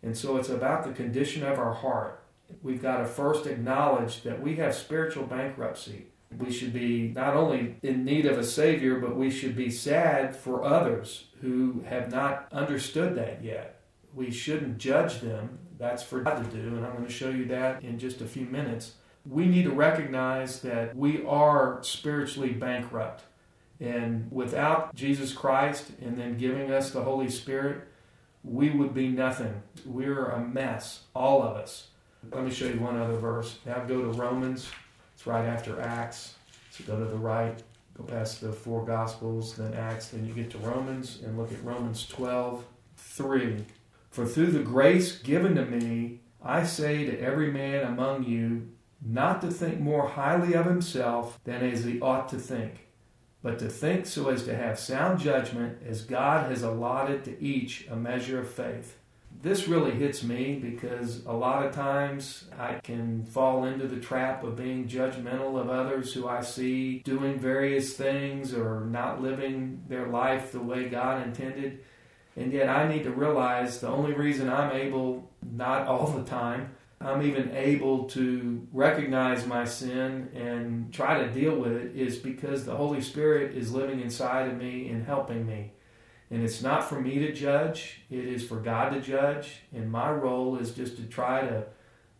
And 0.03 0.17
so 0.17 0.37
it's 0.37 0.49
about 0.49 0.85
the 0.85 0.93
condition 0.93 1.43
of 1.43 1.59
our 1.59 1.75
heart. 1.75 2.23
We've 2.63 2.83
got 2.83 2.99
to 2.99 3.05
first 3.05 3.47
acknowledge 3.47 4.23
that 4.23 4.41
we 4.41 4.57
have 4.57 4.75
spiritual 4.75 5.25
bankruptcy. 5.25 6.07
We 6.37 6.53
should 6.53 6.73
be 6.73 7.13
not 7.15 7.35
only 7.35 7.77
in 7.83 8.05
need 8.05 8.27
of 8.27 8.39
a 8.39 8.45
Savior, 8.45 9.01
but 9.01 9.17
we 9.17 9.31
should 9.31 9.57
be 9.57 9.71
sad 9.71 10.37
for 10.37 10.65
others 10.65 11.25
who 11.41 11.85
have 11.89 12.11
not 12.11 12.49
understood 12.53 13.15
that 13.17 13.43
yet. 13.43 13.81
We 14.15 14.31
shouldn't 14.31 14.79
judge 14.79 15.21
them. 15.21 15.59
That's 15.79 16.03
for 16.03 16.21
God 16.21 16.45
to 16.45 16.57
do, 16.57 16.77
and 16.77 16.85
I'm 16.85 16.93
going 16.93 17.07
to 17.07 17.13
show 17.13 17.31
you 17.31 17.47
that 17.47 17.83
in 17.83 17.99
just 17.99 18.21
a 18.21 18.27
few 18.27 18.45
minutes. 18.45 18.95
We 19.25 19.47
need 19.47 19.65
to 19.65 19.71
recognize 19.71 20.61
that 20.63 20.97
we 20.97 21.25
are 21.25 21.79
spiritually 21.83 22.51
bankrupt. 22.51 23.23
And 23.81 24.31
without 24.33 24.95
Jesus 24.95 25.33
Christ 25.33 25.91
and 26.01 26.19
then 26.19 26.37
giving 26.37 26.73
us 26.73 26.91
the 26.91 27.03
Holy 27.03 27.31
Spirit, 27.31 27.87
we 28.43 28.71
would 28.71 28.93
be 28.93 29.09
nothing. 29.09 29.63
We're 29.87 30.27
a 30.27 30.41
mess, 30.41 31.05
all 31.15 31.43
of 31.43 31.57
us. 31.57 31.89
Let 32.33 32.45
me 32.45 32.51
show 32.51 32.67
you 32.67 32.81
one 32.81 32.99
other 32.99 33.17
verse. 33.17 33.59
Now 33.65 33.85
go 33.85 34.03
to 34.03 34.19
Romans 34.19 34.69
it's 35.19 35.27
right 35.27 35.47
after 35.47 35.81
Acts. 35.81 36.37
So 36.71 36.85
go 36.85 36.97
to 36.97 37.05
the 37.05 37.17
right, 37.17 37.61
go 37.97 38.05
past 38.05 38.41
the 38.41 38.53
four 38.53 38.85
Gospels, 38.85 39.57
then 39.57 39.75
Acts, 39.75 40.11
then 40.11 40.25
you 40.25 40.33
get 40.33 40.49
to 40.51 40.59
Romans, 40.59 41.19
and 41.25 41.37
look 41.37 41.51
at 41.51 41.65
Romans 41.65 42.07
12 42.07 42.65
3. 42.97 43.65
For 44.11 44.25
through 44.25 44.53
the 44.53 44.63
grace 44.63 45.19
given 45.19 45.57
to 45.57 45.65
me, 45.65 46.21
I 46.41 46.63
say 46.63 47.05
to 47.05 47.21
every 47.21 47.51
man 47.51 47.85
among 47.85 48.27
you 48.27 48.69
not 49.05 49.41
to 49.41 49.51
think 49.51 49.81
more 49.81 50.07
highly 50.07 50.55
of 50.55 50.67
himself 50.67 51.41
than 51.43 51.69
as 51.69 51.83
he 51.83 52.01
ought 52.01 52.29
to 52.29 52.39
think, 52.39 52.87
but 53.43 53.59
to 53.59 53.69
think 53.69 54.07
so 54.07 54.29
as 54.29 54.45
to 54.45 54.55
have 54.55 54.79
sound 54.79 55.19
judgment 55.19 55.79
as 55.85 56.03
God 56.03 56.49
has 56.49 56.63
allotted 56.63 57.25
to 57.25 57.43
each 57.43 57.89
a 57.91 57.97
measure 57.97 58.39
of 58.39 58.49
faith 58.49 58.97
this 59.41 59.69
really 59.69 59.93
hits 59.93 60.23
me 60.23 60.57
because 60.57 61.25
a 61.25 61.33
lot 61.33 61.65
of 61.65 61.73
times 61.73 62.45
I 62.59 62.75
can 62.83 63.25
fall 63.25 63.65
into 63.65 63.87
the 63.87 64.01
trap 64.01 64.43
of 64.43 64.57
being 64.57 64.89
judgmental 64.89 65.61
of 65.61 65.71
others 65.71 66.13
who 66.13 66.27
I 66.27 66.41
see 66.41 66.99
doing 67.01 67.39
various 67.39 67.95
things 67.95 68.53
or 68.53 68.81
not 68.81 69.23
living 69.23 69.83
their 69.89 70.09
life 70.09 70.53
the 70.53 70.61
way 70.61 70.89
God 70.89 71.25
intended. 71.27 71.81
And 72.37 72.53
yet 72.53 72.69
I 72.69 72.89
need 72.89 73.05
to 73.05 73.13
realize 73.13 73.81
the 73.81 73.89
only 73.89 74.13
reason 74.13 74.49
I'm 74.49 74.75
able, 74.75 75.31
not 75.43 75.87
all 75.87 76.09
the 76.09 76.25
time, 76.25 76.75
I'm 77.01 77.23
even 77.23 77.55
able 77.55 78.05
to 78.11 78.67
recognize 78.73 79.47
my 79.47 79.65
sin 79.65 80.31
and 80.35 80.93
try 80.93 81.23
to 81.23 81.31
deal 81.31 81.55
with 81.57 81.73
it 81.73 81.97
is 81.97 82.17
because 82.17 82.65
the 82.65 82.75
Holy 82.75 83.01
Spirit 83.01 83.57
is 83.57 83.73
living 83.73 84.01
inside 84.01 84.49
of 84.49 84.57
me 84.57 84.89
and 84.89 85.07
helping 85.07 85.47
me. 85.47 85.73
And 86.31 86.43
it's 86.43 86.63
not 86.63 86.89
for 86.89 87.01
me 87.01 87.19
to 87.21 87.33
judge, 87.33 88.01
it 88.11 88.25
is 88.25 88.47
for 88.47 88.57
God 88.57 88.91
to 88.91 89.01
judge. 89.01 89.61
And 89.73 89.91
my 89.91 90.11
role 90.11 90.59
is 90.59 90.73
just 90.73 90.97
to 90.97 91.05
try 91.05 91.41
to 91.41 91.65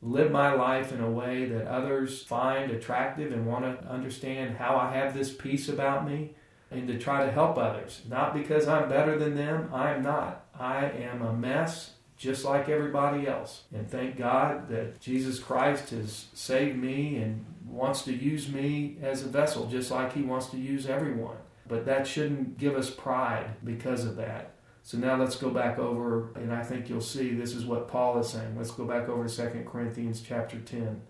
live 0.01 0.31
my 0.31 0.53
life 0.53 0.93
in 0.93 1.01
a 1.01 1.11
way 1.11 1.45
that 1.47 1.67
others 1.67 2.23
find 2.23 2.71
attractive 2.71 3.33
and 3.33 3.47
want 3.47 3.65
to 3.65 3.89
understand 3.89 4.57
how 4.57 4.77
I 4.77 4.95
have 4.95 5.15
this 5.15 5.33
peace 5.33 5.69
about 5.69 6.09
me 6.09 6.35
and 6.71 6.87
to 6.89 6.99
try 6.99 7.25
to 7.25 7.33
help 7.33 7.59
others. 7.59 8.03
Not 8.09 8.35
because 8.35 8.69
I'm 8.69 8.89
better 8.89 9.19
than 9.19 9.35
them, 9.35 9.71
I 9.73 9.93
am 9.93 10.03
not. 10.03 10.47
I 10.59 10.87
am 10.87 11.23
a 11.23 11.33
mess 11.33 11.93
just 12.17 12.45
like 12.45 12.69
everybody 12.69 13.27
else. 13.27 13.63
And 13.73 13.89
thank 13.89 14.17
God 14.17 14.69
that 14.69 15.01
Jesus 15.01 15.39
Christ 15.39 15.91
has 15.91 16.27
saved 16.35 16.77
me 16.77 17.17
and 17.17 17.45
wants 17.65 18.03
to 18.03 18.13
use 18.13 18.49
me 18.49 18.97
as 19.03 19.23
a 19.23 19.29
vessel 19.29 19.67
just 19.67 19.91
like 19.91 20.13
he 20.13 20.23
wants 20.23 20.47
to 20.47 20.57
use 20.57 20.87
everyone. 20.87 21.37
But 21.69 21.85
that 21.85 22.07
shouldn't 22.07 22.59
give 22.59 22.75
us 22.75 22.91
pride 22.91 23.51
because 23.63 24.05
of 24.05 24.17
that. 24.17 24.55
So 24.83 24.97
now 24.97 25.17
let's 25.17 25.37
go 25.37 25.51
back 25.51 25.79
over, 25.79 26.31
and 26.35 26.51
I 26.51 26.63
think 26.63 26.89
you'll 26.89 27.03
see 27.03 27.35
this 27.35 27.55
is 27.55 27.67
what 27.67 27.89
Paul 27.89 28.19
is 28.19 28.31
saying. 28.31 28.57
Let's 28.57 28.71
go 28.71 28.87
back 28.87 29.09
over 29.09 29.29
to 29.29 29.51
2 29.51 29.65
Corinthians 29.71 30.23
chapter 30.27 30.59
10, 30.59 31.03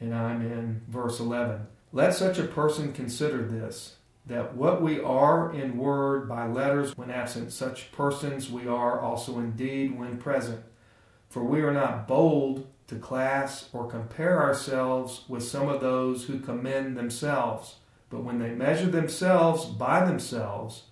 and 0.00 0.14
I'm 0.14 0.42
in 0.42 0.82
verse 0.86 1.18
11. 1.18 1.66
Let 1.92 2.12
such 2.12 2.38
a 2.38 2.44
person 2.44 2.92
consider 2.92 3.42
this, 3.42 3.96
that 4.26 4.54
what 4.54 4.82
we 4.82 5.00
are 5.00 5.50
in 5.50 5.78
word 5.78 6.28
by 6.28 6.46
letters 6.46 6.94
when 6.96 7.10
absent, 7.10 7.52
such 7.52 7.90
persons 7.92 8.50
we 8.50 8.68
are 8.68 9.00
also 9.00 9.38
indeed 9.38 9.98
when 9.98 10.18
present. 10.18 10.62
For 11.30 11.42
we 11.42 11.62
are 11.62 11.72
not 11.72 12.06
bold 12.06 12.66
to 12.88 12.96
class 12.96 13.70
or 13.72 13.88
compare 13.88 14.42
ourselves 14.42 15.24
with 15.26 15.42
some 15.42 15.70
of 15.70 15.80
those 15.80 16.24
who 16.24 16.38
commend 16.38 16.98
themselves 16.98 17.76
but 18.12 18.22
when 18.22 18.38
they 18.38 18.50
measure 18.50 18.86
themselves 18.86 19.64
by 19.64 20.04
themselves 20.04 20.82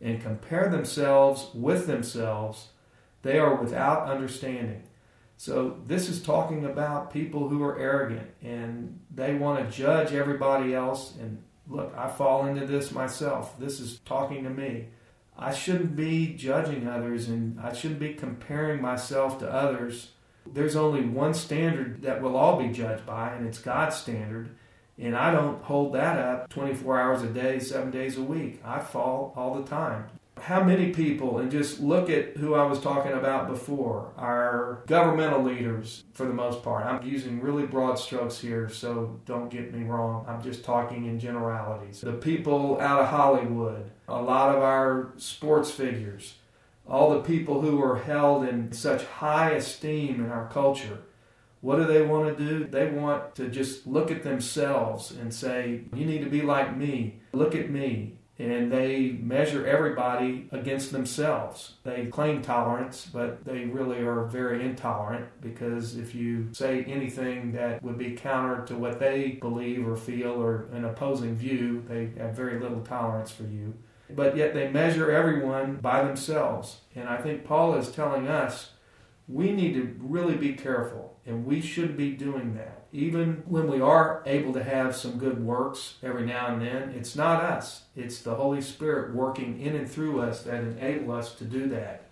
and 0.00 0.22
compare 0.22 0.70
themselves 0.70 1.50
with 1.52 1.86
themselves, 1.86 2.68
they 3.20 3.38
are 3.38 3.54
without 3.54 4.08
understanding. 4.08 4.84
So, 5.36 5.76
this 5.86 6.08
is 6.08 6.22
talking 6.22 6.64
about 6.64 7.12
people 7.12 7.48
who 7.50 7.62
are 7.62 7.78
arrogant 7.78 8.30
and 8.42 8.98
they 9.14 9.34
want 9.34 9.62
to 9.62 9.76
judge 9.76 10.12
everybody 10.12 10.74
else. 10.74 11.14
And 11.20 11.42
look, 11.68 11.94
I 11.96 12.08
fall 12.08 12.46
into 12.46 12.66
this 12.66 12.92
myself. 12.92 13.58
This 13.58 13.78
is 13.78 13.98
talking 14.06 14.42
to 14.44 14.50
me. 14.50 14.86
I 15.38 15.52
shouldn't 15.52 15.96
be 15.96 16.34
judging 16.34 16.88
others 16.88 17.28
and 17.28 17.60
I 17.60 17.74
shouldn't 17.74 18.00
be 18.00 18.14
comparing 18.14 18.80
myself 18.80 19.38
to 19.40 19.52
others. 19.52 20.12
There's 20.50 20.76
only 20.76 21.02
one 21.04 21.34
standard 21.34 22.02
that 22.02 22.22
we'll 22.22 22.36
all 22.36 22.58
be 22.58 22.72
judged 22.72 23.04
by, 23.04 23.34
and 23.34 23.46
it's 23.46 23.58
God's 23.58 23.96
standard. 23.96 24.56
And 25.00 25.16
I 25.16 25.30
don't 25.32 25.62
hold 25.62 25.94
that 25.94 26.18
up 26.18 26.50
24 26.50 27.00
hours 27.00 27.22
a 27.22 27.28
day, 27.28 27.58
seven 27.58 27.90
days 27.90 28.18
a 28.18 28.22
week. 28.22 28.60
I 28.64 28.80
fall 28.80 29.32
all 29.36 29.54
the 29.54 29.66
time. 29.68 30.04
how 30.40 30.62
many 30.64 30.90
people, 30.90 31.38
and 31.38 31.50
just 31.50 31.80
look 31.80 32.08
at 32.08 32.36
who 32.38 32.54
I 32.54 32.64
was 32.64 32.80
talking 32.80 33.12
about 33.12 33.46
before, 33.46 34.10
our 34.16 34.82
governmental 34.86 35.42
leaders 35.42 36.04
for 36.14 36.24
the 36.24 36.32
most 36.32 36.62
part. 36.62 36.86
I'm 36.86 37.02
using 37.06 37.40
really 37.40 37.66
broad 37.66 37.98
strokes 37.98 38.38
here, 38.38 38.68
so 38.70 39.20
don't 39.26 39.50
get 39.50 39.74
me 39.74 39.84
wrong. 39.84 40.24
I'm 40.26 40.42
just 40.42 40.64
talking 40.64 41.04
in 41.06 41.18
generalities. 41.18 42.00
The 42.00 42.12
people 42.12 42.80
out 42.80 43.00
of 43.00 43.08
Hollywood, 43.08 43.90
a 44.08 44.20
lot 44.22 44.54
of 44.56 44.62
our 44.62 45.12
sports 45.18 45.70
figures, 45.70 46.34
all 46.88 47.10
the 47.10 47.20
people 47.20 47.60
who 47.60 47.82
are 47.82 47.98
held 47.98 48.48
in 48.48 48.72
such 48.72 49.04
high 49.04 49.50
esteem 49.50 50.24
in 50.24 50.30
our 50.30 50.48
culture. 50.48 50.98
What 51.60 51.76
do 51.76 51.84
they 51.84 52.02
want 52.02 52.36
to 52.36 52.44
do? 52.44 52.64
They 52.66 52.90
want 52.90 53.34
to 53.36 53.48
just 53.48 53.86
look 53.86 54.10
at 54.10 54.22
themselves 54.22 55.10
and 55.10 55.32
say, 55.32 55.82
You 55.94 56.06
need 56.06 56.24
to 56.24 56.30
be 56.30 56.42
like 56.42 56.76
me. 56.76 57.20
Look 57.32 57.54
at 57.54 57.70
me 57.70 58.20
and 58.40 58.72
they 58.72 59.18
measure 59.20 59.66
everybody 59.66 60.48
against 60.50 60.92
themselves. 60.92 61.74
They 61.84 62.06
claim 62.06 62.40
tolerance, 62.40 63.06
but 63.12 63.44
they 63.44 63.66
really 63.66 63.98
are 63.98 64.24
very 64.24 64.64
intolerant 64.64 65.26
because 65.42 65.96
if 65.96 66.14
you 66.14 66.48
say 66.52 66.84
anything 66.84 67.52
that 67.52 67.82
would 67.82 67.98
be 67.98 68.12
counter 68.12 68.64
to 68.66 68.76
what 68.76 68.98
they 68.98 69.32
believe 69.32 69.86
or 69.86 69.94
feel 69.94 70.42
or 70.42 70.68
an 70.72 70.86
opposing 70.86 71.36
view, 71.36 71.84
they 71.86 72.12
have 72.16 72.34
very 72.34 72.58
little 72.58 72.80
tolerance 72.80 73.30
for 73.30 73.42
you. 73.42 73.74
But 74.08 74.36
yet 74.36 74.54
they 74.54 74.70
measure 74.70 75.10
everyone 75.10 75.76
by 75.76 76.02
themselves. 76.02 76.80
And 76.96 77.08
I 77.10 77.18
think 77.18 77.44
Paul 77.44 77.74
is 77.74 77.92
telling 77.92 78.26
us 78.26 78.70
we 79.28 79.52
need 79.52 79.74
to 79.74 79.96
really 80.00 80.36
be 80.36 80.54
careful, 80.54 81.18
and 81.30 81.46
we 81.46 81.60
should 81.60 81.96
be 81.96 82.10
doing 82.12 82.54
that 82.56 82.80
even 82.92 83.42
when 83.46 83.70
we 83.70 83.80
are 83.80 84.22
able 84.26 84.52
to 84.52 84.64
have 84.64 84.96
some 84.96 85.18
good 85.18 85.44
works 85.44 85.94
every 86.02 86.26
now 86.26 86.48
and 86.48 86.62
then, 86.62 86.90
it's 86.90 87.14
not 87.14 87.42
us. 87.42 87.82
It's 87.94 88.20
the 88.20 88.34
Holy 88.34 88.60
Spirit 88.60 89.14
working 89.14 89.60
in 89.60 89.76
and 89.76 89.88
through 89.88 90.20
us 90.20 90.42
that 90.42 90.64
enable 90.64 91.12
us 91.12 91.34
to 91.36 91.44
do 91.44 91.68
that. 91.68 92.04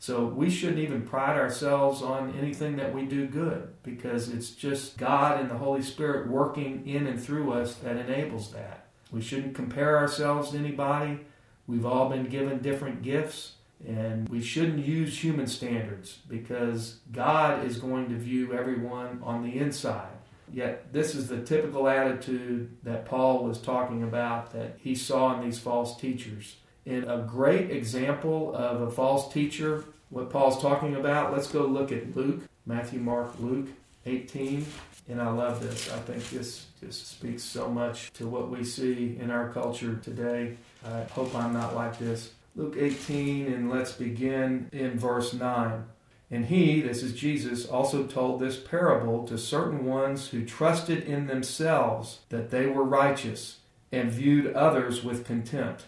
So 0.00 0.24
we 0.24 0.50
shouldn't 0.50 0.78
even 0.78 1.02
pride 1.02 1.36
ourselves 1.36 2.02
on 2.02 2.34
anything 2.38 2.76
that 2.76 2.94
we 2.94 3.02
do 3.02 3.26
good 3.26 3.68
because 3.82 4.28
it's 4.28 4.50
just 4.50 4.96
God 4.96 5.40
and 5.40 5.50
the 5.50 5.58
Holy 5.58 5.82
Spirit 5.82 6.28
working 6.28 6.86
in 6.86 7.06
and 7.06 7.20
through 7.20 7.52
us 7.52 7.74
that 7.76 7.96
enables 7.96 8.52
that. 8.52 8.86
We 9.10 9.20
shouldn't 9.20 9.54
compare 9.54 9.96
ourselves 9.96 10.50
to 10.50 10.58
anybody. 10.58 11.20
We've 11.66 11.86
all 11.86 12.08
been 12.08 12.24
given 12.24 12.58
different 12.58 13.02
gifts. 13.02 13.52
And 13.86 14.28
we 14.28 14.42
shouldn't 14.42 14.84
use 14.84 15.22
human 15.22 15.46
standards 15.46 16.18
because 16.28 16.98
God 17.12 17.64
is 17.64 17.78
going 17.78 18.08
to 18.08 18.16
view 18.16 18.52
everyone 18.52 19.20
on 19.22 19.42
the 19.42 19.58
inside. 19.58 20.08
Yet, 20.52 20.92
this 20.92 21.14
is 21.14 21.28
the 21.28 21.42
typical 21.42 21.88
attitude 21.88 22.76
that 22.82 23.04
Paul 23.04 23.44
was 23.44 23.60
talking 23.60 24.02
about 24.02 24.52
that 24.52 24.78
he 24.80 24.94
saw 24.94 25.38
in 25.38 25.44
these 25.44 25.58
false 25.58 25.96
teachers. 25.96 26.56
And 26.86 27.04
a 27.04 27.18
great 27.28 27.70
example 27.70 28.54
of 28.54 28.80
a 28.80 28.90
false 28.90 29.32
teacher, 29.32 29.84
what 30.08 30.30
Paul's 30.30 30.60
talking 30.60 30.96
about, 30.96 31.32
let's 31.32 31.48
go 31.48 31.66
look 31.66 31.92
at 31.92 32.16
Luke, 32.16 32.40
Matthew, 32.64 32.98
Mark, 32.98 33.38
Luke 33.38 33.68
18. 34.06 34.64
And 35.10 35.20
I 35.20 35.30
love 35.30 35.62
this. 35.62 35.90
I 35.92 35.98
think 36.00 36.28
this 36.30 36.66
just 36.80 37.08
speaks 37.08 37.42
so 37.42 37.68
much 37.68 38.12
to 38.14 38.26
what 38.26 38.50
we 38.50 38.64
see 38.64 39.18
in 39.20 39.30
our 39.30 39.50
culture 39.50 39.96
today. 40.02 40.56
I 40.84 41.02
hope 41.04 41.34
I'm 41.34 41.52
not 41.52 41.74
like 41.74 41.98
this. 41.98 42.30
Luke 42.58 42.74
18, 42.76 43.52
and 43.52 43.70
let's 43.70 43.92
begin 43.92 44.68
in 44.72 44.98
verse 44.98 45.32
9. 45.32 45.84
And 46.28 46.46
he, 46.46 46.80
this 46.80 47.04
is 47.04 47.14
Jesus, 47.14 47.64
also 47.64 48.04
told 48.04 48.40
this 48.40 48.56
parable 48.58 49.24
to 49.28 49.38
certain 49.38 49.86
ones 49.86 50.30
who 50.30 50.44
trusted 50.44 51.04
in 51.04 51.28
themselves 51.28 52.22
that 52.30 52.50
they 52.50 52.66
were 52.66 52.82
righteous 52.82 53.60
and 53.92 54.10
viewed 54.10 54.52
others 54.54 55.04
with 55.04 55.24
contempt. 55.24 55.84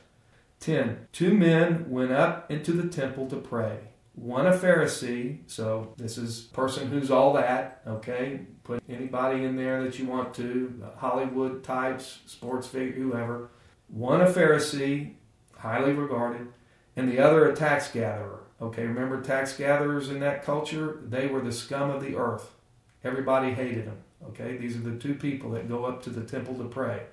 10. 0.61 1.09
Two 1.11 1.35
men 1.35 1.91
went 1.91 2.13
up 2.13 2.49
into 2.49 2.71
the 2.71 2.89
temple 2.89 3.27
to 3.27 3.37
pray. 3.37 3.79
One 4.15 4.47
a 4.47 4.53
Pharisee, 4.53 5.39
so 5.49 5.93
this 5.97 6.17
is 6.17 6.43
person 6.53 6.89
who's 6.89 7.11
all 7.11 7.33
that, 7.33 7.83
okay? 7.85 8.43
Put 8.63 8.81
anybody 8.89 9.43
in 9.43 9.57
there 9.57 9.83
that 9.83 9.99
you 9.99 10.07
want 10.07 10.35
to, 10.35 10.85
Hollywood 10.99 11.65
types, 11.65 12.21
sports 12.27 12.69
figure, 12.69 13.03
whoever. 13.03 13.51
One 13.89 14.21
a 14.21 14.27
Pharisee, 14.27 15.15
highly 15.57 15.95
regarded 15.95 16.47
and 16.97 17.09
the 17.09 17.19
other 17.19 17.49
a 17.49 17.55
tax 17.55 17.91
gatherer. 17.91 18.41
Okay, 18.61 18.87
remember 18.87 19.23
tax 19.23 19.57
gatherers 19.57 20.11
in 20.11 20.21
that 20.21 20.45
culture? 20.45 20.99
They 21.03 21.27
were 21.27 21.41
the 21.41 21.53
scum 21.53 21.91
of 21.91 22.03
the 22.03 22.17
earth. 22.17 22.51
Everybody 23.03 23.53
hated 23.53 23.87
them. 23.87 23.99
Okay, 24.29 24.59
these 24.59 24.77
are 24.77 24.81
the 24.81 24.99
two 24.99 25.15
people 25.15 25.51
that 25.53 25.69
go 25.69 25.87
up 25.87 26.03
to 26.03 26.11
the 26.11 26.25
temple 26.25 26.55
to 26.57 26.65
pray. 26.65 27.05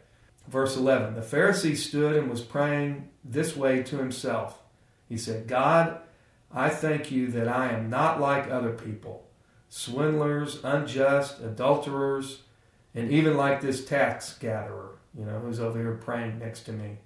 Verse 0.48 0.76
11 0.76 1.16
The 1.16 1.22
Pharisee 1.22 1.76
stood 1.76 2.16
and 2.16 2.30
was 2.30 2.42
praying 2.42 3.10
this 3.24 3.56
way 3.56 3.84
to 3.84 3.98
himself. 3.98 4.60
He 5.08 5.18
said, 5.18 5.48
God, 5.48 6.00
I 6.54 6.70
thank 6.70 7.12
you 7.12 7.28
that 7.32 7.48
I 7.48 7.70
am 7.72 7.90
not 7.90 8.20
like 8.20 8.50
other 8.50 8.74
people, 8.74 9.26
swindlers, 9.70 10.60
unjust, 10.64 11.40
adulterers, 11.40 12.44
and 12.94 13.12
even 13.12 13.38
like 13.38 13.62
this 13.62 13.86
tax 13.86 14.34
gatherer, 14.38 14.98
you 15.18 15.26
know, 15.26 15.40
who's 15.40 15.60
over 15.60 15.80
here 15.80 15.96
praying 15.96 16.40
next 16.40 16.64
to 16.64 16.74
me. 16.74 16.98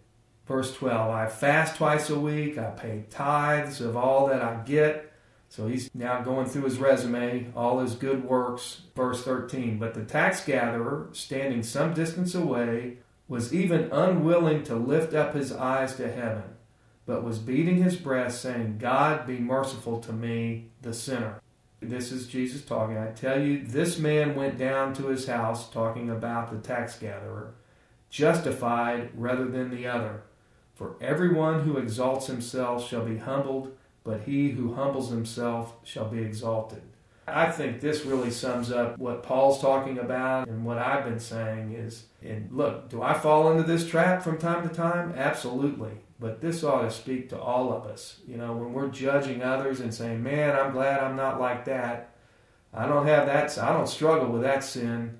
Verse 0.52 0.74
12 0.74 1.10
I 1.10 1.28
fast 1.28 1.78
twice 1.78 2.10
a 2.10 2.20
week, 2.20 2.58
I 2.58 2.72
pay 2.72 3.06
tithes 3.10 3.80
of 3.80 3.96
all 3.96 4.28
that 4.28 4.42
I 4.42 4.56
get. 4.66 5.14
So 5.48 5.68
he's 5.68 5.90
now 5.96 6.20
going 6.20 6.46
through 6.46 6.66
his 6.66 6.78
resume, 6.78 7.54
all 7.56 7.80
his 7.80 7.96
good 7.96 8.26
works. 8.26 8.82
Verse 8.94 9.24
13 9.24 9.80
But 9.80 9.94
the 9.94 10.04
tax 10.04 10.44
gatherer, 10.44 11.08
standing 11.14 11.64
some 11.64 11.94
distance 11.94 12.36
away, 12.36 12.98
was 13.30 13.54
even 13.54 13.90
unwilling 13.94 14.64
to 14.64 14.76
lift 14.76 15.14
up 15.14 15.36
his 15.36 15.54
eyes 15.54 15.96
to 15.96 16.12
heaven, 16.12 16.44
but 17.06 17.24
was 17.24 17.40
beating 17.40 17.82
his 17.82 17.96
breast, 17.96 18.42
saying, 18.42 18.78
God 18.78 19.26
be 19.26 19.38
merciful 19.38 20.02
to 20.02 20.12
me, 20.12 20.72
the 20.82 20.94
sinner. 20.94 21.40
This 21.80 22.12
is 22.12 22.28
Jesus 22.28 22.62
talking. 22.62 22.98
I 22.98 23.12
tell 23.12 23.42
you, 23.42 23.66
this 23.66 23.98
man 23.98 24.36
went 24.36 24.58
down 24.58 24.94
to 24.96 25.08
his 25.08 25.28
house, 25.28 25.70
talking 25.70 26.10
about 26.10 26.52
the 26.52 26.58
tax 26.58 27.00
gatherer, 27.00 27.54
justified 28.10 29.12
rather 29.16 29.46
than 29.46 29.70
the 29.70 29.88
other. 29.88 30.24
For 30.82 30.96
everyone 31.00 31.60
who 31.60 31.78
exalts 31.78 32.26
himself 32.26 32.90
shall 32.90 33.06
be 33.06 33.18
humbled, 33.18 33.78
but 34.04 34.22
he 34.22 34.50
who 34.50 34.74
humbles 34.74 35.12
himself 35.12 35.76
shall 35.84 36.10
be 36.10 36.24
exalted. 36.24 36.82
I 37.28 37.52
think 37.52 37.80
this 37.80 38.04
really 38.04 38.32
sums 38.32 38.72
up 38.72 38.98
what 38.98 39.22
Paul's 39.22 39.62
talking 39.62 40.00
about 40.00 40.48
and 40.48 40.66
what 40.66 40.80
I've 40.80 41.06
been 41.06 41.20
saying 41.20 41.74
is 41.74 42.06
and 42.24 42.52
look, 42.52 42.90
do 42.90 43.04
I 43.04 43.14
fall 43.14 43.52
into 43.52 43.62
this 43.62 43.88
trap 43.88 44.24
from 44.24 44.40
time 44.40 44.68
to 44.68 44.74
time? 44.74 45.14
Absolutely. 45.16 46.00
But 46.20 46.42
this 46.42 46.64
ought 46.64 46.82
to 46.82 46.90
speak 46.90 47.30
to 47.30 47.40
all 47.40 47.72
of 47.72 47.86
us. 47.86 48.20
You 48.28 48.38
know, 48.38 48.54
when 48.54 48.74
we're 48.74 48.90
judging 48.90 49.44
others 49.44 49.82
and 49.82 49.94
saying, 49.94 50.24
"Man, 50.24 50.56
I'm 50.56 50.72
glad 50.72 51.00
I'm 51.00 51.16
not 51.16 51.40
like 51.40 51.64
that. 51.66 52.16
I 52.74 52.88
don't 52.88 53.06
have 53.06 53.28
that 53.28 53.56
I 53.60 53.72
don't 53.72 53.88
struggle 53.88 54.30
with 54.30 54.42
that 54.42 54.64
sin. 54.64 55.20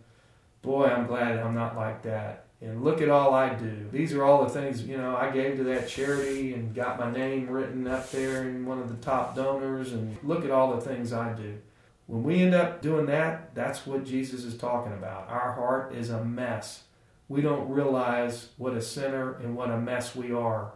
Boy, 0.64 0.86
I'm 0.86 1.06
glad 1.06 1.38
I'm 1.38 1.54
not 1.54 1.76
like 1.76 2.02
that." 2.02 2.41
And 2.62 2.84
look 2.84 3.02
at 3.02 3.10
all 3.10 3.34
I 3.34 3.56
do. 3.56 3.90
These 3.92 4.14
are 4.14 4.24
all 4.24 4.44
the 4.44 4.50
things, 4.50 4.84
you 4.84 4.98
know, 4.98 5.16
I 5.16 5.32
gave 5.32 5.58
to 5.58 5.64
that 5.66 5.90
charity 5.90 6.54
and 6.54 6.76
got 6.76 7.00
my 7.00 7.12
name 7.12 7.50
written 7.50 7.88
up 7.88 8.12
there 8.12 8.48
in 8.48 8.66
one 8.66 8.80
of 8.80 8.88
the 8.90 9.04
top 9.04 9.36
donors, 9.36 9.94
and 9.94 10.16
look 10.24 10.46
at 10.46 10.52
all 10.52 10.76
the 10.76 10.82
things 10.82 11.12
I 11.12 11.34
do. 11.34 11.58
When 12.06 12.24
we 12.24 12.42
end 12.42 12.54
up 12.54 12.82
doing 12.82 13.06
that, 13.08 13.56
that's 13.56 13.88
what 13.88 14.06
Jesus 14.06 14.44
is 14.44 14.58
talking 14.58 14.94
about. 14.94 15.30
Our 15.30 15.54
heart 15.54 15.96
is 15.96 16.10
a 16.10 16.24
mess. 16.24 16.84
We 17.30 17.42
don't 17.42 17.70
realize 17.70 18.50
what 18.58 18.74
a 18.74 18.82
sinner 18.82 19.36
and 19.36 19.56
what 19.56 19.72
a 19.72 19.78
mess 19.78 20.16
we 20.16 20.32
are. 20.32 20.74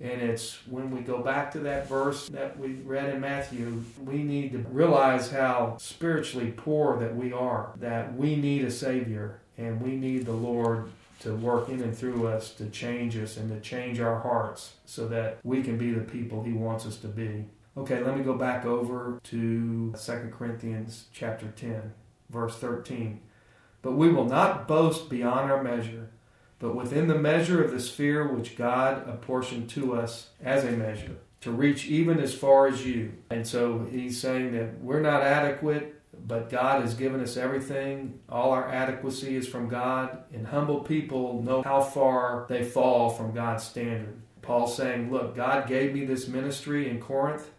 And 0.00 0.20
it's 0.20 0.58
when 0.66 0.90
we 0.90 1.00
go 1.00 1.22
back 1.22 1.52
to 1.52 1.60
that 1.60 1.88
verse 1.88 2.28
that 2.30 2.58
we 2.58 2.72
read 2.72 3.14
in 3.14 3.20
Matthew, 3.20 3.84
we 4.04 4.24
need 4.24 4.52
to 4.52 4.58
realize 4.58 5.30
how 5.30 5.76
spiritually 5.78 6.52
poor 6.54 6.98
that 6.98 7.14
we 7.14 7.32
are, 7.32 7.70
that 7.76 8.16
we 8.16 8.34
need 8.34 8.64
a 8.64 8.70
Savior 8.70 9.38
and 9.56 9.80
we 9.80 9.94
need 9.94 10.26
the 10.26 10.32
Lord 10.32 10.90
to 11.20 11.34
work 11.34 11.68
in 11.68 11.80
and 11.80 11.96
through 11.96 12.26
us 12.26 12.52
to 12.54 12.68
change 12.68 13.16
us 13.16 13.36
and 13.36 13.50
to 13.50 13.60
change 13.60 14.00
our 14.00 14.20
hearts 14.20 14.74
so 14.84 15.08
that 15.08 15.38
we 15.42 15.62
can 15.62 15.78
be 15.78 15.92
the 15.92 16.00
people 16.00 16.42
he 16.42 16.52
wants 16.52 16.86
us 16.86 16.96
to 16.98 17.08
be. 17.08 17.46
Okay, 17.76 18.02
let 18.02 18.16
me 18.16 18.22
go 18.22 18.34
back 18.34 18.64
over 18.64 19.20
to 19.24 19.92
2 19.92 20.32
Corinthians 20.36 21.06
chapter 21.12 21.46
10, 21.56 21.92
verse 22.30 22.56
13. 22.56 23.20
But 23.82 23.92
we 23.92 24.08
will 24.10 24.26
not 24.26 24.68
boast 24.68 25.08
beyond 25.08 25.50
our 25.50 25.62
measure, 25.62 26.10
but 26.58 26.74
within 26.74 27.08
the 27.08 27.18
measure 27.18 27.62
of 27.62 27.72
the 27.72 27.80
sphere 27.80 28.28
which 28.28 28.56
God 28.56 29.08
apportioned 29.08 29.68
to 29.70 29.94
us 29.94 30.30
as 30.42 30.64
a 30.64 30.70
measure, 30.70 31.16
to 31.40 31.50
reach 31.50 31.86
even 31.86 32.20
as 32.20 32.32
far 32.32 32.66
as 32.66 32.86
you. 32.86 33.12
And 33.28 33.46
so 33.46 33.86
he's 33.90 34.20
saying 34.20 34.52
that 34.52 34.80
we're 34.80 35.00
not 35.00 35.22
adequate 35.22 35.93
but 36.26 36.50
God 36.50 36.82
has 36.82 36.94
given 36.94 37.20
us 37.20 37.36
everything. 37.36 38.20
All 38.28 38.50
our 38.50 38.68
adequacy 38.68 39.36
is 39.36 39.48
from 39.48 39.68
God, 39.68 40.24
and 40.32 40.46
humble 40.46 40.80
people 40.80 41.42
know 41.42 41.62
how 41.62 41.80
far 41.80 42.46
they 42.48 42.64
fall 42.64 43.10
from 43.10 43.34
God's 43.34 43.64
standard. 43.64 44.20
Paul's 44.42 44.76
saying, 44.76 45.10
Look, 45.10 45.34
God 45.34 45.66
gave 45.66 45.94
me 45.94 46.04
this 46.04 46.28
ministry 46.28 46.88
in 46.88 47.00
Corinth, 47.00 47.50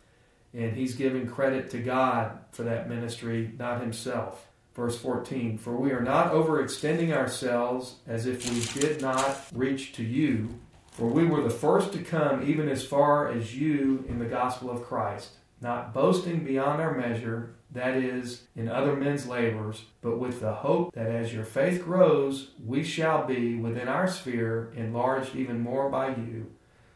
and 0.54 0.76
he's 0.76 0.96
giving 0.96 1.28
credit 1.28 1.70
to 1.72 1.80
God 1.80 2.40
for 2.52 2.64
that 2.64 2.88
ministry, 2.90 3.52
not 3.58 3.82
himself. 3.82 4.48
Verse 4.76 5.00
14 5.00 5.58
For 5.58 5.76
we 5.76 5.92
are 5.92 6.04
not 6.04 6.32
overextending 6.32 7.12
ourselves 7.12 7.96
as 8.06 8.26
if 8.26 8.50
we 8.50 8.82
did 8.82 9.02
not 9.02 9.46
reach 9.54 9.94
to 9.94 10.04
you, 10.04 10.60
For 10.92 11.08
we 11.08 11.26
were 11.26 11.42
the 11.42 11.50
first 11.50 11.94
to 11.94 12.00
come 12.00 12.48
even 12.48 12.70
as 12.70 12.86
far 12.86 13.30
as 13.30 13.56
you 13.56 14.06
in 14.08 14.20
the 14.20 14.26
gospel 14.26 14.70
of 14.70 14.84
Christ, 14.84 15.32
not 15.62 15.94
boasting 15.94 16.44
beyond 16.44 16.82
our 16.82 16.96
measure, 16.96 17.56
that 17.72 17.98
is, 17.98 18.44
in 18.56 18.70
other 18.70 18.96
men's 18.96 19.28
labors, 19.28 19.84
but 20.02 20.18
with 20.18 20.40
the 20.40 20.54
hope 20.54 20.94
that 20.94 21.08
as 21.08 21.34
your 21.34 21.44
faith 21.44 21.84
grows, 21.84 22.52
we 22.66 22.84
shall 22.84 23.26
be 23.26 23.56
within 23.56 23.88
our 23.88 24.08
sphere 24.08 24.72
enlarged 24.76 25.36
even 25.36 25.60
more 25.60 25.90
by 25.90 26.10
you, 26.10 26.52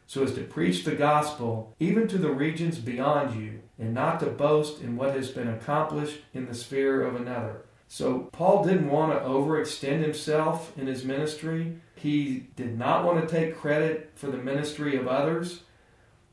so 0.06 0.24
as 0.24 0.34
to 0.34 0.42
preach 0.42 0.84
the 0.84 0.94
gospel 0.94 1.76
even 1.78 2.08
to 2.08 2.18
the 2.18 2.32
regions 2.32 2.78
beyond 2.78 3.40
you, 3.40 3.60
and 3.78 3.92
not 3.94 4.20
to 4.20 4.26
boast 4.26 4.80
in 4.80 4.96
what 4.96 5.14
has 5.14 5.30
been 5.30 5.48
accomplished 5.48 6.20
in 6.32 6.46
the 6.46 6.54
sphere 6.54 7.02
of 7.02 7.14
another. 7.16 7.64
So, 7.88 8.28
Paul 8.32 8.64
didn't 8.64 8.88
want 8.88 9.12
to 9.12 9.28
overextend 9.28 10.02
himself 10.02 10.72
in 10.78 10.86
his 10.86 11.04
ministry. 11.04 11.76
He 11.96 12.46
did 12.54 12.78
not 12.78 13.04
want 13.04 13.20
to 13.20 13.26
take 13.26 13.56
credit 13.56 14.12
for 14.14 14.28
the 14.28 14.38
ministry 14.38 14.96
of 14.96 15.08
others. 15.08 15.62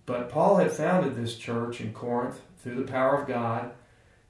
But 0.08 0.30
Paul 0.30 0.56
had 0.56 0.72
founded 0.72 1.16
this 1.16 1.36
church 1.36 1.82
in 1.82 1.94
Corinth 1.94 2.40
through 2.64 2.76
the 2.76 2.92
power 2.92 3.22
of 3.22 3.28
God. 3.28 3.74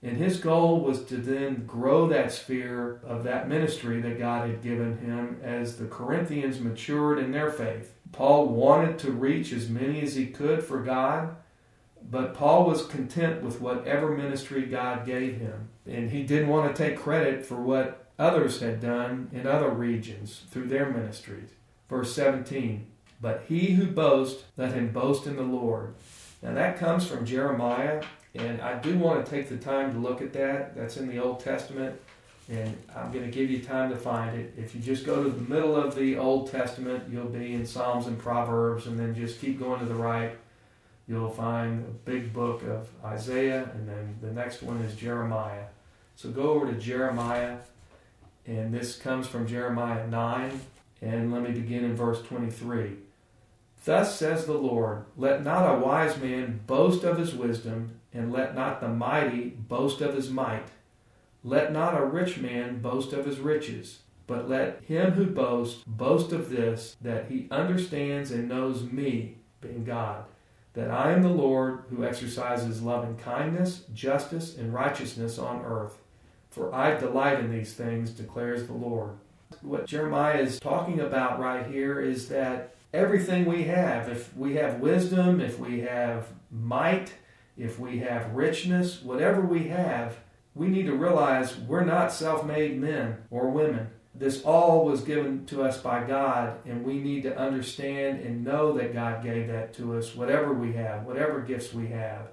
And 0.01 0.17
his 0.17 0.39
goal 0.39 0.81
was 0.81 1.03
to 1.05 1.17
then 1.17 1.65
grow 1.65 2.07
that 2.07 2.31
sphere 2.31 2.99
of 3.05 3.23
that 3.23 3.47
ministry 3.47 4.01
that 4.01 4.17
God 4.17 4.49
had 4.49 4.63
given 4.63 4.97
him 4.97 5.39
as 5.43 5.77
the 5.77 5.85
Corinthians 5.85 6.59
matured 6.59 7.19
in 7.19 7.31
their 7.31 7.51
faith. 7.51 7.93
Paul 8.11 8.47
wanted 8.47 8.97
to 8.99 9.11
reach 9.11 9.53
as 9.53 9.69
many 9.69 10.01
as 10.01 10.15
he 10.15 10.27
could 10.27 10.63
for 10.63 10.81
God, 10.81 11.35
but 12.09 12.33
Paul 12.33 12.65
was 12.65 12.85
content 12.85 13.43
with 13.43 13.61
whatever 13.61 14.15
ministry 14.15 14.63
God 14.63 15.05
gave 15.05 15.37
him. 15.37 15.69
And 15.85 16.09
he 16.09 16.23
didn't 16.23 16.49
want 16.49 16.75
to 16.75 16.83
take 16.83 16.97
credit 16.97 17.45
for 17.45 17.61
what 17.61 18.07
others 18.17 18.61
had 18.61 18.79
done 18.79 19.29
in 19.31 19.45
other 19.45 19.69
regions 19.69 20.43
through 20.49 20.67
their 20.67 20.89
ministries. 20.89 21.49
Verse 21.87 22.15
17 22.15 22.87
But 23.19 23.45
he 23.47 23.71
who 23.71 23.87
boasts, 23.87 24.43
let 24.57 24.73
him 24.73 24.91
boast 24.91 25.25
in 25.25 25.35
the 25.35 25.41
Lord. 25.41 25.95
Now 26.41 26.53
that 26.53 26.77
comes 26.77 27.07
from 27.07 27.25
Jeremiah, 27.25 28.03
and 28.35 28.61
I 28.61 28.77
do 28.79 28.97
want 28.97 29.25
to 29.25 29.31
take 29.31 29.49
the 29.49 29.57
time 29.57 29.93
to 29.93 29.99
look 29.99 30.21
at 30.21 30.33
that. 30.33 30.75
That's 30.75 30.97
in 30.97 31.07
the 31.07 31.19
Old 31.19 31.39
Testament, 31.39 31.99
and 32.49 32.77
I'm 32.95 33.11
going 33.11 33.25
to 33.25 33.31
give 33.31 33.49
you 33.49 33.59
time 33.59 33.89
to 33.89 33.97
find 33.97 34.37
it. 34.37 34.53
If 34.55 34.75
you 34.75 34.81
just 34.81 35.05
go 35.05 35.23
to 35.23 35.29
the 35.29 35.49
middle 35.49 35.75
of 35.75 35.95
the 35.95 36.17
Old 36.17 36.51
Testament, 36.51 37.05
you'll 37.11 37.25
be 37.25 37.53
in 37.53 37.65
Psalms 37.65 38.05
and 38.05 38.19
Proverbs, 38.19 38.85
and 38.85 38.99
then 38.99 39.15
just 39.15 39.41
keep 39.41 39.59
going 39.59 39.79
to 39.79 39.85
the 39.85 39.95
right 39.95 40.37
you'll 41.07 41.29
find 41.29 41.85
a 41.85 42.09
big 42.09 42.33
book 42.33 42.63
of 42.63 42.87
Isaiah, 43.03 43.69
and 43.73 43.87
then 43.87 44.17
the 44.21 44.31
next 44.31 44.61
one 44.61 44.77
is 44.81 44.95
Jeremiah. 44.95 45.65
So 46.15 46.29
go 46.29 46.51
over 46.51 46.71
to 46.71 46.77
Jeremiah, 46.77 47.57
and 48.45 48.73
this 48.73 48.97
comes 48.97 49.27
from 49.27 49.47
Jeremiah 49.47 50.05
9, 50.07 50.61
and 51.01 51.31
let 51.31 51.43
me 51.43 51.51
begin 51.51 51.85
in 51.85 51.95
verse 51.95 52.21
23. 52.23 52.97
Thus 53.87 54.19
says 54.19 54.45
the 54.45 54.57
Lord, 54.57 55.05
Let 55.15 55.45
not 55.45 55.63
a 55.63 55.79
wise 55.79 56.17
man 56.17 56.59
boast 56.67 57.05
of 57.05 57.17
his 57.17 57.33
wisdom, 57.33 58.01
and 58.13 58.33
let 58.33 58.53
not 58.53 58.81
the 58.81 58.89
mighty 58.89 59.51
boast 59.51 60.01
of 60.01 60.13
his 60.13 60.29
might. 60.29 60.67
Let 61.41 61.71
not 61.71 61.97
a 61.97 62.03
rich 62.03 62.37
man 62.37 62.81
boast 62.81 63.13
of 63.13 63.25
his 63.25 63.39
riches, 63.39 63.99
but 64.27 64.49
let 64.49 64.83
him 64.83 65.13
who 65.13 65.27
boasts 65.27 65.85
boast 65.87 66.33
of 66.33 66.49
this, 66.49 66.97
that 66.99 67.31
he 67.31 67.47
understands 67.49 68.29
and 68.29 68.49
knows 68.49 68.83
me, 68.83 69.37
being 69.61 69.85
God 69.85 70.25
that 70.73 70.91
I 70.91 71.13
am 71.13 71.23
the 71.23 71.29
Lord 71.29 71.85
who 71.89 72.03
exercises 72.03 72.83
loving 72.83 73.15
kindness, 73.15 73.85
justice, 73.93 74.57
and 74.57 74.73
righteousness 74.73 75.39
on 75.39 75.65
earth. 75.65 75.97
For 76.51 76.75
I 76.75 76.95
delight 76.97 77.39
in 77.39 77.49
these 77.49 77.73
things, 77.73 78.11
declares 78.11 78.67
the 78.67 78.73
Lord. 78.73 79.13
What 79.61 79.87
Jeremiah 79.87 80.39
is 80.39 80.59
talking 80.59 80.99
about 80.99 81.39
right 81.39 81.65
here 81.65 82.01
is 82.01 82.27
that 82.27 82.75
everything 82.97 83.45
we 83.45 83.63
have, 83.65 84.09
if 84.09 84.35
we 84.35 84.55
have 84.55 84.79
wisdom, 84.79 85.39
if 85.39 85.59
we 85.59 85.81
have 85.81 86.27
might, 86.51 87.13
if 87.57 87.79
we 87.79 87.99
have 87.99 88.33
richness, 88.33 89.01
whatever 89.01 89.41
we 89.41 89.67
have, 89.67 90.17
we 90.55 90.67
need 90.67 90.87
to 90.87 90.95
realize 90.95 91.57
we're 91.57 91.85
not 91.85 92.11
self 92.11 92.45
made 92.45 92.79
men 92.79 93.17
or 93.29 93.49
women 93.49 93.89
this 94.19 94.41
all 94.43 94.85
was 94.85 95.01
given 95.01 95.45
to 95.45 95.63
us 95.63 95.79
by 95.79 96.03
God, 96.03 96.57
and 96.65 96.83
we 96.83 96.97
need 96.97 97.23
to 97.23 97.37
understand 97.37 98.21
and 98.21 98.43
know 98.43 98.73
that 98.77 98.93
God 98.93 99.23
gave 99.23 99.47
that 99.47 99.73
to 99.75 99.97
us, 99.97 100.15
whatever 100.15 100.53
we 100.53 100.73
have, 100.73 101.03
whatever 101.03 101.39
gifts 101.41 101.73
we 101.73 101.87
have. 101.87 102.29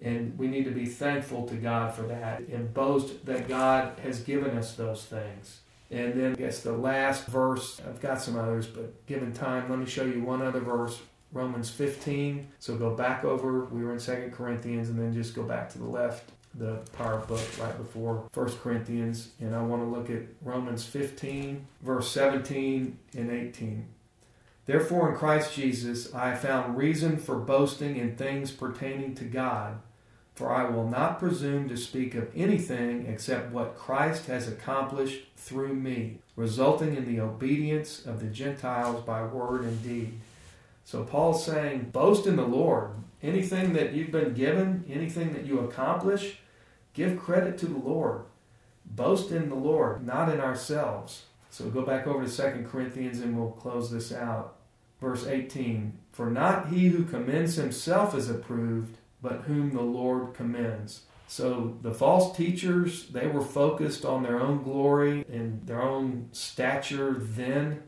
And 0.00 0.38
we 0.38 0.46
need 0.46 0.64
to 0.64 0.70
be 0.70 0.86
thankful 0.86 1.46
to 1.48 1.56
God 1.56 1.92
for 1.92 2.02
that 2.02 2.40
and 2.40 2.72
boast 2.72 3.26
that 3.26 3.48
God 3.48 3.98
has 4.04 4.20
given 4.20 4.56
us 4.56 4.74
those 4.74 5.04
things. 5.04 5.60
And 5.90 6.14
then 6.14 6.32
I 6.32 6.34
guess 6.34 6.60
the 6.60 6.72
last 6.72 7.26
verse, 7.26 7.80
I've 7.86 8.00
got 8.00 8.20
some 8.20 8.36
others, 8.36 8.66
but 8.66 9.06
given 9.06 9.32
time, 9.32 9.70
let 9.70 9.78
me 9.78 9.86
show 9.86 10.04
you 10.04 10.22
one 10.22 10.42
other 10.42 10.60
verse, 10.60 11.00
Romans 11.32 11.70
15. 11.70 12.46
So 12.58 12.76
go 12.76 12.94
back 12.94 13.24
over, 13.24 13.64
we 13.66 13.82
were 13.82 13.94
in 13.94 13.98
2 13.98 14.32
Corinthians, 14.34 14.90
and 14.90 14.98
then 14.98 15.14
just 15.14 15.34
go 15.34 15.42
back 15.42 15.70
to 15.70 15.78
the 15.78 15.86
left 15.86 16.30
the 16.54 16.80
power 16.92 17.18
book 17.18 17.46
right 17.60 17.76
before 17.76 18.28
1 18.34 18.52
Corinthians, 18.62 19.30
and 19.40 19.54
I 19.54 19.62
want 19.62 19.82
to 19.82 19.86
look 19.86 20.10
at 20.10 20.22
Romans 20.42 20.84
15, 20.84 21.66
verse 21.82 22.10
17 22.10 22.98
and 23.16 23.30
18. 23.30 23.86
Therefore, 24.66 25.10
in 25.10 25.16
Christ 25.16 25.54
Jesus, 25.54 26.14
I 26.14 26.34
found 26.34 26.76
reason 26.76 27.16
for 27.16 27.36
boasting 27.36 27.96
in 27.96 28.16
things 28.16 28.50
pertaining 28.50 29.14
to 29.16 29.24
God, 29.24 29.80
for 30.38 30.52
I 30.52 30.70
will 30.70 30.88
not 30.88 31.18
presume 31.18 31.68
to 31.68 31.76
speak 31.76 32.14
of 32.14 32.30
anything 32.34 33.06
except 33.06 33.50
what 33.50 33.76
Christ 33.76 34.26
has 34.26 34.46
accomplished 34.46 35.24
through 35.36 35.74
me, 35.74 36.20
resulting 36.36 36.96
in 36.96 37.06
the 37.06 37.20
obedience 37.20 38.06
of 38.06 38.20
the 38.20 38.28
Gentiles 38.28 39.04
by 39.04 39.24
word 39.24 39.64
and 39.64 39.82
deed. 39.82 40.20
So 40.84 41.02
Paul's 41.02 41.44
saying, 41.44 41.90
boast 41.92 42.26
in 42.26 42.36
the 42.36 42.46
Lord. 42.46 42.92
Anything 43.20 43.72
that 43.72 43.94
you've 43.94 44.12
been 44.12 44.32
given, 44.32 44.84
anything 44.88 45.32
that 45.32 45.44
you 45.44 45.58
accomplish, 45.58 46.38
Give 46.94 47.16
credit 47.16 47.58
to 47.58 47.66
the 47.66 47.78
Lord. 47.78 48.22
Boast 48.84 49.30
in 49.30 49.48
the 49.48 49.54
Lord, 49.54 50.04
not 50.06 50.28
in 50.28 50.40
ourselves. 50.40 51.26
So 51.50 51.70
go 51.70 51.82
back 51.82 52.06
over 52.06 52.26
to 52.26 52.36
2 52.36 52.66
Corinthians 52.68 53.20
and 53.20 53.38
we'll 53.38 53.52
close 53.52 53.90
this 53.90 54.12
out. 54.12 54.56
Verse 55.00 55.26
18 55.26 55.96
For 56.10 56.30
not 56.30 56.68
he 56.70 56.88
who 56.88 57.04
commends 57.04 57.54
himself 57.54 58.16
is 58.16 58.28
approved, 58.30 58.96
but 59.22 59.42
whom 59.42 59.72
the 59.72 59.82
Lord 59.82 60.34
commends. 60.34 61.02
So 61.26 61.76
the 61.82 61.92
false 61.92 62.34
teachers, 62.36 63.08
they 63.08 63.26
were 63.26 63.42
focused 63.42 64.04
on 64.04 64.22
their 64.22 64.40
own 64.40 64.62
glory 64.62 65.26
and 65.30 65.66
their 65.66 65.82
own 65.82 66.28
stature 66.32 67.16
then. 67.18 67.82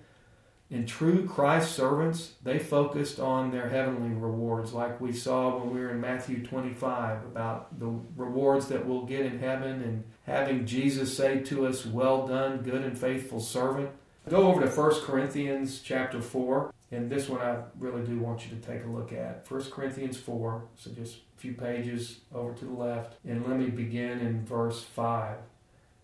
In 0.69 0.87
true 0.87 1.27
Christ 1.27 1.75
servants, 1.75 2.35
they 2.45 2.61
focused 2.61 3.19
on 3.19 3.51
their 3.51 3.69
heavenly 3.71 4.15
rewards, 4.15 4.73
like 4.73 5.01
we 5.01 5.13
saw 5.13 5.59
when 5.59 5.75
we 5.75 5.81
were 5.81 5.91
in 5.91 6.01
Matthew 6.01 6.47
25 6.47 7.25
about 7.25 7.77
the 7.81 7.89
rewards 8.15 8.69
that 8.69 8.87
we'll 8.87 9.05
get 9.05 9.27
in 9.27 9.41
heaven 9.41 9.83
and 9.83 10.05
having 10.27 10.67
Jesus 10.67 11.17
say 11.17 11.41
to 11.41 11.67
us, 11.67 11.85
Well 11.85 12.27
done, 12.29 12.59
good 12.59 12.83
and 12.83 12.97
faithful 12.97 13.41
servant. 13.41 13.91
Go 14.29 14.47
over 14.47 14.61
to 14.61 14.69
1 14.69 15.01
Corinthians 15.01 15.81
chapter 15.81 16.21
4, 16.21 16.73
and 16.91 17.11
this 17.11 17.29
one 17.29 17.41
I 17.41 17.59
really 17.79 18.03
do 18.03 18.19
want 18.19 18.45
you 18.45 18.57
to 18.57 18.67
take 18.67 18.85
a 18.85 18.89
look 18.89 19.13
at. 19.13 19.49
1 19.49 19.71
Corinthians 19.71 20.17
4, 20.17 20.65
so 20.77 20.91
just 20.91 21.17
a 21.37 21.41
few 21.41 21.55
pages 21.55 22.21
over 22.35 22.53
to 22.55 22.65
the 22.65 22.73
left, 22.73 23.17
and 23.25 23.47
let 23.47 23.59
me 23.59 23.67
begin 23.67 24.19
in 24.19 24.45
verse 24.45 24.83
5. 24.83 25.37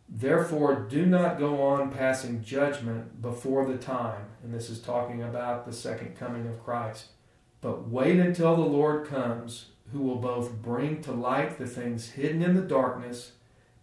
Therefore, 0.09 0.87
do 0.88 1.05
not 1.05 1.38
go 1.38 1.61
on 1.62 1.90
passing 1.90 2.42
judgment 2.42 3.20
before 3.20 3.66
the 3.66 3.77
time. 3.77 4.27
And 4.42 4.55
this 4.55 4.70
is 4.70 4.81
talking 4.81 5.22
about 5.22 5.66
the 5.66 5.72
second 5.72 6.16
coming 6.16 6.46
of 6.46 6.62
Christ. 6.64 7.07
But 7.61 7.88
wait 7.88 8.20
until 8.20 8.55
the 8.55 8.62
Lord 8.62 9.09
comes, 9.09 9.70
who 9.92 10.01
will 10.01 10.16
both 10.16 10.62
bring 10.62 11.01
to 11.03 11.12
light 11.12 11.59
the 11.59 11.66
things 11.66 12.11
hidden 12.11 12.42
in 12.42 12.55
the 12.55 12.62
darkness 12.62 13.33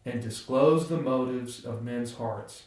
and 0.06 0.22
disclose 0.22 0.88
the 0.88 0.98
motives 0.98 1.66
of 1.66 1.84
men's 1.84 2.16
hearts. 2.16 2.64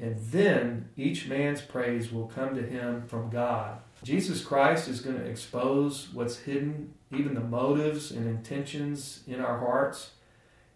And 0.00 0.16
then 0.30 0.88
each 0.96 1.26
man's 1.26 1.60
praise 1.60 2.12
will 2.12 2.26
come 2.26 2.54
to 2.54 2.62
him 2.62 3.02
from 3.06 3.30
God. 3.30 3.78
Jesus 4.04 4.44
Christ 4.44 4.88
is 4.88 5.00
going 5.00 5.18
to 5.18 5.24
expose 5.24 6.08
what's 6.12 6.38
hidden, 6.38 6.94
even 7.12 7.34
the 7.34 7.40
motives 7.40 8.12
and 8.12 8.26
intentions 8.26 9.22
in 9.26 9.40
our 9.40 9.58
hearts. 9.58 10.12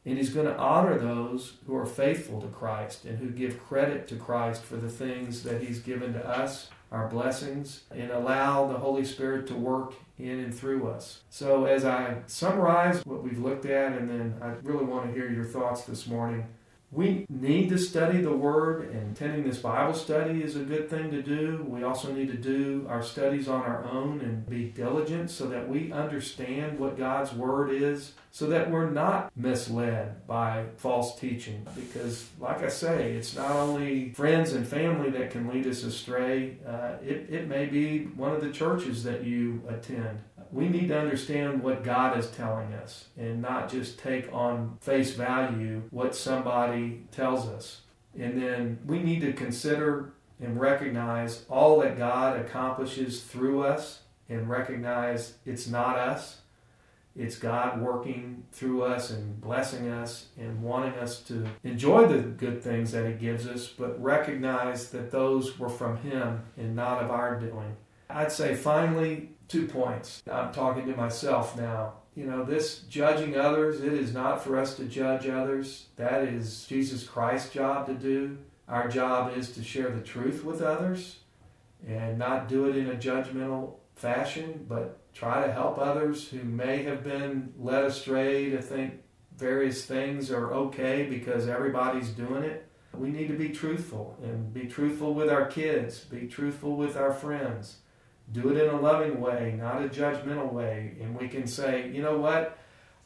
And 0.04 0.18
he's 0.18 0.30
going 0.30 0.46
to 0.46 0.58
honor 0.58 0.98
those 0.98 1.58
who 1.66 1.76
are 1.76 1.86
faithful 1.86 2.40
to 2.40 2.48
Christ 2.48 3.04
and 3.04 3.18
who 3.18 3.30
give 3.30 3.62
credit 3.62 4.08
to 4.08 4.16
Christ 4.16 4.64
for 4.64 4.76
the 4.76 4.88
things 4.88 5.44
that 5.44 5.62
he's 5.62 5.78
given 5.78 6.12
to 6.14 6.28
us, 6.28 6.70
our 6.90 7.06
blessings, 7.06 7.82
and 7.92 8.10
allow 8.10 8.66
the 8.66 8.78
Holy 8.78 9.04
Spirit 9.04 9.46
to 9.46 9.54
work 9.54 9.94
in 10.18 10.40
and 10.40 10.52
through 10.52 10.88
us. 10.88 11.22
So, 11.30 11.66
as 11.66 11.84
I 11.84 12.16
summarize 12.26 13.06
what 13.06 13.22
we've 13.22 13.38
looked 13.38 13.64
at, 13.64 13.92
and 13.92 14.10
then 14.10 14.34
I 14.42 14.54
really 14.64 14.84
want 14.84 15.06
to 15.06 15.12
hear 15.12 15.30
your 15.30 15.44
thoughts 15.44 15.84
this 15.84 16.08
morning, 16.08 16.46
We 16.92 17.24
need 17.30 17.70
to 17.70 17.78
study 17.78 18.20
the 18.20 18.36
Word, 18.36 18.90
and 18.90 19.16
attending 19.16 19.44
this 19.44 19.58
Bible 19.58 19.94
study 19.94 20.42
is 20.42 20.56
a 20.56 20.60
good 20.60 20.90
thing 20.90 21.10
to 21.10 21.22
do. 21.22 21.64
We 21.66 21.84
also 21.84 22.12
need 22.12 22.28
to 22.28 22.36
do 22.36 22.86
our 22.86 23.02
studies 23.02 23.48
on 23.48 23.62
our 23.62 23.86
own 23.90 24.20
and 24.20 24.48
be 24.48 24.66
diligent 24.66 25.30
so 25.30 25.46
that 25.46 25.66
we 25.66 25.90
understand 25.90 26.78
what 26.78 26.98
God's 26.98 27.32
Word 27.32 27.70
is, 27.70 28.12
so 28.30 28.46
that 28.48 28.70
we're 28.70 28.90
not 28.90 29.34
misled 29.34 30.26
by 30.26 30.66
false 30.76 31.18
teaching. 31.18 31.66
Because, 31.74 32.28
like 32.38 32.62
I 32.62 32.68
say, 32.68 33.12
it's 33.12 33.34
not 33.34 33.52
only 33.52 34.12
friends 34.12 34.52
and 34.52 34.68
family 34.68 35.08
that 35.12 35.30
can 35.30 35.48
lead 35.48 35.66
us 35.66 35.84
astray, 35.84 36.58
uh, 36.66 36.96
it, 37.02 37.26
it 37.30 37.48
may 37.48 37.64
be 37.64 38.04
one 38.04 38.32
of 38.32 38.42
the 38.42 38.50
churches 38.50 39.02
that 39.04 39.24
you 39.24 39.62
attend 39.66 40.20
we 40.52 40.68
need 40.68 40.88
to 40.88 40.98
understand 40.98 41.62
what 41.62 41.82
God 41.82 42.18
is 42.18 42.30
telling 42.30 42.74
us 42.74 43.06
and 43.16 43.40
not 43.40 43.70
just 43.70 43.98
take 43.98 44.32
on 44.32 44.76
face 44.80 45.12
value 45.12 45.82
what 45.90 46.14
somebody 46.14 47.04
tells 47.10 47.48
us. 47.48 47.80
And 48.18 48.40
then 48.40 48.78
we 48.86 49.02
need 49.02 49.20
to 49.22 49.32
consider 49.32 50.12
and 50.38 50.60
recognize 50.60 51.46
all 51.48 51.80
that 51.80 51.96
God 51.96 52.38
accomplishes 52.38 53.22
through 53.22 53.64
us 53.64 54.02
and 54.28 54.48
recognize 54.48 55.34
it's 55.46 55.66
not 55.66 55.96
us. 55.96 56.40
It's 57.16 57.36
God 57.36 57.80
working 57.80 58.44
through 58.52 58.84
us 58.84 59.10
and 59.10 59.40
blessing 59.40 59.88
us 59.88 60.28
and 60.38 60.62
wanting 60.62 60.94
us 60.94 61.20
to 61.24 61.46
enjoy 61.62 62.06
the 62.06 62.22
good 62.22 62.62
things 62.62 62.92
that 62.92 63.06
He 63.06 63.12
gives 63.12 63.46
us, 63.46 63.68
but 63.68 64.02
recognize 64.02 64.90
that 64.90 65.10
those 65.10 65.58
were 65.58 65.68
from 65.68 65.98
Him 65.98 66.42
and 66.56 66.74
not 66.74 67.02
of 67.02 67.10
our 67.10 67.38
doing. 67.38 67.76
I'd 68.08 68.32
say 68.32 68.54
finally, 68.54 69.30
two 69.52 69.66
points. 69.66 70.22
I'm 70.32 70.50
talking 70.50 70.86
to 70.86 70.96
myself 70.96 71.58
now. 71.58 71.92
You 72.16 72.24
know, 72.24 72.42
this 72.42 72.80
judging 72.80 73.36
others, 73.36 73.82
it 73.82 73.92
is 73.92 74.14
not 74.14 74.42
for 74.42 74.58
us 74.58 74.76
to 74.76 74.84
judge 74.84 75.28
others. 75.28 75.88
That 75.96 76.24
is 76.24 76.64
Jesus 76.66 77.06
Christ's 77.06 77.52
job 77.52 77.86
to 77.86 77.94
do. 77.94 78.38
Our 78.66 78.88
job 78.88 79.36
is 79.36 79.50
to 79.52 79.62
share 79.62 79.90
the 79.90 80.00
truth 80.00 80.42
with 80.42 80.62
others 80.62 81.16
and 81.86 82.18
not 82.18 82.48
do 82.48 82.66
it 82.66 82.76
in 82.76 82.88
a 82.88 82.94
judgmental 82.94 83.74
fashion, 83.94 84.64
but 84.68 85.12
try 85.12 85.46
to 85.46 85.52
help 85.52 85.78
others 85.78 86.28
who 86.28 86.42
may 86.44 86.82
have 86.84 87.04
been 87.04 87.52
led 87.58 87.84
astray 87.84 88.48
to 88.50 88.62
think 88.62 88.94
various 89.36 89.84
things 89.84 90.30
are 90.30 90.52
okay 90.54 91.04
because 91.04 91.46
everybody's 91.46 92.10
doing 92.10 92.44
it. 92.44 92.68
We 92.94 93.10
need 93.10 93.28
to 93.28 93.36
be 93.36 93.50
truthful 93.50 94.18
and 94.22 94.52
be 94.52 94.66
truthful 94.66 95.12
with 95.12 95.28
our 95.28 95.46
kids, 95.46 96.00
be 96.00 96.26
truthful 96.26 96.76
with 96.76 96.96
our 96.96 97.12
friends 97.12 97.81
do 98.32 98.48
it 98.48 98.62
in 98.62 98.70
a 98.70 98.80
loving 98.80 99.20
way, 99.20 99.54
not 99.58 99.84
a 99.84 99.88
judgmental 99.88 100.52
way. 100.52 100.96
And 101.00 101.18
we 101.18 101.28
can 101.28 101.46
say, 101.46 101.90
you 101.90 102.02
know 102.02 102.18
what? 102.18 102.58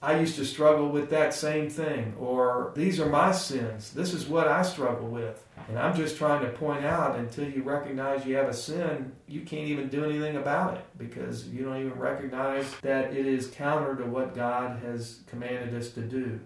I 0.02 0.20
used 0.20 0.36
to 0.36 0.44
struggle 0.44 0.90
with 0.90 1.10
that 1.10 1.32
same 1.32 1.70
thing, 1.70 2.14
or 2.20 2.72
these 2.76 3.00
are 3.00 3.08
my 3.08 3.32
sins. 3.32 3.92
This 3.92 4.12
is 4.12 4.26
what 4.26 4.46
I 4.46 4.62
struggle 4.62 5.08
with. 5.08 5.42
And 5.68 5.78
I'm 5.78 5.96
just 5.96 6.16
trying 6.16 6.42
to 6.42 6.52
point 6.52 6.84
out 6.84 7.16
until 7.16 7.48
you 7.48 7.62
recognize 7.62 8.26
you 8.26 8.36
have 8.36 8.48
a 8.48 8.54
sin, 8.54 9.12
you 9.26 9.40
can't 9.40 9.66
even 9.66 9.88
do 9.88 10.04
anything 10.04 10.36
about 10.36 10.76
it 10.76 10.84
because 10.98 11.48
you 11.48 11.64
don't 11.64 11.78
even 11.78 11.98
recognize 11.98 12.72
that 12.82 13.16
it 13.16 13.26
is 13.26 13.48
counter 13.48 13.96
to 13.96 14.04
what 14.04 14.34
God 14.34 14.80
has 14.82 15.20
commanded 15.26 15.74
us 15.74 15.90
to 15.92 16.02
do. 16.02 16.38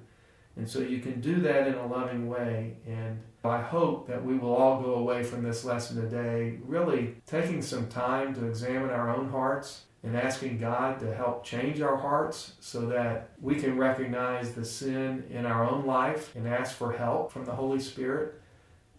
And 0.57 0.69
so 0.69 0.79
you 0.79 1.01
can 1.01 1.21
do 1.21 1.41
that 1.41 1.67
in 1.67 1.75
a 1.75 1.87
loving 1.87 2.29
way. 2.29 2.77
And 2.87 3.19
I 3.43 3.61
hope 3.61 4.07
that 4.09 4.25
we 4.25 4.37
will 4.39 4.55
all 4.55 4.83
go 4.83 4.95
away 4.95 5.23
from 5.23 5.43
this 5.43 5.65
lesson 5.65 5.97
today 5.97 6.59
really 6.65 7.17
taking 7.27 7.63
some 7.63 7.89
time 7.89 8.35
to 8.35 8.47
examine 8.47 8.91
our 8.91 9.15
own 9.15 9.31
hearts 9.31 9.85
and 10.03 10.17
asking 10.17 10.59
God 10.59 11.01
to 11.01 11.15
help 11.15 11.45
change 11.45 11.81
our 11.81 11.97
hearts 11.97 12.55
so 12.61 12.87
that 12.87 13.31
we 13.41 13.55
can 13.55 13.79
recognize 13.79 14.53
the 14.53 14.65
sin 14.65 15.25
in 15.31 15.47
our 15.47 15.69
own 15.69 15.87
life 15.87 16.35
and 16.37 16.47
ask 16.47 16.77
for 16.77 16.93
help 16.93 17.33
from 17.33 17.45
the 17.45 17.55
Holy 17.55 17.81
Spirit. 17.81 18.35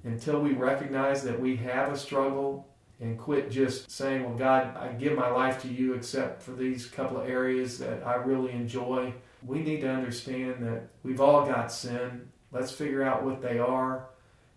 Until 0.03 0.39
we 0.39 0.53
recognize 0.53 1.23
that 1.23 1.39
we 1.39 1.55
have 1.57 1.91
a 1.91 1.97
struggle 1.97 2.67
and 2.99 3.19
quit 3.19 3.51
just 3.51 3.91
saying, 3.91 4.23
Well, 4.23 4.37
God, 4.37 4.75
I 4.75 4.93
give 4.93 5.15
my 5.15 5.29
life 5.29 5.61
to 5.61 5.67
you 5.67 5.93
except 5.93 6.41
for 6.41 6.51
these 6.53 6.87
couple 6.87 7.17
of 7.21 7.29
areas 7.29 7.77
that 7.79 8.05
I 8.05 8.15
really 8.15 8.51
enjoy 8.51 9.13
we 9.45 9.59
need 9.59 9.81
to 9.81 9.89
understand 9.89 10.63
that 10.65 10.89
we've 11.03 11.21
all 11.21 11.45
got 11.45 11.71
sin. 11.71 12.29
Let's 12.51 12.71
figure 12.71 13.03
out 13.03 13.23
what 13.23 13.41
they 13.41 13.59
are 13.59 14.05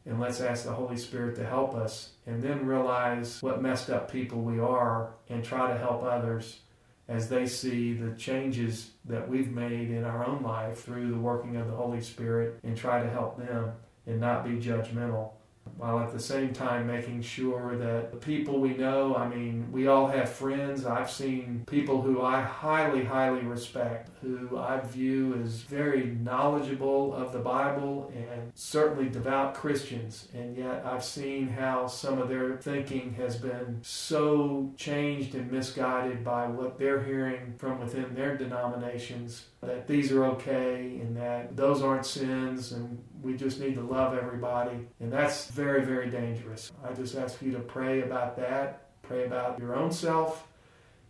and 0.07 0.20
let's 0.20 0.40
ask 0.40 0.64
the 0.64 0.72
Holy 0.72 0.96
Spirit 0.96 1.36
to 1.36 1.46
help 1.46 1.74
us 1.74 2.11
and 2.26 2.42
then 2.42 2.66
realize 2.66 3.40
what 3.40 3.62
messed 3.62 3.90
up 3.90 4.11
people 4.11 4.42
we 4.42 4.59
are 4.59 5.14
and 5.28 5.44
try 5.44 5.72
to 5.72 5.78
help 5.78 6.02
others 6.02 6.61
as 7.09 7.28
they 7.28 7.46
see 7.46 7.92
the 7.92 8.14
changes 8.16 8.92
that 9.05 9.28
we've 9.28 9.50
made 9.50 9.90
in 9.90 10.05
our 10.05 10.26
own 10.26 10.42
life 10.42 10.84
through 10.84 11.11
the 11.11 11.18
working 11.18 11.57
of 11.57 11.66
the 11.66 11.76
Holy 11.76 12.00
Spirit 12.00 12.59
and 12.62 12.76
try 12.76 13.02
to 13.02 13.11
help 13.11 13.38
them 13.38 13.72
and 14.07 14.20
not 14.20 14.44
be 14.44 14.52
judgmental 14.52 15.32
while 15.77 16.01
at 16.01 16.12
the 16.12 16.20
same 16.20 16.53
time 16.53 16.87
making 16.87 17.22
sure 17.22 17.77
that 17.77 18.11
the 18.11 18.16
people 18.16 18.61
we 18.61 18.77
know, 18.77 19.14
I 19.16 19.29
mean, 19.29 19.70
we 19.72 19.87
all 19.87 20.07
have 20.07 20.29
friends. 20.29 20.87
I've 20.87 21.11
seen 21.11 21.64
people 21.66 22.03
who 22.03 22.22
I 22.22 22.41
highly, 22.41 23.05
highly 23.05 23.41
respect, 23.41 24.11
who 24.22 24.59
I 24.59 24.81
view 24.81 25.41
as 25.43 25.62
very 25.62 26.07
knowledgeable 26.07 27.14
of 27.14 27.33
the 27.33 27.39
Bible 27.39 28.12
and 28.14 28.53
certainly 28.55 29.09
devout 29.09 29.55
Christians. 29.55 30.29
And 30.35 30.57
yet 30.57 30.85
I've 30.87 31.05
seen 31.05 31.49
how 31.49 31.87
some 31.87 32.18
of 32.18 32.29
their 32.29 32.57
thinking 32.57 33.14
has 33.14 33.37
been 33.37 33.81
so 33.83 34.72
changed 34.77 35.35
and 35.35 35.51
misguided 35.51 36.25
by 36.25 36.47
what 36.47 36.79
they're 36.79 37.03
hearing 37.03 37.55
from 37.59 37.81
within 37.81 38.14
their 38.14 38.37
denominations 38.37 39.47
that 39.62 39.87
these 39.87 40.12
are 40.12 40.25
okay 40.25 40.99
and 41.01 41.16
that 41.16 41.57
those 41.57 41.83
aren't 41.83 42.07
sins 42.07 42.72
and 42.72 43.03
we 43.25 43.37
just 43.37 43.59
need 43.59 43.75
to 43.75 43.81
love 43.81 44.14
everybody. 44.14 44.87
And 45.01 45.12
that's 45.12 45.47
very, 45.47 45.85
very 45.85 46.11
dangerous. 46.11 46.70
I 46.87 46.93
just 46.93 47.16
ask 47.16 47.41
you 47.41 47.53
to 47.53 47.61
pray 47.61 48.03
about 48.03 48.37
that, 48.37 48.89
pray 49.03 49.25
about 49.25 49.59
your 49.59 49.75
own 49.75 49.91
self, 49.91 50.47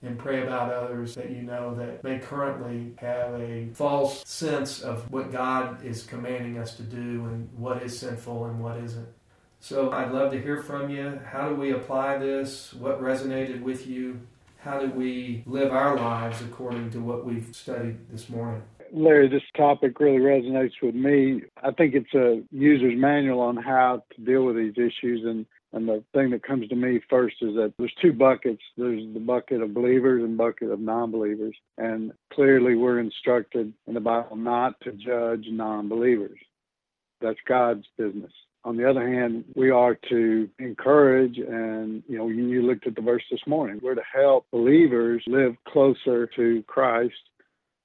and 0.02 0.18
pray 0.18 0.42
about 0.42 0.72
others 0.72 1.14
that 1.14 1.30
you 1.30 1.42
know 1.42 1.74
that 1.74 2.04
may 2.04 2.18
currently 2.18 2.94
have 2.98 3.34
a 3.40 3.68
false 3.74 4.22
sense 4.28 4.82
of 4.82 5.10
what 5.10 5.32
God 5.32 5.84
is 5.84 6.04
commanding 6.04 6.58
us 6.58 6.76
to 6.76 6.82
do 6.82 7.24
and 7.24 7.48
what 7.56 7.82
is 7.82 7.98
sinful 7.98 8.44
and 8.46 8.60
what 8.60 8.76
isn't. 8.78 9.08
So 9.60 9.90
I'd 9.92 10.12
love 10.12 10.30
to 10.32 10.40
hear 10.40 10.62
from 10.62 10.90
you. 10.90 11.20
How 11.26 11.48
do 11.48 11.54
we 11.54 11.72
apply 11.72 12.18
this? 12.18 12.74
What 12.74 13.00
resonated 13.02 13.62
with 13.62 13.86
you? 13.86 14.20
How 14.58 14.78
do 14.78 14.90
we 14.90 15.42
live 15.46 15.72
our 15.72 15.96
lives 15.96 16.42
according 16.42 16.90
to 16.90 17.00
what 17.00 17.24
we've 17.24 17.48
studied 17.52 17.96
this 18.10 18.28
morning? 18.28 18.62
Larry, 18.96 19.28
this 19.28 19.42
topic 19.56 19.98
really 19.98 20.18
resonates 20.18 20.74
with 20.80 20.94
me. 20.94 21.42
I 21.62 21.72
think 21.72 21.94
it's 21.94 22.14
a 22.14 22.42
user's 22.52 22.96
manual 22.96 23.40
on 23.40 23.56
how 23.56 24.04
to 24.14 24.20
deal 24.22 24.44
with 24.44 24.54
these 24.54 24.74
issues. 24.76 25.24
And, 25.24 25.44
and 25.72 25.88
the 25.88 26.04
thing 26.14 26.30
that 26.30 26.44
comes 26.44 26.68
to 26.68 26.76
me 26.76 27.00
first 27.10 27.34
is 27.40 27.54
that 27.56 27.74
there's 27.76 27.92
two 28.00 28.12
buckets. 28.12 28.62
There's 28.76 29.02
the 29.12 29.18
bucket 29.18 29.62
of 29.62 29.74
believers 29.74 30.22
and 30.22 30.38
bucket 30.38 30.70
of 30.70 30.78
non-believers. 30.78 31.56
And 31.76 32.12
clearly 32.32 32.76
we're 32.76 33.00
instructed 33.00 33.72
in 33.88 33.94
the 33.94 34.00
Bible 34.00 34.36
not 34.36 34.80
to 34.82 34.92
judge 34.92 35.46
non-believers. 35.50 36.38
That's 37.20 37.40
God's 37.48 37.86
business. 37.98 38.32
On 38.64 38.76
the 38.76 38.88
other 38.88 39.06
hand, 39.06 39.44
we 39.56 39.70
are 39.70 39.98
to 40.08 40.48
encourage, 40.58 41.36
and 41.36 42.02
you 42.08 42.16
know, 42.16 42.28
you 42.28 42.62
looked 42.62 42.86
at 42.86 42.94
the 42.94 43.02
verse 43.02 43.24
this 43.30 43.40
morning. 43.46 43.80
We're 43.82 43.94
to 43.94 44.02
help 44.14 44.46
believers 44.52 45.22
live 45.26 45.56
closer 45.68 46.26
to 46.36 46.62
Christ 46.66 47.12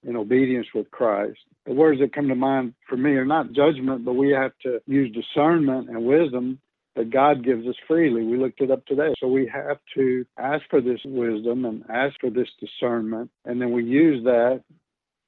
in 0.03 0.15
obedience 0.15 0.67
with 0.73 0.89
Christ. 0.91 1.39
The 1.65 1.73
words 1.73 1.99
that 1.99 2.13
come 2.13 2.27
to 2.29 2.35
mind 2.35 2.73
for 2.87 2.97
me 2.97 3.11
are 3.11 3.25
not 3.25 3.51
judgment, 3.51 4.05
but 4.05 4.13
we 4.13 4.31
have 4.31 4.51
to 4.63 4.79
use 4.87 5.13
discernment 5.13 5.89
and 5.89 6.05
wisdom 6.05 6.59
that 6.95 7.11
God 7.11 7.43
gives 7.43 7.67
us 7.67 7.75
freely. 7.87 8.23
We 8.23 8.37
looked 8.37 8.61
it 8.61 8.71
up 8.71 8.85
today. 8.85 9.13
So 9.19 9.27
we 9.27 9.47
have 9.53 9.77
to 9.95 10.25
ask 10.37 10.63
for 10.69 10.81
this 10.81 10.99
wisdom 11.05 11.65
and 11.65 11.83
ask 11.89 12.19
for 12.19 12.29
this 12.29 12.49
discernment, 12.59 13.29
and 13.45 13.61
then 13.61 13.71
we 13.71 13.83
use 13.83 14.23
that 14.23 14.63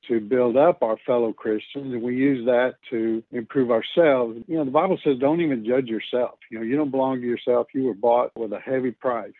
to 0.07 0.19
build 0.19 0.57
up 0.57 0.81
our 0.81 0.97
fellow 1.05 1.31
Christians, 1.31 1.93
and 1.93 2.01
we 2.01 2.15
use 2.15 2.45
that 2.45 2.73
to 2.89 3.23
improve 3.31 3.69
ourselves. 3.69 4.39
You 4.47 4.57
know, 4.57 4.65
the 4.65 4.71
Bible 4.71 4.97
says, 5.03 5.19
don't 5.19 5.41
even 5.41 5.63
judge 5.63 5.85
yourself. 5.85 6.39
You 6.49 6.57
know, 6.57 6.65
you 6.65 6.75
don't 6.75 6.89
belong 6.89 7.21
to 7.21 7.27
yourself. 7.27 7.67
You 7.73 7.83
were 7.83 7.93
bought 7.93 8.31
with 8.35 8.51
a 8.51 8.59
heavy 8.59 8.91
price. 8.91 9.31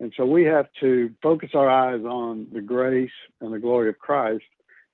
And 0.00 0.12
so 0.16 0.26
we 0.26 0.44
have 0.44 0.66
to 0.80 1.10
focus 1.22 1.50
our 1.54 1.70
eyes 1.70 2.02
on 2.04 2.48
the 2.52 2.60
grace 2.60 3.08
and 3.40 3.54
the 3.54 3.60
glory 3.60 3.88
of 3.88 3.98
Christ 3.98 4.42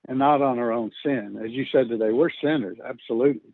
and 0.07 0.19
not 0.19 0.41
on 0.41 0.59
our 0.59 0.71
own 0.71 0.91
sin. 1.03 1.39
As 1.43 1.51
you 1.51 1.65
said 1.71 1.89
today, 1.89 2.11
we're 2.11 2.29
sinners, 2.43 2.77
absolutely. 2.83 3.53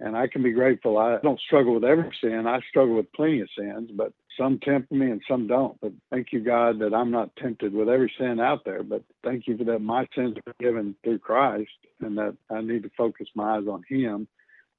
And 0.00 0.16
I 0.16 0.28
can 0.28 0.42
be 0.42 0.52
grateful. 0.52 0.96
I 0.96 1.18
don't 1.22 1.40
struggle 1.40 1.74
with 1.74 1.84
every 1.84 2.10
sin. 2.20 2.46
I 2.46 2.60
struggle 2.68 2.96
with 2.96 3.12
plenty 3.12 3.40
of 3.40 3.48
sins, 3.58 3.90
but 3.92 4.12
some 4.38 4.60
tempt 4.60 4.92
me 4.92 5.10
and 5.10 5.20
some 5.28 5.48
don't. 5.48 5.78
But 5.80 5.92
thank 6.10 6.28
you, 6.32 6.40
God, 6.40 6.78
that 6.78 6.94
I'm 6.94 7.10
not 7.10 7.34
tempted 7.36 7.72
with 7.72 7.88
every 7.88 8.12
sin 8.16 8.38
out 8.38 8.64
there. 8.64 8.84
But 8.84 9.02
thank 9.24 9.48
you 9.48 9.58
for 9.58 9.64
that 9.64 9.80
my 9.80 10.06
sins 10.14 10.36
are 10.36 10.52
forgiven 10.52 10.94
through 11.02 11.18
Christ 11.18 11.70
and 12.00 12.16
that 12.16 12.36
I 12.48 12.60
need 12.60 12.84
to 12.84 12.90
focus 12.96 13.26
my 13.34 13.56
eyes 13.56 13.66
on 13.68 13.82
Him 13.88 14.28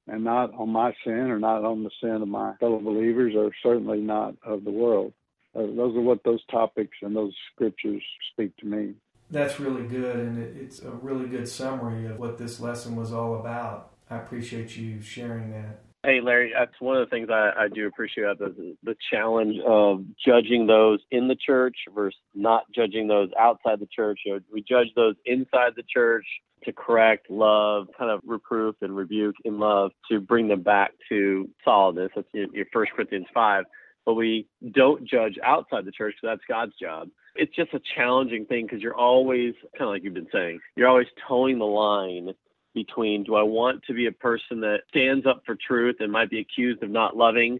and 0.08 0.24
not 0.24 0.54
on 0.54 0.70
my 0.70 0.94
sin 1.04 1.30
or 1.30 1.38
not 1.38 1.64
on 1.64 1.84
the 1.84 1.90
sin 2.02 2.22
of 2.22 2.28
my 2.28 2.54
fellow 2.56 2.80
believers 2.80 3.34
or 3.36 3.50
certainly 3.62 4.00
not 4.00 4.34
of 4.42 4.64
the 4.64 4.70
world. 4.70 5.12
Uh, 5.54 5.62
those 5.62 5.96
are 5.96 6.00
what 6.00 6.24
those 6.24 6.44
topics 6.50 6.96
and 7.02 7.14
those 7.14 7.34
scriptures 7.52 8.02
speak 8.32 8.56
to 8.56 8.66
me. 8.66 8.94
That's 9.30 9.60
really 9.60 9.84
good, 9.84 10.16
and 10.16 10.38
it's 10.38 10.82
a 10.82 10.90
really 10.90 11.28
good 11.28 11.48
summary 11.48 12.08
of 12.10 12.18
what 12.18 12.36
this 12.36 12.58
lesson 12.58 12.96
was 12.96 13.12
all 13.12 13.38
about. 13.38 13.92
I 14.10 14.16
appreciate 14.16 14.76
you 14.76 15.00
sharing 15.00 15.50
that. 15.52 15.84
Hey, 16.02 16.20
Larry, 16.20 16.52
that's 16.58 16.80
one 16.80 16.96
of 16.96 17.08
the 17.08 17.14
things 17.14 17.28
I, 17.30 17.52
I 17.56 17.68
do 17.68 17.86
appreciate 17.86 18.38
the, 18.38 18.74
the 18.82 18.96
challenge 19.12 19.56
of 19.66 20.02
judging 20.24 20.66
those 20.66 20.98
in 21.10 21.28
the 21.28 21.36
church 21.36 21.76
versus 21.94 22.18
not 22.34 22.64
judging 22.74 23.06
those 23.06 23.28
outside 23.38 23.80
the 23.80 23.88
church. 23.94 24.20
You 24.24 24.34
know, 24.34 24.40
we 24.50 24.62
judge 24.62 24.88
those 24.96 25.14
inside 25.26 25.72
the 25.76 25.84
church 25.92 26.24
to 26.64 26.72
correct, 26.72 27.30
love, 27.30 27.88
kind 27.98 28.10
of 28.10 28.20
reproof 28.24 28.76
and 28.80 28.96
rebuke 28.96 29.36
in 29.44 29.58
love 29.58 29.90
to 30.10 30.20
bring 30.20 30.48
them 30.48 30.62
back 30.62 30.92
to 31.10 31.48
solidness. 31.64 32.10
That's 32.16 32.28
your 32.32 32.66
First 32.72 32.92
Corinthians 32.92 33.26
5. 33.34 33.64
But 34.06 34.14
we 34.14 34.48
don't 34.72 35.06
judge 35.06 35.38
outside 35.44 35.84
the 35.84 35.92
church, 35.92 36.14
because 36.20 36.38
that's 36.38 36.48
God's 36.48 36.72
job. 36.80 37.08
It's 37.36 37.54
just 37.54 37.72
a 37.74 37.80
challenging 37.96 38.46
thing 38.46 38.66
because 38.66 38.82
you're 38.82 38.96
always, 38.96 39.54
kind 39.78 39.88
of 39.88 39.88
like 39.88 40.02
you've 40.02 40.14
been 40.14 40.28
saying, 40.32 40.60
you're 40.76 40.88
always 40.88 41.06
toeing 41.28 41.58
the 41.58 41.64
line 41.64 42.30
between 42.74 43.24
do 43.24 43.34
I 43.34 43.42
want 43.42 43.82
to 43.84 43.94
be 43.94 44.06
a 44.06 44.12
person 44.12 44.60
that 44.60 44.80
stands 44.88 45.26
up 45.26 45.42
for 45.44 45.56
truth 45.56 45.96
and 46.00 46.12
might 46.12 46.30
be 46.30 46.40
accused 46.40 46.82
of 46.82 46.90
not 46.90 47.16
loving? 47.16 47.58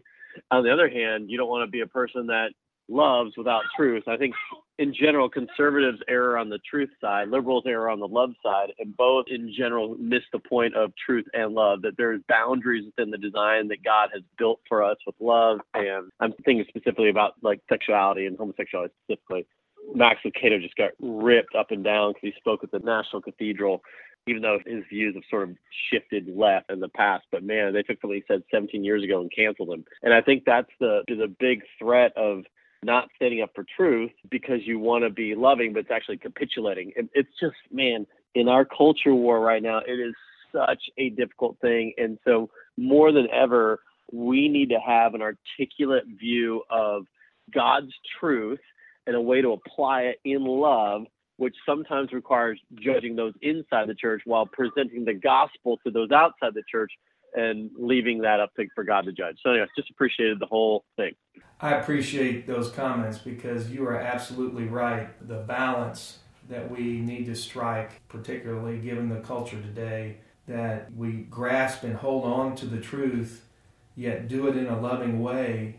On 0.49 0.63
the 0.63 0.71
other 0.71 0.89
hand, 0.89 1.29
you 1.29 1.37
don't 1.37 1.49
want 1.49 1.67
to 1.67 1.71
be 1.71 1.81
a 1.81 1.87
person 1.87 2.27
that 2.27 2.51
loves 2.91 3.31
without 3.37 3.63
truth. 3.75 4.03
I 4.07 4.17
think 4.17 4.35
in 4.77 4.93
general, 4.93 5.29
conservatives 5.29 5.99
err 6.07 6.37
on 6.37 6.49
the 6.49 6.59
truth 6.69 6.89
side, 6.99 7.29
liberals 7.29 7.63
err 7.67 7.89
on 7.89 7.99
the 7.99 8.07
love 8.07 8.31
side, 8.43 8.73
and 8.79 8.95
both 8.95 9.25
in 9.29 9.53
general 9.55 9.95
miss 9.99 10.23
the 10.31 10.39
point 10.39 10.75
of 10.75 10.91
truth 11.03 11.25
and 11.33 11.53
love, 11.53 11.81
that 11.83 11.97
there's 11.97 12.21
boundaries 12.27 12.85
within 12.85 13.11
the 13.11 13.17
design 13.17 13.67
that 13.69 13.83
God 13.83 14.09
has 14.13 14.23
built 14.37 14.59
for 14.67 14.83
us 14.83 14.97
with 15.05 15.15
love. 15.19 15.59
And 15.73 16.11
I'm 16.19 16.33
thinking 16.45 16.65
specifically 16.67 17.09
about 17.09 17.33
like 17.41 17.61
sexuality 17.69 18.25
and 18.25 18.37
homosexuality 18.37 18.93
specifically. 19.03 19.45
Max 19.93 20.19
Lucado 20.25 20.61
just 20.61 20.75
got 20.75 20.91
ripped 20.99 21.55
up 21.55 21.71
and 21.71 21.83
down 21.83 22.11
because 22.13 22.33
he 22.33 22.39
spoke 22.39 22.63
at 22.63 22.71
the 22.71 22.79
National 22.79 23.21
Cathedral 23.21 23.81
even 24.27 24.41
though 24.41 24.59
his 24.65 24.83
views 24.89 25.15
have 25.15 25.23
sort 25.29 25.49
of 25.49 25.55
shifted 25.91 26.27
left 26.35 26.69
in 26.71 26.79
the 26.79 26.89
past. 26.89 27.25
But 27.31 27.43
man, 27.43 27.73
they 27.73 27.81
took 27.81 27.99
something 28.01 28.21
he 28.21 28.23
said 28.27 28.43
17 28.51 28.83
years 28.83 29.03
ago 29.03 29.21
and 29.21 29.31
canceled 29.35 29.69
him. 29.69 29.83
And 30.03 30.13
I 30.13 30.21
think 30.21 30.43
that's 30.45 30.69
the 30.79 31.01
the 31.07 31.33
big 31.39 31.61
threat 31.79 32.13
of 32.15 32.43
not 32.83 33.09
standing 33.15 33.41
up 33.41 33.51
for 33.53 33.65
truth 33.75 34.11
because 34.29 34.59
you 34.63 34.79
want 34.79 35.03
to 35.03 35.09
be 35.09 35.35
loving, 35.35 35.73
but 35.73 35.79
it's 35.79 35.91
actually 35.91 36.17
capitulating. 36.17 36.91
It's 37.13 37.29
just, 37.39 37.55
man, 37.71 38.07
in 38.33 38.47
our 38.47 38.65
culture 38.65 39.13
war 39.13 39.39
right 39.39 39.61
now, 39.61 39.79
it 39.85 39.99
is 39.99 40.15
such 40.51 40.81
a 40.97 41.09
difficult 41.09 41.57
thing. 41.61 41.93
And 41.97 42.17
so, 42.25 42.49
more 42.77 43.11
than 43.11 43.27
ever, 43.31 43.81
we 44.11 44.49
need 44.49 44.69
to 44.69 44.79
have 44.79 45.13
an 45.13 45.21
articulate 45.21 46.05
view 46.19 46.63
of 46.69 47.05
God's 47.53 47.93
truth 48.19 48.59
and 49.07 49.15
a 49.15 49.21
way 49.21 49.41
to 49.41 49.51
apply 49.51 50.03
it 50.03 50.19
in 50.23 50.43
love 50.43 51.03
which 51.41 51.55
sometimes 51.65 52.13
requires 52.13 52.59
judging 52.75 53.15
those 53.15 53.33
inside 53.41 53.89
the 53.89 53.95
church 53.95 54.21
while 54.25 54.45
presenting 54.45 55.03
the 55.03 55.13
gospel 55.15 55.79
to 55.83 55.89
those 55.89 56.11
outside 56.11 56.53
the 56.53 56.61
church 56.69 56.91
and 57.33 57.71
leaving 57.79 58.21
that 58.21 58.39
up 58.39 58.53
to, 58.53 58.67
for 58.75 58.83
God 58.83 59.05
to 59.05 59.11
judge. 59.11 59.37
So, 59.41 59.49
anyway, 59.49 59.65
just 59.75 59.89
appreciated 59.89 60.39
the 60.39 60.45
whole 60.45 60.85
thing. 60.97 61.13
I 61.59 61.71
appreciate 61.71 62.45
those 62.45 62.69
comments 62.69 63.17
because 63.17 63.71
you 63.71 63.87
are 63.87 63.97
absolutely 63.97 64.65
right. 64.65 65.09
The 65.27 65.37
balance 65.37 66.19
that 66.47 66.69
we 66.69 66.99
need 66.99 67.25
to 67.25 67.35
strike, 67.35 68.07
particularly 68.07 68.77
given 68.77 69.09
the 69.09 69.21
culture 69.21 69.59
today, 69.59 70.17
that 70.47 70.93
we 70.93 71.21
grasp 71.23 71.81
and 71.81 71.95
hold 71.95 72.23
on 72.23 72.55
to 72.57 72.67
the 72.67 72.79
truth, 72.79 73.47
yet 73.95 74.27
do 74.27 74.47
it 74.47 74.55
in 74.55 74.67
a 74.67 74.79
loving 74.79 75.23
way 75.23 75.77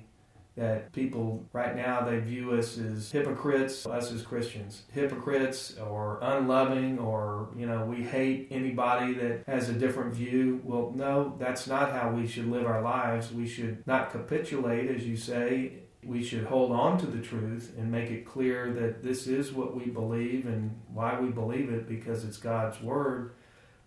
that 0.54 0.92
people 0.92 1.48
right 1.52 1.74
now 1.74 2.02
they 2.02 2.18
view 2.18 2.52
us 2.52 2.76
as 2.78 3.10
hypocrites. 3.10 3.86
Us 3.86 4.12
as 4.12 4.22
christians. 4.22 4.82
Hypocrites 4.92 5.76
or 5.78 6.18
unloving 6.20 6.98
or 6.98 7.48
you 7.56 7.66
know 7.66 7.84
we 7.84 8.02
hate 8.02 8.48
anybody 8.50 9.14
that 9.14 9.44
has 9.46 9.68
a 9.68 9.72
different 9.72 10.14
view. 10.14 10.60
Well 10.64 10.92
no 10.94 11.36
that's 11.38 11.66
not 11.66 11.92
how 11.92 12.10
we 12.10 12.26
should 12.26 12.50
live 12.50 12.66
our 12.66 12.82
lives. 12.82 13.32
We 13.32 13.48
should 13.48 13.86
not 13.86 14.12
capitulate 14.12 14.90
as 14.90 15.06
you 15.06 15.16
say. 15.16 15.78
We 16.04 16.22
should 16.22 16.44
hold 16.44 16.72
on 16.72 16.98
to 16.98 17.06
the 17.06 17.22
truth 17.22 17.74
and 17.78 17.90
make 17.90 18.10
it 18.10 18.26
clear 18.26 18.72
that 18.72 19.02
this 19.02 19.26
is 19.26 19.52
what 19.52 19.74
we 19.74 19.86
believe 19.86 20.46
and 20.46 20.78
why 20.92 21.18
we 21.18 21.30
believe 21.30 21.70
it 21.70 21.88
because 21.88 22.24
it's 22.24 22.36
god's 22.36 22.80
word. 22.82 23.32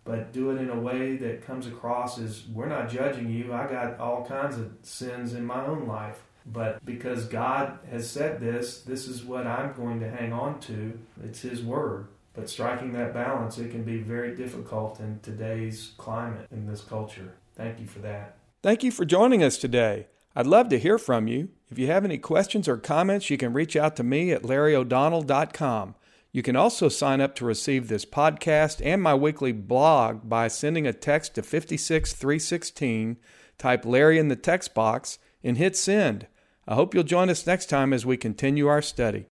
But 0.05 0.31
do 0.31 0.51
it 0.51 0.61
in 0.61 0.69
a 0.69 0.79
way 0.79 1.17
that 1.17 1.45
comes 1.45 1.67
across 1.67 2.19
as 2.19 2.45
we're 2.47 2.67
not 2.67 2.89
judging 2.89 3.29
you. 3.29 3.53
I 3.53 3.67
got 3.67 3.99
all 3.99 4.23
kinds 4.23 4.57
of 4.57 4.71
sins 4.83 5.33
in 5.33 5.45
my 5.45 5.65
own 5.65 5.87
life 5.87 6.21
but 6.45 6.83
because 6.85 7.25
God 7.25 7.79
has 7.89 8.09
said 8.09 8.39
this, 8.39 8.81
this 8.81 9.07
is 9.07 9.23
what 9.23 9.47
I'm 9.47 9.73
going 9.73 9.99
to 10.01 10.09
hang 10.09 10.31
on 10.31 10.59
to. 10.61 10.99
It's 11.23 11.41
His 11.41 11.63
Word. 11.63 12.07
But 12.33 12.49
striking 12.49 12.91
that 12.93 13.13
balance, 13.13 13.57
it 13.57 13.71
can 13.71 13.83
be 13.83 13.97
very 13.97 14.35
difficult 14.35 14.99
in 14.99 15.19
today's 15.21 15.93
climate, 15.97 16.47
in 16.51 16.67
this 16.67 16.81
culture. 16.81 17.35
Thank 17.55 17.79
you 17.79 17.87
for 17.87 17.99
that. 17.99 18.37
Thank 18.61 18.83
you 18.83 18.91
for 18.91 19.05
joining 19.05 19.41
us 19.41 19.57
today. 19.57 20.07
I'd 20.35 20.47
love 20.47 20.67
to 20.69 20.79
hear 20.79 20.97
from 20.97 21.27
you. 21.27 21.49
If 21.71 21.79
you 21.79 21.87
have 21.87 22.03
any 22.03 22.17
questions 22.17 22.67
or 22.67 22.77
comments, 22.77 23.29
you 23.29 23.37
can 23.37 23.53
reach 23.53 23.75
out 23.75 23.95
to 23.95 24.03
me 24.03 24.31
at 24.31 24.43
larryo'donnell.com. 24.43 25.95
You 26.33 26.43
can 26.43 26.57
also 26.57 26.89
sign 26.89 27.21
up 27.21 27.33
to 27.35 27.45
receive 27.45 27.87
this 27.87 28.03
podcast 28.03 28.85
and 28.85 29.01
my 29.01 29.15
weekly 29.15 29.53
blog 29.53 30.27
by 30.27 30.49
sending 30.49 30.85
a 30.85 30.91
text 30.91 31.35
to 31.35 31.41
56316, 31.41 33.15
type 33.57 33.85
Larry 33.85 34.19
in 34.19 34.27
the 34.27 34.35
text 34.35 34.73
box, 34.73 35.17
and 35.41 35.57
hit 35.57 35.77
send. 35.77 36.27
I 36.67 36.75
hope 36.75 36.93
you'll 36.93 37.03
join 37.03 37.29
us 37.29 37.45
next 37.45 37.67
time 37.67 37.93
as 37.93 38.05
we 38.05 38.17
continue 38.17 38.67
our 38.67 38.81
study. 38.81 39.27